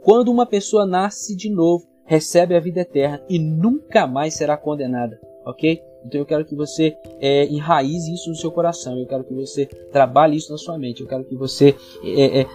Quando 0.00 0.30
uma 0.30 0.46
pessoa 0.46 0.86
nasce 0.86 1.36
de 1.36 1.50
novo, 1.50 1.86
recebe 2.04 2.56
a 2.56 2.60
vida 2.60 2.80
eterna 2.80 3.22
e 3.28 3.38
nunca 3.38 4.06
mais 4.06 4.34
será 4.34 4.56
condenada, 4.56 5.20
ok? 5.44 5.82
Então 6.06 6.20
eu 6.20 6.24
quero 6.24 6.44
que 6.44 6.54
você 6.54 6.96
é, 7.20 7.46
enraize 7.46 8.14
isso 8.14 8.30
no 8.30 8.36
seu 8.36 8.50
coração, 8.50 8.98
eu 8.98 9.06
quero 9.06 9.24
que 9.24 9.34
você 9.34 9.66
trabalhe 9.66 10.36
isso 10.36 10.50
na 10.50 10.56
sua 10.56 10.78
mente, 10.78 11.02
eu 11.02 11.06
quero 11.06 11.24
que 11.24 11.36
você 11.36 11.74
é, 12.02 12.40
é, 12.40 12.46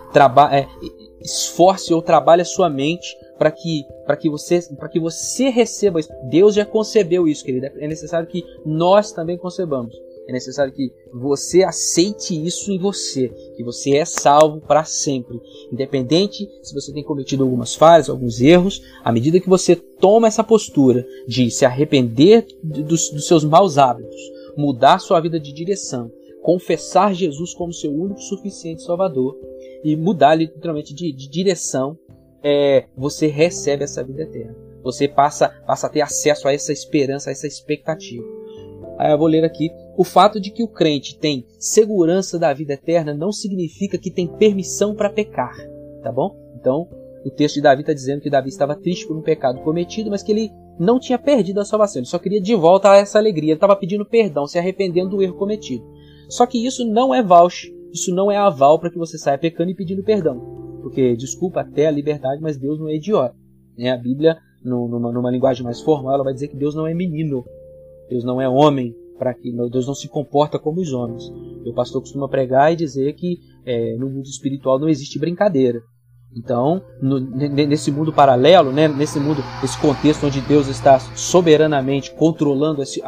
é 0.52 0.68
esforce 1.22 1.94
ou 1.94 2.02
trabalhe 2.02 2.42
a 2.42 2.46
sua 2.46 2.70
mente 2.70 3.16
para 3.38 3.52
que 3.52 3.86
para 4.06 4.18
que 4.18 4.30
você 4.30 4.62
para 4.76 4.90
que 4.90 5.00
você 5.00 5.50
receba 5.50 6.00
isso. 6.00 6.10
Deus 6.30 6.56
já 6.56 6.66
concebeu 6.66 7.28
isso, 7.28 7.44
querido. 7.44 7.68
É 7.78 7.88
necessário 7.88 8.28
que 8.28 8.44
nós 8.66 9.12
também 9.12 9.38
concebamos. 9.38 9.96
É 10.28 10.32
necessário 10.32 10.72
que 10.72 10.92
você 11.12 11.64
aceite 11.64 12.34
isso 12.34 12.72
em 12.72 12.78
você, 12.78 13.28
que 13.58 13.64
você 13.64 13.98
é 13.98 14.06
salvo 14.06 14.62
para 14.62 14.86
sempre, 14.86 15.38
independente 15.72 16.50
se 16.62 16.74
você 16.74 16.94
tem 16.94 17.04
cometido 17.04 17.44
algumas 17.44 17.76
falhas, 17.76 18.10
alguns 18.10 18.40
erros. 18.40 18.82
À 19.04 19.12
medida 19.12 19.40
que 19.40 19.50
você 19.50 19.76
toma 19.76 20.28
essa 20.28 20.44
postura 20.44 21.06
de 21.28 21.52
se 21.52 21.66
arrepender 21.66 22.48
dos, 22.64 23.10
dos 23.10 23.28
seus 23.28 23.44
maus 23.44 23.78
hábitos, 23.78 24.22
mudar 24.56 25.00
sua 25.00 25.20
vida 25.20 25.38
de 25.38 25.52
direção, 25.52 26.10
confessar 26.42 27.14
Jesus 27.14 27.54
como 27.54 27.74
seu 27.74 27.92
único 27.92 28.22
suficiente 28.22 28.84
Salvador 28.84 29.38
e 29.84 29.96
mudar 29.98 30.36
literalmente 30.36 30.94
de, 30.94 31.12
de 31.12 31.30
direção, 31.30 31.98
é, 32.44 32.86
você 32.96 33.28
recebe 33.28 33.84
essa 33.84 34.04
vida 34.04 34.24
eterna. 34.24 34.56
Você 34.84 35.08
passa, 35.08 35.50
passa 35.66 35.88
a 35.88 35.90
ter 35.90 36.02
acesso 36.02 36.48
a 36.48 36.54
essa 36.54 36.74
esperança, 36.74 37.30
a 37.30 37.32
essa 37.32 37.48
expectativa. 37.48 38.26
Aí 39.00 39.12
eu 39.12 39.18
vou 39.18 39.28
ler 39.28 39.44
aqui. 39.44 39.72
O 39.98 40.04
fato 40.04 40.40
de 40.40 40.52
que 40.52 40.64
o 40.64 40.68
crente 40.68 41.18
tem 41.18 41.46
segurança 41.58 42.38
da 42.38 42.54
vida 42.54 42.74
eterna 42.74 43.14
não 43.14 43.32
significa 43.32 43.98
que 43.98 44.12
tem 44.12 44.28
permissão 44.28 44.94
para 44.94 45.10
pecar, 45.10 45.56
tá 46.02 46.12
bom? 46.12 46.36
Então, 46.60 46.88
o 47.26 47.30
texto 47.30 47.56
de 47.56 47.62
Davi 47.62 47.82
está 47.82 47.94
dizendo 47.94 48.22
que 48.22 48.30
Davi 48.30 48.50
estava 48.50 48.76
triste 48.76 49.08
por 49.08 49.18
um 49.18 49.22
pecado 49.22 49.62
cometido, 49.62 50.10
mas 50.10 50.22
que 50.22 50.32
ele 50.32 50.52
não 50.80 51.00
tinha 51.00 51.18
perdido 51.18 51.62
a 51.62 51.66
salvação, 51.66 52.00
ele 52.00 52.08
só 52.08 52.18
queria 52.18 52.42
de 52.42 52.56
volta 52.56 52.96
essa 52.96 53.20
alegria, 53.20 53.52
ele 53.52 53.58
estava 53.58 53.76
pedindo 53.76 54.06
perdão, 54.06 54.48
se 54.48 54.58
arrependendo 54.58 55.12
do 55.12 55.22
erro 55.22 55.38
cometido. 55.38 55.86
Só 56.28 56.48
que 56.48 56.66
isso 56.66 56.84
não 56.84 57.14
é 57.14 57.22
voucher, 57.22 57.72
isso 57.92 58.14
não 58.14 58.32
é 58.32 58.38
aval 58.38 58.80
para 58.80 58.90
que 58.90 58.98
você 58.98 59.18
saia 59.18 59.38
pecando 59.38 59.70
e 59.70 59.76
pedindo 59.76 60.04
perdão. 60.04 60.63
Porque, 60.84 61.16
desculpa 61.16 61.62
até 61.62 61.88
a 61.88 61.92
liberdade, 61.92 62.42
mas 62.42 62.58
Deus 62.58 62.78
não 62.78 62.90
é 62.90 62.96
idiota. 62.96 63.36
Né? 63.78 63.90
A 63.90 63.98
Bíblia, 63.98 64.38
numa, 64.62 65.12
numa 65.12 65.32
linguagem 65.32 65.64
mais 65.64 65.80
formal, 65.82 66.14
ela 66.14 66.24
vai 66.26 66.34
dizer 66.34 66.50
que 66.50 66.58
Deus 66.58 66.76
não 66.76 66.86
é 66.86 66.94
menino. 66.94 67.44
Deus 68.10 68.26
não 68.26 68.42
é 68.42 68.48
homem 68.48 68.94
para 69.18 69.34
que 69.34 69.50
Deus 69.70 69.88
não 69.88 69.96
se 69.96 70.10
comporta 70.10 70.60
como 70.60 70.82
os 70.82 70.92
homens. 70.92 71.24
O 71.66 71.74
pastor 71.74 72.02
costuma 72.02 72.28
pregar 72.28 72.74
e 72.74 72.76
dizer 72.76 73.14
que 73.14 73.40
é, 73.66 73.96
no 73.96 74.10
mundo 74.10 74.26
espiritual 74.26 74.78
não 74.78 74.90
existe 74.90 75.18
brincadeira. 75.18 75.82
Então, 76.36 76.82
no, 77.02 77.20
nesse 77.20 77.92
mundo 77.92 78.12
paralelo, 78.12 78.72
né, 78.72 78.88
nesse 78.88 79.20
mundo, 79.20 79.42
esse 79.64 79.80
contexto 79.80 80.26
onde 80.26 80.42
Deus 80.42 80.68
está 80.68 81.00
soberanamente 81.00 82.14
controlando 82.16 82.82
as, 82.82 83.00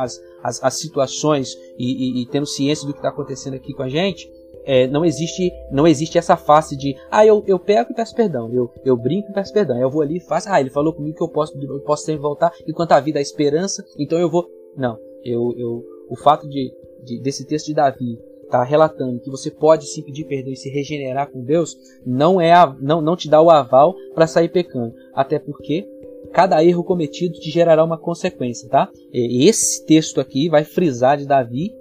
as, 0.43 0.63
as 0.63 0.73
situações 0.75 1.55
e, 1.77 2.19
e, 2.19 2.21
e, 2.21 2.25
tendo 2.27 2.45
ciência 2.45 2.85
do 2.85 2.93
que 2.93 2.99
está 2.99 3.09
acontecendo 3.09 3.55
aqui 3.55 3.73
com 3.73 3.83
a 3.83 3.89
gente, 3.89 4.29
é, 4.65 4.87
não 4.87 5.05
existe 5.05 5.51
não 5.71 5.87
existe 5.87 6.17
essa 6.17 6.35
face 6.35 6.75
de 6.75 6.95
ah 7.09 7.25
eu, 7.25 7.43
eu 7.47 7.59
pego 7.59 7.91
e 7.91 7.95
peço 7.95 8.15
perdão 8.15 8.51
eu, 8.51 8.69
eu 8.83 8.97
brinco 8.97 9.29
e 9.29 9.33
peço 9.33 9.53
perdão 9.53 9.79
eu 9.79 9.89
vou 9.89 10.01
ali 10.01 10.17
e 10.17 10.19
faço 10.19 10.49
ah 10.49 10.59
ele 10.59 10.69
falou 10.69 10.93
comigo 10.93 11.15
que 11.15 11.23
eu 11.23 11.29
posso 11.29 11.57
eu 11.57 11.79
posso 11.81 12.03
sempre 12.03 12.21
voltar 12.21 12.51
enquanto 12.67 12.91
a 12.91 12.99
vida 12.99 13.19
é 13.19 13.21
esperança 13.21 13.83
então 13.97 14.19
eu 14.19 14.29
vou 14.29 14.49
não 14.75 14.97
eu, 15.23 15.53
eu 15.57 15.83
o 16.09 16.15
fato 16.15 16.47
de, 16.47 16.73
de 17.03 17.19
desse 17.19 17.45
texto 17.45 17.67
de 17.67 17.73
Davi 17.73 18.19
estar 18.43 18.59
tá 18.59 18.63
relatando 18.63 19.19
que 19.19 19.29
você 19.29 19.49
pode 19.49 19.87
sim 19.87 20.01
pedir 20.01 20.25
perdão 20.25 20.51
e 20.51 20.55
se 20.55 20.69
regenerar 20.69 21.31
com 21.31 21.41
Deus, 21.43 21.75
não 22.05 22.39
é 22.39 22.53
não, 22.79 23.01
não 23.01 23.15
te 23.15 23.29
dá 23.29 23.41
o 23.41 23.49
aval 23.49 23.95
para 24.13 24.27
sair 24.27 24.49
pecando. 24.49 24.93
Até 25.13 25.39
porque 25.39 25.87
cada 26.31 26.63
erro 26.63 26.83
cometido 26.83 27.39
te 27.39 27.49
gerará 27.49 27.83
uma 27.83 27.97
consequência, 27.97 28.69
tá? 28.69 28.89
Esse 29.11 29.85
texto 29.85 30.21
aqui 30.21 30.49
vai 30.49 30.63
frisar 30.63 31.17
de 31.17 31.25
Davi 31.25 31.73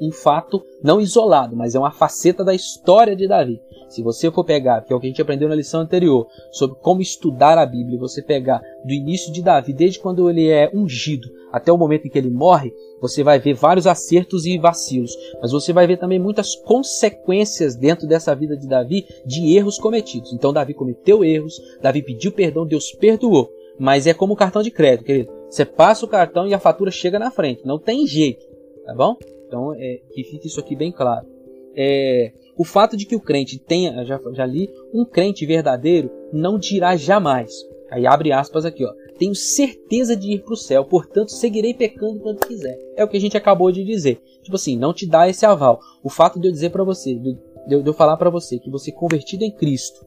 um 0.00 0.10
fato 0.10 0.64
não 0.82 1.00
isolado, 1.00 1.54
mas 1.54 1.74
é 1.74 1.78
uma 1.78 1.90
faceta 1.90 2.44
da 2.44 2.54
história 2.54 3.14
de 3.14 3.28
Davi. 3.28 3.60
Se 3.88 4.02
você 4.02 4.30
for 4.30 4.44
pegar, 4.44 4.82
que 4.82 4.92
é 4.92 4.96
o 4.96 5.00
que 5.00 5.06
a 5.06 5.10
gente 5.10 5.20
aprendeu 5.20 5.48
na 5.48 5.54
lição 5.54 5.80
anterior, 5.80 6.26
sobre 6.52 6.76
como 6.80 7.02
estudar 7.02 7.58
a 7.58 7.66
Bíblia, 7.66 7.98
você 7.98 8.22
pegar 8.22 8.62
do 8.84 8.92
início 8.92 9.32
de 9.32 9.42
Davi, 9.42 9.72
desde 9.72 9.98
quando 9.98 10.30
ele 10.30 10.48
é 10.48 10.70
ungido 10.72 11.28
até 11.50 11.72
o 11.72 11.76
momento 11.76 12.06
em 12.06 12.08
que 12.08 12.16
ele 12.16 12.30
morre, 12.30 12.72
você 13.00 13.24
vai 13.24 13.40
ver 13.40 13.54
vários 13.54 13.88
acertos 13.88 14.46
e 14.46 14.56
vacilos, 14.58 15.12
mas 15.42 15.50
você 15.50 15.72
vai 15.72 15.88
ver 15.88 15.96
também 15.96 16.20
muitas 16.20 16.54
consequências 16.54 17.74
dentro 17.74 18.06
dessa 18.06 18.32
vida 18.32 18.56
de 18.56 18.68
Davi 18.68 19.06
de 19.26 19.56
erros 19.56 19.76
cometidos. 19.76 20.32
Então 20.32 20.52
Davi 20.52 20.72
cometeu 20.72 21.24
erros, 21.24 21.60
Davi 21.82 22.00
pediu 22.00 22.30
perdão, 22.30 22.64
Deus 22.64 22.92
perdoou. 22.92 23.50
Mas 23.76 24.06
é 24.06 24.14
como 24.14 24.34
o 24.34 24.36
cartão 24.36 24.62
de 24.62 24.70
crédito, 24.70 25.06
querido. 25.06 25.32
Você 25.48 25.64
passa 25.64 26.04
o 26.04 26.08
cartão 26.08 26.46
e 26.46 26.54
a 26.54 26.60
fatura 26.60 26.90
chega 26.90 27.18
na 27.18 27.30
frente. 27.30 27.66
Não 27.66 27.78
tem 27.78 28.06
jeito, 28.06 28.46
tá 28.84 28.94
bom? 28.94 29.16
Então 29.50 29.74
é, 29.74 30.00
que 30.12 30.22
fique 30.22 30.46
isso 30.46 30.60
aqui 30.60 30.76
bem 30.76 30.92
claro. 30.92 31.26
É, 31.74 32.32
o 32.56 32.64
fato 32.64 32.96
de 32.96 33.04
que 33.04 33.16
o 33.16 33.20
crente 33.20 33.58
tenha, 33.58 34.04
já, 34.04 34.20
já 34.32 34.46
li, 34.46 34.70
um 34.94 35.04
crente 35.04 35.44
verdadeiro 35.44 36.10
não 36.32 36.58
dirá 36.58 36.96
jamais. 36.96 37.52
Aí 37.90 38.06
abre 38.06 38.30
aspas 38.30 38.64
aqui, 38.64 38.84
ó 38.84 38.92
tenho 39.20 39.34
certeza 39.34 40.16
de 40.16 40.32
ir 40.32 40.42
para 40.42 40.54
o 40.54 40.56
céu, 40.56 40.82
portanto 40.82 41.30
seguirei 41.30 41.74
pecando 41.74 42.20
quando 42.20 42.46
quiser. 42.46 42.78
É 42.96 43.04
o 43.04 43.08
que 43.08 43.18
a 43.18 43.20
gente 43.20 43.36
acabou 43.36 43.70
de 43.70 43.84
dizer. 43.84 44.18
Tipo 44.42 44.56
assim, 44.56 44.78
não 44.78 44.94
te 44.94 45.06
dá 45.06 45.28
esse 45.28 45.44
aval. 45.44 45.78
O 46.02 46.08
fato 46.08 46.40
de 46.40 46.48
eu 46.48 46.52
dizer 46.52 46.70
para 46.70 46.82
você, 46.82 47.14
de, 47.14 47.36
de 47.66 47.86
eu 47.86 47.92
falar 47.92 48.16
para 48.16 48.30
você 48.30 48.58
que 48.58 48.70
você 48.70 48.90
convertido 48.90 49.44
em 49.44 49.50
Cristo, 49.50 50.06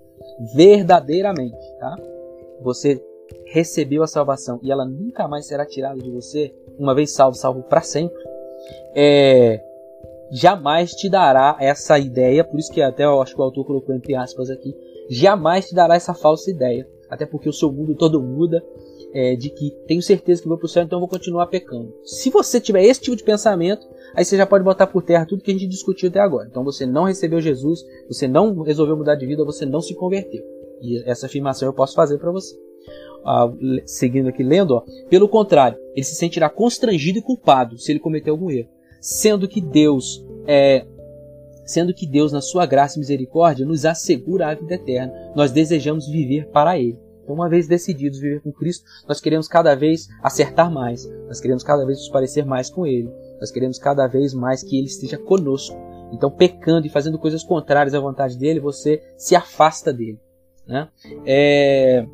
verdadeiramente, 0.56 1.56
tá? 1.80 1.96
Você 2.64 3.00
recebeu 3.46 4.02
a 4.02 4.08
salvação 4.08 4.60
e 4.64 4.72
ela 4.72 4.84
nunca 4.84 5.28
mais 5.28 5.46
será 5.46 5.64
tirada 5.64 6.02
de 6.02 6.10
você, 6.10 6.52
uma 6.80 6.96
vez 6.96 7.14
salvo, 7.14 7.38
salvo 7.38 7.62
para 7.62 7.82
sempre. 7.82 8.18
É, 8.96 9.62
jamais 10.32 10.92
te 10.92 11.10
dará 11.10 11.58
essa 11.60 11.98
ideia, 12.00 12.44
por 12.44 12.60
isso 12.60 12.72
que 12.72 12.82
até 12.82 13.06
eu 13.06 13.22
acho 13.22 13.36
que 13.36 13.42
o 13.42 13.44
autor 13.44 13.66
colocou 13.66 13.94
entre 13.94 14.16
aspas 14.16 14.50
aqui, 14.50 14.76
jamais 15.10 15.68
te 15.68 15.76
dará 15.76 15.96
essa 15.96 16.14
falsa 16.14 16.50
ideia, 16.50 16.88
até 17.10 17.26
porque 17.26 17.50
o 17.50 17.54
seu 17.54 17.72
mundo 17.72 17.96
todo 17.96 18.22
muda, 18.22 18.64
é, 19.14 19.36
de 19.36 19.50
que 19.50 19.70
tenho 19.88 20.02
certeza 20.02 20.42
que 20.42 20.48
vou 20.48 20.58
para 20.58 20.66
o 20.66 20.70
céu, 20.70 20.84
então 20.84 21.00
vou 21.00 21.08
continuar 21.08 21.46
pecando. 21.48 21.94
Se 22.04 22.32
você 22.32 22.60
tiver 22.60 22.84
esse 22.84 23.00
tipo 23.00 23.16
de 23.16 23.24
pensamento, 23.24 23.88
aí 24.16 24.26
você 24.26 24.36
já 24.36 24.46
pode 24.46 24.64
botar 24.64 24.88
por 24.88 25.04
terra 25.04 25.26
tudo 25.26 25.44
que 25.44 25.52
a 25.52 25.54
gente 25.54 25.68
discutiu 25.68 26.10
até 26.10 26.20
agora. 26.20 26.48
Então 26.50 26.64
você 26.64 26.86
não 26.86 27.04
recebeu 27.04 27.40
Jesus, 27.40 27.86
você 28.08 28.28
não 28.28 28.60
resolveu 28.62 28.98
mudar 28.98 29.16
de 29.16 29.28
vida, 29.28 29.46
você 29.46 29.68
não 29.68 29.82
se 29.82 29.94
converteu. 29.94 30.44
E 30.82 31.04
essa 31.06 31.28
afirmação 31.28 31.68
eu 31.68 31.74
posso 31.74 31.94
fazer 31.94 32.18
para 32.18 32.32
você. 32.32 32.58
Ah, 33.26 33.50
seguindo 33.86 34.30
aqui 34.30 34.44
lendo, 34.44 34.72
ó, 34.72 34.84
pelo 35.10 35.30
contrário, 35.30 35.78
ele 35.96 36.04
se 36.04 36.16
sentirá 36.16 36.50
constrangido 36.50 37.20
e 37.20 37.22
culpado 37.22 37.78
se 37.78 37.92
ele 37.92 38.00
cometer 38.00 38.30
algum 38.30 38.52
erro, 38.52 38.70
sendo 39.00 39.48
que 39.48 39.62
Deus 39.62 40.26
é, 40.46 40.86
sendo 41.66 41.94
que 41.94 42.06
Deus, 42.06 42.32
na 42.32 42.42
sua 42.42 42.66
graça 42.66 42.98
e 42.98 43.00
misericórdia, 43.00 43.66
nos 43.66 43.86
assegura 43.86 44.48
a 44.48 44.56
vida 44.56 44.76
eterna. 44.76 45.14
Nós 45.36 45.52
desejamos 45.52 46.08
viver 46.08 46.48
para 46.48 46.78
Ele. 46.78 47.00
Então, 47.24 47.36
uma 47.36 47.50
vez 47.50 47.68
decididos 47.68 48.20
viver 48.20 48.42
com 48.42 48.52
Cristo, 48.52 48.84
nós 49.08 49.22
queremos 49.22 49.48
cada 49.48 49.76
vez 49.76 50.08
acertar 50.22 50.70
mais, 50.70 51.10
nós 51.28 51.40
queremos 51.40 51.64
cada 51.64 51.86
vez 51.86 52.00
nos 52.00 52.10
parecer 52.10 52.46
mais 52.46 52.70
com 52.70 52.86
Ele, 52.86 53.10
nós 53.40 53.50
queremos 53.50 53.80
cada 53.80 54.08
vez 54.08 54.34
mais 54.34 54.62
que 54.62 54.78
Ele 54.78 54.88
esteja 54.88 55.18
conosco. 55.18 55.76
Então, 56.12 56.30
pecando 56.30 56.86
e 56.86 56.90
fazendo 56.90 57.18
coisas 57.18 57.44
contrárias 57.44 57.96
à 57.96 58.00
vontade 58.00 58.38
dele, 58.38 58.60
você 58.60 59.02
se 59.18 59.36
afasta 59.36 59.92
dele. 59.94 60.20
Né? 60.68 60.88
É... 61.26 62.06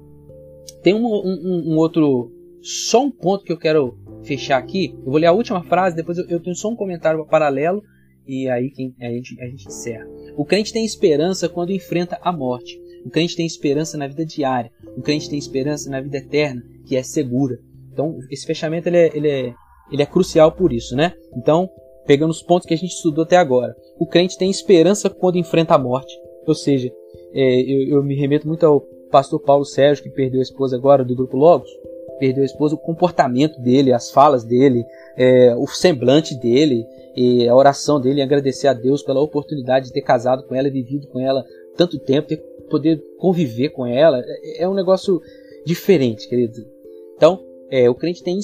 Tem 0.82 0.94
um, 0.94 1.06
um, 1.06 1.74
um, 1.74 1.78
outro, 1.78 2.32
só 2.62 3.04
um 3.04 3.12
ponto 3.12 3.44
que 3.44 3.52
eu 3.52 3.58
quero 3.58 3.98
fechar 4.24 4.58
aqui. 4.58 4.94
Eu 5.06 5.12
vou 5.12 5.18
ler 5.18 5.28
a 5.28 5.34
última 5.34 5.64
frase, 5.64 5.96
depois 5.96 6.18
eu, 6.18 6.26
eu 6.28 6.40
tenho 6.40 6.56
só 6.56 6.70
um 6.70 6.76
comentário 6.76 7.26
paralelo 7.26 7.84
e 8.28 8.48
aí 8.50 8.70
quem, 8.70 8.94
a, 9.02 9.10
gente, 9.10 9.42
a 9.42 9.46
gente 9.46 9.68
encerra. 9.68 10.08
O 10.38 10.46
crente 10.46 10.72
tem 10.72 10.86
esperança 10.86 11.50
quando 11.50 11.72
enfrenta 11.72 12.18
a 12.22 12.32
morte. 12.32 12.80
O 13.06 13.10
crente 13.10 13.36
tem 13.36 13.46
esperança 13.46 13.98
na 13.98 14.08
vida 14.08 14.26
diária. 14.26 14.72
O 14.96 15.02
crente 15.02 15.30
tem 15.30 15.40
esperança 15.40 15.90
na 15.90 16.02
vida 16.02 16.18
eterna, 16.18 16.62
que 16.86 16.96
é 16.96 17.04
segura. 17.04 17.60
Então, 17.92 18.18
esse 18.30 18.46
fechamento 18.46 18.88
ele 18.88 18.98
é, 18.98 19.18
ele 19.18 19.30
é, 19.30 19.54
ele 19.92 20.02
é 20.02 20.06
crucial 20.06 20.52
por 20.52 20.72
isso, 20.72 20.96
né? 20.96 21.14
Então, 21.36 21.70
pegando 22.06 22.32
os 22.32 22.42
pontos 22.42 22.68
que 22.68 22.74
a 22.74 22.78
gente 22.78 22.92
estudou 22.92 23.24
até 23.24 23.38
agora. 23.38 23.76
O 24.00 24.06
crente 24.06 24.38
tem 24.38 24.50
esperança 24.50 25.10
quando 25.10 25.38
enfrenta 25.38 25.76
a 25.76 25.78
morte. 25.78 26.14
Ou 26.46 26.56
seja, 26.56 26.92
é, 27.34 27.62
eu, 27.62 27.98
eu, 27.98 28.04
me 28.04 28.16
remeto 28.16 28.48
muito 28.48 28.66
ao 28.66 28.84
pastor 29.10 29.40
Paulo 29.40 29.66
Sérgio, 29.66 30.04
que 30.04 30.10
perdeu 30.10 30.40
a 30.40 30.44
esposa 30.44 30.76
agora 30.76 31.04
do 31.04 31.16
grupo 31.16 31.38
Logos. 31.38 31.70
Perdeu 32.20 32.44
a 32.44 32.46
esposa, 32.46 32.76
o 32.76 32.78
comportamento 32.78 33.60
dele, 33.62 33.94
as 33.94 34.12
falas 34.12 34.44
dele, 34.44 34.84
é, 35.18 35.56
o 35.56 35.66
semblante 35.68 36.38
dele, 36.38 36.86
e 37.16 37.48
a 37.48 37.56
oração 37.56 38.00
dele, 38.00 38.22
agradecer 38.22 38.68
a 38.68 38.74
Deus 38.74 39.02
pela 39.02 39.22
oportunidade 39.22 39.88
de 39.88 39.94
ter 39.94 40.02
casado 40.02 40.44
com 40.44 40.54
ela 40.54 40.70
vivido 40.70 41.08
com 41.08 41.20
ela 41.20 41.46
tanto 41.78 41.98
tempo, 41.98 42.28
ter 42.28 42.44
poder 42.70 43.04
conviver 43.18 43.70
com 43.70 43.86
ela. 43.86 44.22
É, 44.24 44.64
é 44.64 44.70
um 44.70 44.74
negócio 44.74 45.22
diferente, 45.66 46.30
querido. 46.30 46.66
Então, 47.18 47.44
é, 47.70 47.90
o 47.90 47.96
crente 47.96 48.24
tem 48.24 48.40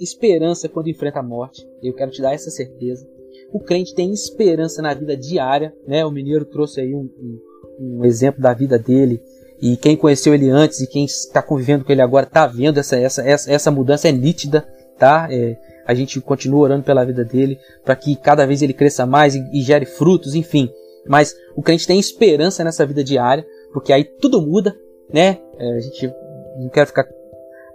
esperança 0.00 0.68
quando 0.68 0.88
enfrenta 0.88 1.20
a 1.20 1.22
morte. 1.22 1.66
Eu 1.82 1.94
quero 1.94 2.10
te 2.10 2.20
dar 2.20 2.34
essa 2.34 2.50
certeza. 2.50 3.08
O 3.52 3.60
crente 3.60 3.94
tem 3.94 4.12
esperança 4.12 4.82
na 4.82 4.92
vida 4.92 5.16
diária. 5.16 5.74
Né? 5.86 6.04
O 6.04 6.10
mineiro 6.10 6.44
trouxe 6.44 6.80
aí 6.80 6.94
um, 6.94 7.08
um, 7.18 7.98
um 7.98 8.04
exemplo 8.04 8.42
da 8.42 8.52
vida 8.52 8.78
dele. 8.78 9.22
E 9.62 9.76
quem 9.76 9.96
conheceu 9.96 10.34
ele 10.34 10.50
antes 10.50 10.80
e 10.80 10.88
quem 10.88 11.04
está 11.04 11.40
convivendo 11.40 11.84
com 11.84 11.92
ele 11.92 12.02
agora 12.02 12.26
está 12.26 12.48
vendo 12.48 12.78
essa, 12.78 12.96
essa, 12.96 13.22
essa, 13.22 13.50
essa 13.50 13.70
mudança 13.70 14.08
é 14.08 14.12
nítida. 14.12 14.66
Tá? 14.98 15.28
É, 15.30 15.56
a 15.86 15.94
gente 15.94 16.20
continua 16.20 16.60
orando 16.60 16.84
pela 16.84 17.04
vida 17.04 17.24
dele 17.24 17.58
para 17.84 17.94
que 17.94 18.16
cada 18.16 18.44
vez 18.44 18.60
ele 18.60 18.72
cresça 18.72 19.06
mais 19.06 19.36
e, 19.36 19.44
e 19.52 19.62
gere 19.62 19.86
frutos, 19.86 20.34
enfim. 20.34 20.68
Mas 21.06 21.36
o 21.56 21.62
crente 21.62 21.86
tem 21.86 21.98
esperança 21.98 22.64
nessa 22.64 22.84
vida 22.84 23.04
diária, 23.04 23.46
porque 23.72 23.92
aí 23.92 24.04
tudo 24.04 24.42
muda, 24.42 24.76
né? 25.12 25.38
É, 25.58 25.76
a 25.76 25.80
gente 25.80 26.12
não 26.58 26.68
quer 26.68 26.86
ficar 26.86 27.06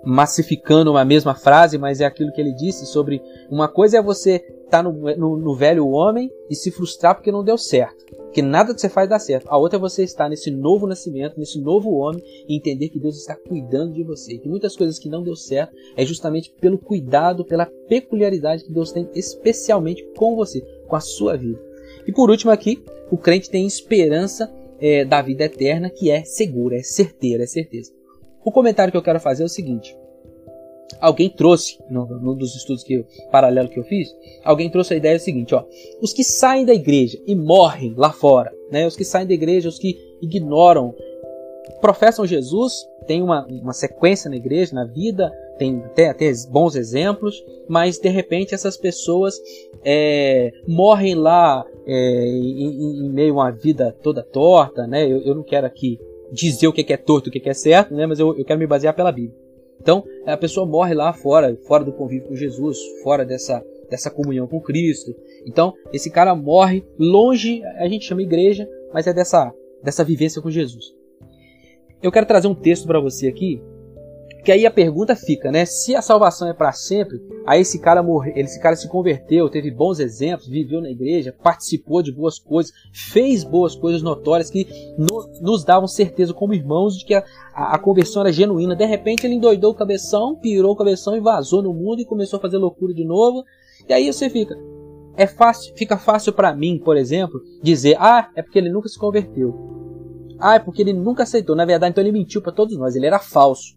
massificando 0.03 0.91
uma 0.91 1.03
mesma 1.03 1.35
frase, 1.35 1.77
mas 1.77 2.01
é 2.01 2.05
aquilo 2.05 2.31
que 2.31 2.39
ele 2.39 2.53
disse 2.53 2.85
sobre 2.85 3.21
uma 3.49 3.67
coisa 3.67 3.97
é 3.97 4.01
você 4.01 4.35
estar 4.35 4.83
tá 4.83 4.83
no, 4.83 4.93
no, 5.15 5.37
no, 5.37 5.55
velho 5.55 5.87
homem 5.87 6.29
e 6.49 6.55
se 6.55 6.71
frustrar 6.71 7.15
porque 7.15 7.31
não 7.31 7.43
deu 7.43 7.57
certo, 7.57 7.96
porque 8.37 8.47
nada 8.47 8.71
que 8.71 8.79
você 8.79 8.87
faz 8.87 9.09
dá 9.09 9.17
certo. 9.17 9.47
A 9.49 9.57
outra 9.57 9.79
é 9.79 9.81
você 9.81 10.03
estar 10.03 10.29
nesse 10.29 10.51
novo 10.51 10.85
nascimento, 10.85 11.39
nesse 11.39 11.59
novo 11.59 11.95
homem 11.95 12.21
e 12.47 12.55
entender 12.55 12.89
que 12.89 12.99
Deus 12.99 13.17
está 13.17 13.35
cuidando 13.35 13.93
de 13.93 14.03
você, 14.03 14.33
e 14.33 14.37
que 14.37 14.47
muitas 14.47 14.75
coisas 14.75 14.99
que 14.99 15.09
não 15.09 15.23
deu 15.23 15.35
certo 15.35 15.75
é 15.95 16.05
justamente 16.05 16.53
pelo 16.61 16.77
cuidado, 16.77 17.43
pela 17.43 17.65
peculiaridade 17.65 18.63
que 18.63 18.71
Deus 18.71 18.91
tem 18.91 19.09
especialmente 19.15 20.07
com 20.15 20.35
você, 20.35 20.61
com 20.87 20.95
a 20.95 20.99
sua 20.99 21.35
vida. 21.35 21.59
E 22.05 22.11
por 22.11 22.29
último 22.29 22.51
aqui, 22.51 22.83
o 23.09 23.17
crente 23.17 23.49
tem 23.49 23.65
esperança 23.65 24.53
é, 24.79 25.03
da 25.03 25.19
vida 25.19 25.45
eterna 25.45 25.89
que 25.89 26.11
é 26.11 26.23
segura, 26.23 26.77
é 26.77 26.83
certeira, 26.83 27.43
é 27.43 27.47
certeza. 27.47 27.91
O 28.45 28.51
comentário 28.51 28.91
que 28.91 28.97
eu 28.97 29.03
quero 29.03 29.19
fazer 29.19 29.41
é 29.41 29.47
o 29.47 29.49
seguinte. 29.49 29.97
Alguém 30.99 31.29
trouxe, 31.29 31.77
num 31.89 32.35
dos 32.35 32.55
estudos 32.55 32.83
que 32.83 33.05
paralelo 33.31 33.69
que 33.69 33.79
eu 33.79 33.83
fiz, 33.83 34.09
alguém 34.43 34.69
trouxe 34.69 34.93
a 34.93 34.97
ideia 34.97 35.19
seguinte, 35.19 35.53
ó. 35.53 35.63
Os 36.01 36.13
que 36.13 36.23
saem 36.23 36.65
da 36.65 36.73
igreja 36.73 37.19
e 37.27 37.35
morrem 37.35 37.93
lá 37.95 38.11
fora, 38.11 38.51
né? 38.71 38.87
Os 38.87 38.95
que 38.95 39.03
saem 39.03 39.27
da 39.27 39.33
igreja, 39.33 39.69
os 39.69 39.77
que 39.77 39.95
ignoram, 40.21 40.95
professam 41.81 42.25
Jesus, 42.25 42.73
tem 43.05 43.21
uma, 43.21 43.45
uma 43.45 43.73
sequência 43.73 44.29
na 44.29 44.35
igreja, 44.35 44.73
na 44.73 44.85
vida, 44.85 45.31
tem 45.57 45.77
até, 45.85 46.09
até 46.09 46.31
bons 46.49 46.75
exemplos, 46.75 47.43
mas 47.67 47.97
de 47.97 48.09
repente 48.09 48.53
essas 48.53 48.77
pessoas 48.77 49.35
é, 49.83 50.51
morrem 50.67 51.15
lá 51.15 51.65
é, 51.85 52.27
em, 52.27 53.05
em, 53.05 53.09
meio 53.09 53.33
a 53.33 53.43
uma 53.43 53.51
vida 53.51 53.95
toda 54.03 54.23
torta, 54.23 54.87
né? 54.87 55.05
Eu, 55.05 55.21
eu 55.21 55.35
não 55.35 55.43
quero 55.43 55.67
aqui 55.67 55.99
dizer 56.31 56.67
o 56.67 56.73
que 56.73 56.91
é 56.91 56.97
torto 56.97 57.29
o 57.29 57.31
que 57.31 57.47
é 57.47 57.53
certo, 57.53 57.93
né? 57.93 58.05
Mas 58.05 58.19
eu, 58.19 58.37
eu 58.37 58.45
quero 58.45 58.59
me 58.59 58.67
basear 58.67 58.93
pela 58.93 59.11
Bíblia. 59.11 59.46
Então, 59.79 60.03
a 60.25 60.35
pessoa 60.35 60.65
morre 60.65 60.93
lá 60.93 61.13
fora, 61.13 61.55
fora 61.67 61.83
do 61.83 61.93
convívio 61.93 62.27
com 62.27 62.35
Jesus, 62.35 62.77
fora 63.03 63.25
dessa, 63.25 63.63
dessa 63.89 64.09
comunhão 64.09 64.47
com 64.47 64.59
Cristo. 64.59 65.15
Então, 65.45 65.73
esse 65.93 66.09
cara 66.09 66.35
morre 66.35 66.85
longe, 66.97 67.63
a 67.63 67.87
gente 67.87 68.05
chama 68.05 68.21
igreja, 68.21 68.67
mas 68.93 69.07
é 69.07 69.13
dessa, 69.13 69.53
dessa 69.83 70.03
vivência 70.03 70.41
com 70.41 70.49
Jesus. 70.49 70.93
Eu 72.01 72.11
quero 72.11 72.25
trazer 72.25 72.47
um 72.47 72.55
texto 72.55 72.85
para 72.85 72.99
você 72.99 73.27
aqui 73.27 73.61
que 74.47 74.51
aí 74.53 74.65
a 74.65 74.71
pergunta 74.71 75.13
fica, 75.13 75.51
né? 75.51 75.65
Se 75.65 75.93
a 75.93 76.01
salvação 76.01 76.47
é 76.47 76.53
para 76.53 76.71
sempre, 76.71 77.21
aí 77.45 77.59
esse 77.59 77.79
cara 77.79 78.01
morreu, 78.01 78.31
esse 78.37 78.57
cara 78.61 78.77
se 78.77 78.87
converteu, 78.87 79.49
teve 79.49 79.69
bons 79.69 79.99
exemplos, 79.99 80.47
viveu 80.47 80.79
na 80.79 80.89
igreja, 80.89 81.35
participou 81.43 82.01
de 82.01 82.13
boas 82.13 82.39
coisas, 82.39 82.71
fez 82.93 83.43
boas 83.43 83.75
coisas 83.75 84.01
notórias 84.01 84.49
que 84.49 84.65
no, 84.97 85.29
nos 85.41 85.65
davam 85.65 85.85
certeza 85.85 86.33
como 86.33 86.53
irmãos 86.53 86.97
de 86.97 87.03
que 87.03 87.13
a, 87.13 87.25
a, 87.53 87.75
a, 87.75 87.77
conversão 87.77 88.21
era 88.21 88.31
genuína. 88.31 88.73
De 88.73 88.85
repente 88.85 89.27
ele 89.27 89.35
endoidou 89.35 89.73
o 89.73 89.75
cabeção, 89.75 90.37
pirou 90.37 90.71
o 90.71 90.77
cabeção 90.77 91.17
e 91.17 91.19
vazou 91.19 91.61
no 91.61 91.73
mundo 91.73 91.99
e 91.99 92.05
começou 92.05 92.37
a 92.37 92.41
fazer 92.41 92.57
loucura 92.57 92.93
de 92.93 93.03
novo. 93.03 93.43
E 93.85 93.91
aí 93.91 94.13
você 94.13 94.29
fica, 94.29 94.57
é 95.17 95.27
fácil, 95.27 95.75
fica 95.75 95.97
fácil 95.97 96.31
para 96.31 96.55
mim, 96.55 96.79
por 96.79 96.95
exemplo, 96.95 97.41
dizer, 97.61 97.97
ah, 97.99 98.29
é 98.33 98.41
porque 98.41 98.59
ele 98.59 98.69
nunca 98.69 98.87
se 98.87 98.97
converteu. 98.97 99.53
Ah, 100.39 100.55
é 100.55 100.59
porque 100.59 100.83
ele 100.83 100.93
nunca 100.93 101.23
aceitou. 101.23 101.53
Na 101.53 101.65
verdade, 101.65 101.91
então 101.91 102.01
ele 102.01 102.13
mentiu 102.13 102.41
para 102.41 102.53
todos 102.53 102.77
nós. 102.77 102.95
Ele 102.95 103.07
era 103.07 103.19
falso. 103.19 103.76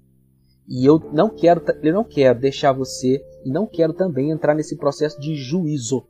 E 0.70 0.86
eu 0.86 1.00
não 1.12 1.28
quero, 1.28 1.60
eu 1.82 1.92
não 1.92 2.04
quero 2.04 2.38
deixar 2.38 2.72
você 2.72 3.20
e 3.44 3.50
não 3.50 3.66
quero 3.66 3.92
também 3.92 4.30
entrar 4.30 4.54
nesse 4.54 4.76
processo 4.76 5.20
de 5.20 5.34
juízo. 5.34 6.06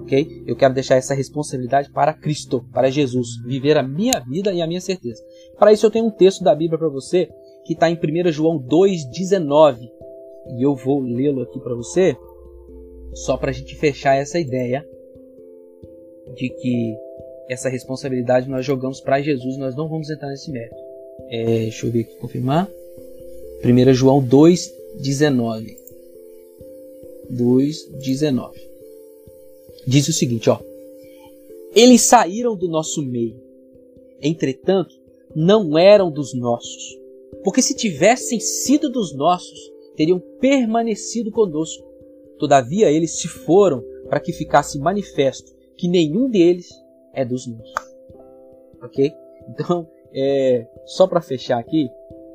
ok? 0.00 0.42
Eu 0.46 0.56
quero 0.56 0.72
deixar 0.72 0.96
essa 0.96 1.12
responsabilidade 1.12 1.90
para 1.92 2.14
Cristo, 2.14 2.64
para 2.72 2.88
Jesus, 2.88 3.28
viver 3.44 3.76
a 3.76 3.82
minha 3.82 4.18
vida 4.20 4.54
e 4.54 4.62
a 4.62 4.66
minha 4.66 4.80
certeza. 4.80 5.22
Para 5.58 5.74
isso 5.74 5.84
eu 5.84 5.90
tenho 5.90 6.06
um 6.06 6.10
texto 6.10 6.42
da 6.42 6.54
Bíblia 6.54 6.78
para 6.78 6.88
você 6.88 7.28
que 7.66 7.74
está 7.74 7.90
em 7.90 7.94
1 7.94 8.32
João 8.32 8.58
2,19. 8.58 9.90
E 10.56 10.64
eu 10.64 10.74
vou 10.74 11.02
lê-lo 11.02 11.42
aqui 11.42 11.60
para 11.60 11.74
você, 11.74 12.16
só 13.12 13.36
para 13.36 13.50
a 13.50 13.52
gente 13.52 13.76
fechar 13.76 14.16
essa 14.16 14.38
ideia 14.38 14.82
de 16.34 16.48
que 16.48 16.96
essa 17.50 17.68
responsabilidade 17.68 18.48
nós 18.48 18.64
jogamos 18.64 19.00
para 19.00 19.20
Jesus, 19.20 19.58
nós 19.58 19.76
não 19.76 19.88
vamos 19.90 20.08
entrar 20.08 20.30
nesse 20.30 20.50
mérito. 20.50 20.76
É, 21.28 21.44
deixa 21.44 21.86
eu 21.86 21.92
ver 21.92 22.00
aqui, 22.00 22.16
confirmar. 22.16 22.66
1 23.64 23.94
João 23.94 24.22
2,19. 24.26 25.76
2,19. 27.30 28.52
Diz 29.86 30.08
o 30.08 30.12
seguinte, 30.12 30.48
ó. 30.48 30.58
Eles 31.74 32.02
saíram 32.02 32.56
do 32.56 32.68
nosso 32.68 33.02
meio. 33.02 33.40
Entretanto, 34.20 34.94
não 35.34 35.78
eram 35.78 36.10
dos 36.10 36.34
nossos. 36.34 36.98
Porque 37.44 37.62
se 37.62 37.74
tivessem 37.74 38.40
sido 38.40 38.90
dos 38.90 39.14
nossos, 39.14 39.72
teriam 39.94 40.18
permanecido 40.40 41.30
conosco. 41.30 41.86
Todavia, 42.38 42.90
eles 42.90 43.18
se 43.20 43.28
foram 43.28 43.84
para 44.08 44.20
que 44.20 44.32
ficasse 44.32 44.78
manifesto 44.78 45.54
que 45.76 45.86
nenhum 45.88 46.28
deles 46.28 46.68
é 47.14 47.24
dos 47.24 47.46
nossos. 47.46 47.74
Ok? 48.82 49.12
Então, 49.48 49.88
é, 50.12 50.66
só 50.86 51.06
para 51.06 51.20
fechar 51.20 51.58
aqui, 51.58 51.88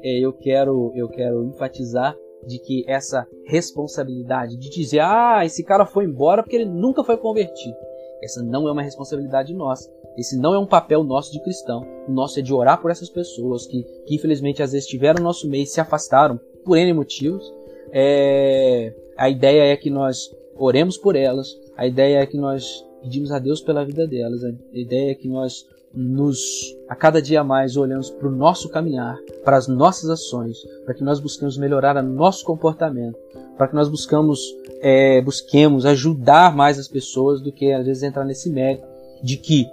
eu 0.06 0.34
quero 0.34 0.91
eu 0.95 1.10
quero 1.10 1.43
enfatizar 1.45 2.16
de 2.45 2.60
que 2.60 2.86
essa 2.88 3.28
responsabilidade 3.45 4.58
de 4.58 4.70
dizer 4.70 4.99
ah 4.99 5.41
esse 5.43 5.64
cara 5.64 5.86
foi 5.86 6.06
embora 6.06 6.43
porque 6.43 6.56
ele 6.56 6.66
nunca 6.66 7.03
foi 7.03 7.18
convertido. 7.18 7.76
Essa 8.24 8.41
não 8.41 8.68
é 8.68 8.72
uma 8.72 8.82
responsabilidade 8.82 9.53
nossa. 9.53 9.91
Esse 10.18 10.38
não 10.38 10.53
é 10.53 10.60
um 10.60 10.66
papel 10.66 11.03
nosso 11.03 11.32
de 11.32 11.41
cristão. 11.43 11.86
O 12.08 12.12
nosso 12.12 12.39
é 12.39 12.41
de 12.41 12.53
orar 12.53 12.82
por 12.82 12.89
essas 12.89 13.10
pessoas 13.10 13.68
que, 13.68 13.84
que 14.06 14.16
infelizmente 14.16 14.64
às 14.64 14.72
vezes 14.72 14.86
estiveram 14.86 15.20
no 15.20 15.26
nosso 15.26 15.49
meio 15.49 15.64
e 15.64 15.68
se 15.68 15.82
afastaram 15.82 16.39
por 16.64 16.78
N 16.78 16.93
motivos. 16.93 17.53
É, 17.91 18.93
a 19.18 19.30
ideia 19.30 19.72
é 19.72 19.78
que 19.78 19.89
nós 19.89 20.34
oremos 20.58 20.97
por 20.97 21.16
elas. 21.16 21.47
A 21.78 21.86
ideia 21.86 22.20
é 22.20 22.26
que 22.26 22.38
nós 22.38 22.86
pedimos 23.06 23.32
a 23.32 23.39
Deus 23.39 23.62
pela 23.62 23.86
vida 23.86 24.08
delas 24.08 24.43
a 24.43 24.51
ideia 24.74 25.12
é 25.12 25.16
que 25.16 25.28
nós 25.28 25.66
nos 25.93 26.76
a 26.89 26.95
cada 26.95 27.22
dia 27.22 27.43
mais 27.43 27.78
olhamos 27.78 28.10
para 28.10 28.28
o 28.28 28.32
nosso 28.32 28.68
caminhar, 28.68 29.18
para 29.45 29.56
as 29.56 29.68
nossas 29.68 30.10
ações, 30.10 30.58
para 30.84 30.93
que 30.93 31.03
nós 31.03 31.22
busquemos 31.22 31.58
melhorar 31.58 31.95
o 31.95 32.03
nosso 32.03 32.43
comportamento, 32.43 33.18
para 33.58 33.70
que 33.70 33.76
nós 33.76 33.88
buscamos 33.88 34.39
é, 34.82 35.22
busquemos 35.22 35.86
ajudar 35.86 36.53
mais 36.53 36.78
as 36.78 36.88
pessoas 36.88 37.41
do 37.41 37.51
que 37.51 37.72
às 37.72 37.86
vezes 37.86 38.03
entrar 38.03 38.26
nesse 38.26 38.49
mérito 38.49 38.86
de 39.24 39.38
que 39.38 39.68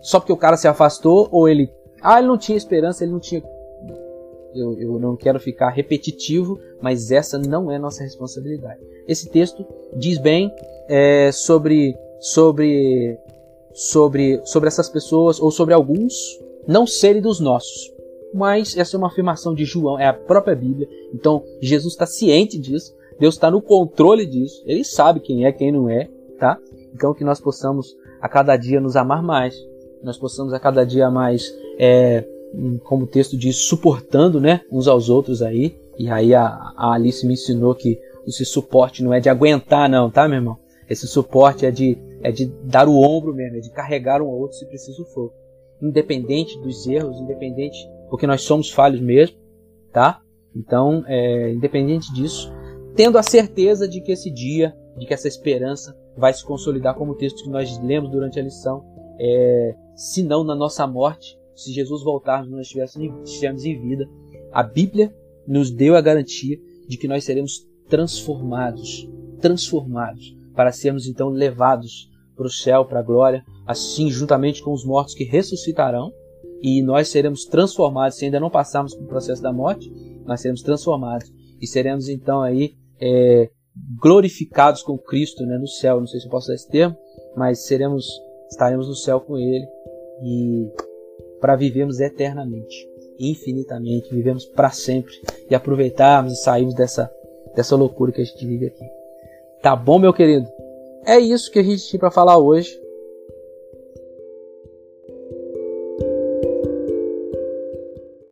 só 0.00 0.18
porque 0.18 0.32
o 0.32 0.36
cara 0.36 0.56
se 0.56 0.66
afastou 0.66 1.28
ou 1.30 1.48
ele 1.48 1.70
ah 2.00 2.18
ele 2.18 2.28
não 2.28 2.38
tinha 2.38 2.56
esperança 2.56 3.04
ele 3.04 3.12
não 3.12 3.20
tinha 3.20 3.42
eu, 4.54 4.78
eu 4.80 4.98
não 4.98 5.16
quero 5.16 5.38
ficar 5.38 5.68
repetitivo, 5.68 6.58
mas 6.80 7.10
essa 7.10 7.36
não 7.36 7.70
é 7.70 7.78
nossa 7.78 8.02
responsabilidade. 8.02 8.80
Esse 9.06 9.28
texto 9.28 9.66
diz 9.94 10.16
bem 10.16 10.50
é, 10.88 11.30
sobre 11.30 11.94
sobre 12.20 13.18
sobre, 13.72 14.40
sobre 14.44 14.68
essas 14.68 14.88
pessoas 14.88 15.38
ou 15.38 15.50
sobre 15.50 15.74
alguns 15.74 16.14
não 16.66 16.86
serem 16.86 17.20
dos 17.20 17.38
nossos. 17.40 17.92
mas 18.34 18.76
essa 18.76 18.96
é 18.96 18.98
uma 18.98 19.06
afirmação 19.06 19.54
de 19.54 19.64
João, 19.64 19.98
é 19.98 20.06
a 20.06 20.12
própria 20.12 20.54
Bíblia. 20.54 20.88
Então 21.14 21.42
Jesus 21.60 21.94
está 21.94 22.06
ciente 22.06 22.58
disso, 22.58 22.94
Deus 23.18 23.34
está 23.34 23.50
no 23.50 23.62
controle 23.62 24.26
disso, 24.26 24.62
Ele 24.66 24.84
sabe 24.84 25.20
quem 25.20 25.46
é, 25.46 25.52
quem 25.52 25.72
não 25.72 25.88
é, 25.88 26.08
tá? 26.38 26.58
Então 26.94 27.14
que 27.14 27.24
nós 27.24 27.40
possamos 27.40 27.96
a 28.20 28.28
cada 28.28 28.56
dia 28.56 28.80
nos 28.80 28.96
amar 28.96 29.22
mais, 29.22 29.56
nós 30.02 30.18
possamos 30.18 30.52
a 30.52 30.60
cada 30.60 30.84
dia 30.84 31.10
mais, 31.10 31.54
é, 31.78 32.24
como 32.84 33.04
o 33.04 33.08
texto 33.08 33.36
diz, 33.36 33.56
suportando, 33.56 34.40
né, 34.40 34.60
uns 34.70 34.86
aos 34.86 35.08
outros 35.08 35.42
aí. 35.42 35.76
E 35.98 36.10
aí 36.10 36.34
a, 36.34 36.46
a 36.76 36.92
Alice 36.92 37.26
me 37.26 37.34
ensinou 37.34 37.74
que 37.74 37.98
esse 38.26 38.44
suporte 38.44 39.02
não 39.02 39.14
é 39.14 39.20
de 39.20 39.28
aguentar, 39.28 39.88
não, 39.88 40.10
tá, 40.10 40.28
meu 40.28 40.38
irmão? 40.38 40.58
Esse 40.88 41.06
suporte 41.06 41.66
é 41.66 41.70
de, 41.70 41.98
é 42.22 42.30
de 42.30 42.46
dar 42.64 42.88
o 42.88 43.00
ombro 43.00 43.34
mesmo, 43.34 43.56
é 43.56 43.60
de 43.60 43.70
carregar 43.70 44.22
um 44.22 44.26
ao 44.26 44.38
outro 44.38 44.56
se 44.56 44.66
preciso 44.66 45.04
for. 45.06 45.32
Independente 45.82 46.58
dos 46.60 46.86
erros, 46.86 47.20
independente, 47.20 47.76
porque 48.08 48.26
nós 48.26 48.42
somos 48.42 48.70
falhos 48.70 49.00
mesmo, 49.00 49.36
tá? 49.92 50.22
Então, 50.54 51.04
é, 51.06 51.52
independente 51.52 52.12
disso, 52.14 52.50
tendo 52.94 53.18
a 53.18 53.22
certeza 53.22 53.86
de 53.88 54.00
que 54.00 54.12
esse 54.12 54.30
dia, 54.30 54.74
de 54.96 55.06
que 55.06 55.12
essa 55.12 55.28
esperança 55.28 55.96
vai 56.16 56.32
se 56.32 56.44
consolidar 56.44 56.94
como 56.94 57.12
o 57.12 57.16
texto 57.16 57.42
que 57.42 57.50
nós 57.50 57.78
lemos 57.82 58.10
durante 58.10 58.38
a 58.38 58.42
lição, 58.42 58.84
é, 59.18 59.74
se 59.94 60.22
não 60.22 60.44
na 60.44 60.54
nossa 60.54 60.86
morte, 60.86 61.38
se 61.54 61.72
Jesus 61.72 62.02
voltar, 62.02 62.46
nós 62.46 62.66
estivermos 62.66 63.64
em 63.64 63.80
vida, 63.80 64.08
a 64.52 64.62
Bíblia 64.62 65.14
nos 65.46 65.70
deu 65.70 65.96
a 65.96 66.00
garantia 66.00 66.58
de 66.88 66.96
que 66.96 67.08
nós 67.08 67.24
seremos 67.24 67.66
transformados, 67.88 69.08
transformados, 69.40 70.35
para 70.56 70.72
sermos 70.72 71.06
então 71.06 71.28
levados 71.28 72.10
para 72.34 72.46
o 72.46 72.50
céu, 72.50 72.84
para 72.84 73.00
a 73.00 73.02
glória, 73.02 73.44
assim 73.66 74.10
juntamente 74.10 74.62
com 74.62 74.72
os 74.72 74.84
mortos 74.84 75.14
que 75.14 75.24
ressuscitarão, 75.24 76.12
e 76.62 76.82
nós 76.82 77.08
seremos 77.08 77.44
transformados, 77.44 78.16
se 78.16 78.24
ainda 78.24 78.40
não 78.40 78.50
passarmos 78.50 78.94
pelo 78.94 79.06
processo 79.06 79.42
da 79.42 79.52
morte, 79.52 79.88
nós 80.24 80.40
seremos 80.40 80.62
transformados 80.62 81.30
e 81.60 81.66
seremos 81.66 82.08
então 82.08 82.42
aí 82.42 82.74
é, 83.00 83.50
glorificados 84.00 84.82
com 84.82 84.98
Cristo 84.98 85.44
né, 85.44 85.58
no 85.58 85.68
céu. 85.68 86.00
Não 86.00 86.06
sei 86.06 86.18
se 86.18 86.26
eu 86.26 86.30
posso 86.30 86.46
usar 86.46 86.54
esse 86.54 86.68
termo, 86.68 86.96
mas 87.36 87.66
seremos, 87.66 88.06
estaremos 88.50 88.88
no 88.88 88.94
céu 88.94 89.20
com 89.20 89.36
Ele 89.38 89.66
e 90.22 90.70
para 91.40 91.54
vivermos 91.54 92.00
eternamente, 92.00 92.74
infinitamente, 93.18 94.12
vivemos 94.12 94.46
para 94.46 94.70
sempre 94.70 95.12
e 95.48 95.54
aproveitarmos 95.54 96.32
e 96.32 96.36
sairmos 96.36 96.74
dessa 96.74 97.10
dessa 97.54 97.74
loucura 97.74 98.12
que 98.12 98.20
a 98.20 98.24
gente 98.24 98.46
vive 98.46 98.66
aqui. 98.66 98.84
Tá 99.66 99.74
bom, 99.74 99.98
meu 99.98 100.12
querido? 100.12 100.48
É 101.04 101.18
isso 101.18 101.50
que 101.50 101.58
a 101.58 101.62
gente 101.64 101.84
tinha 101.88 101.98
para 101.98 102.08
falar 102.08 102.38
hoje. 102.38 102.80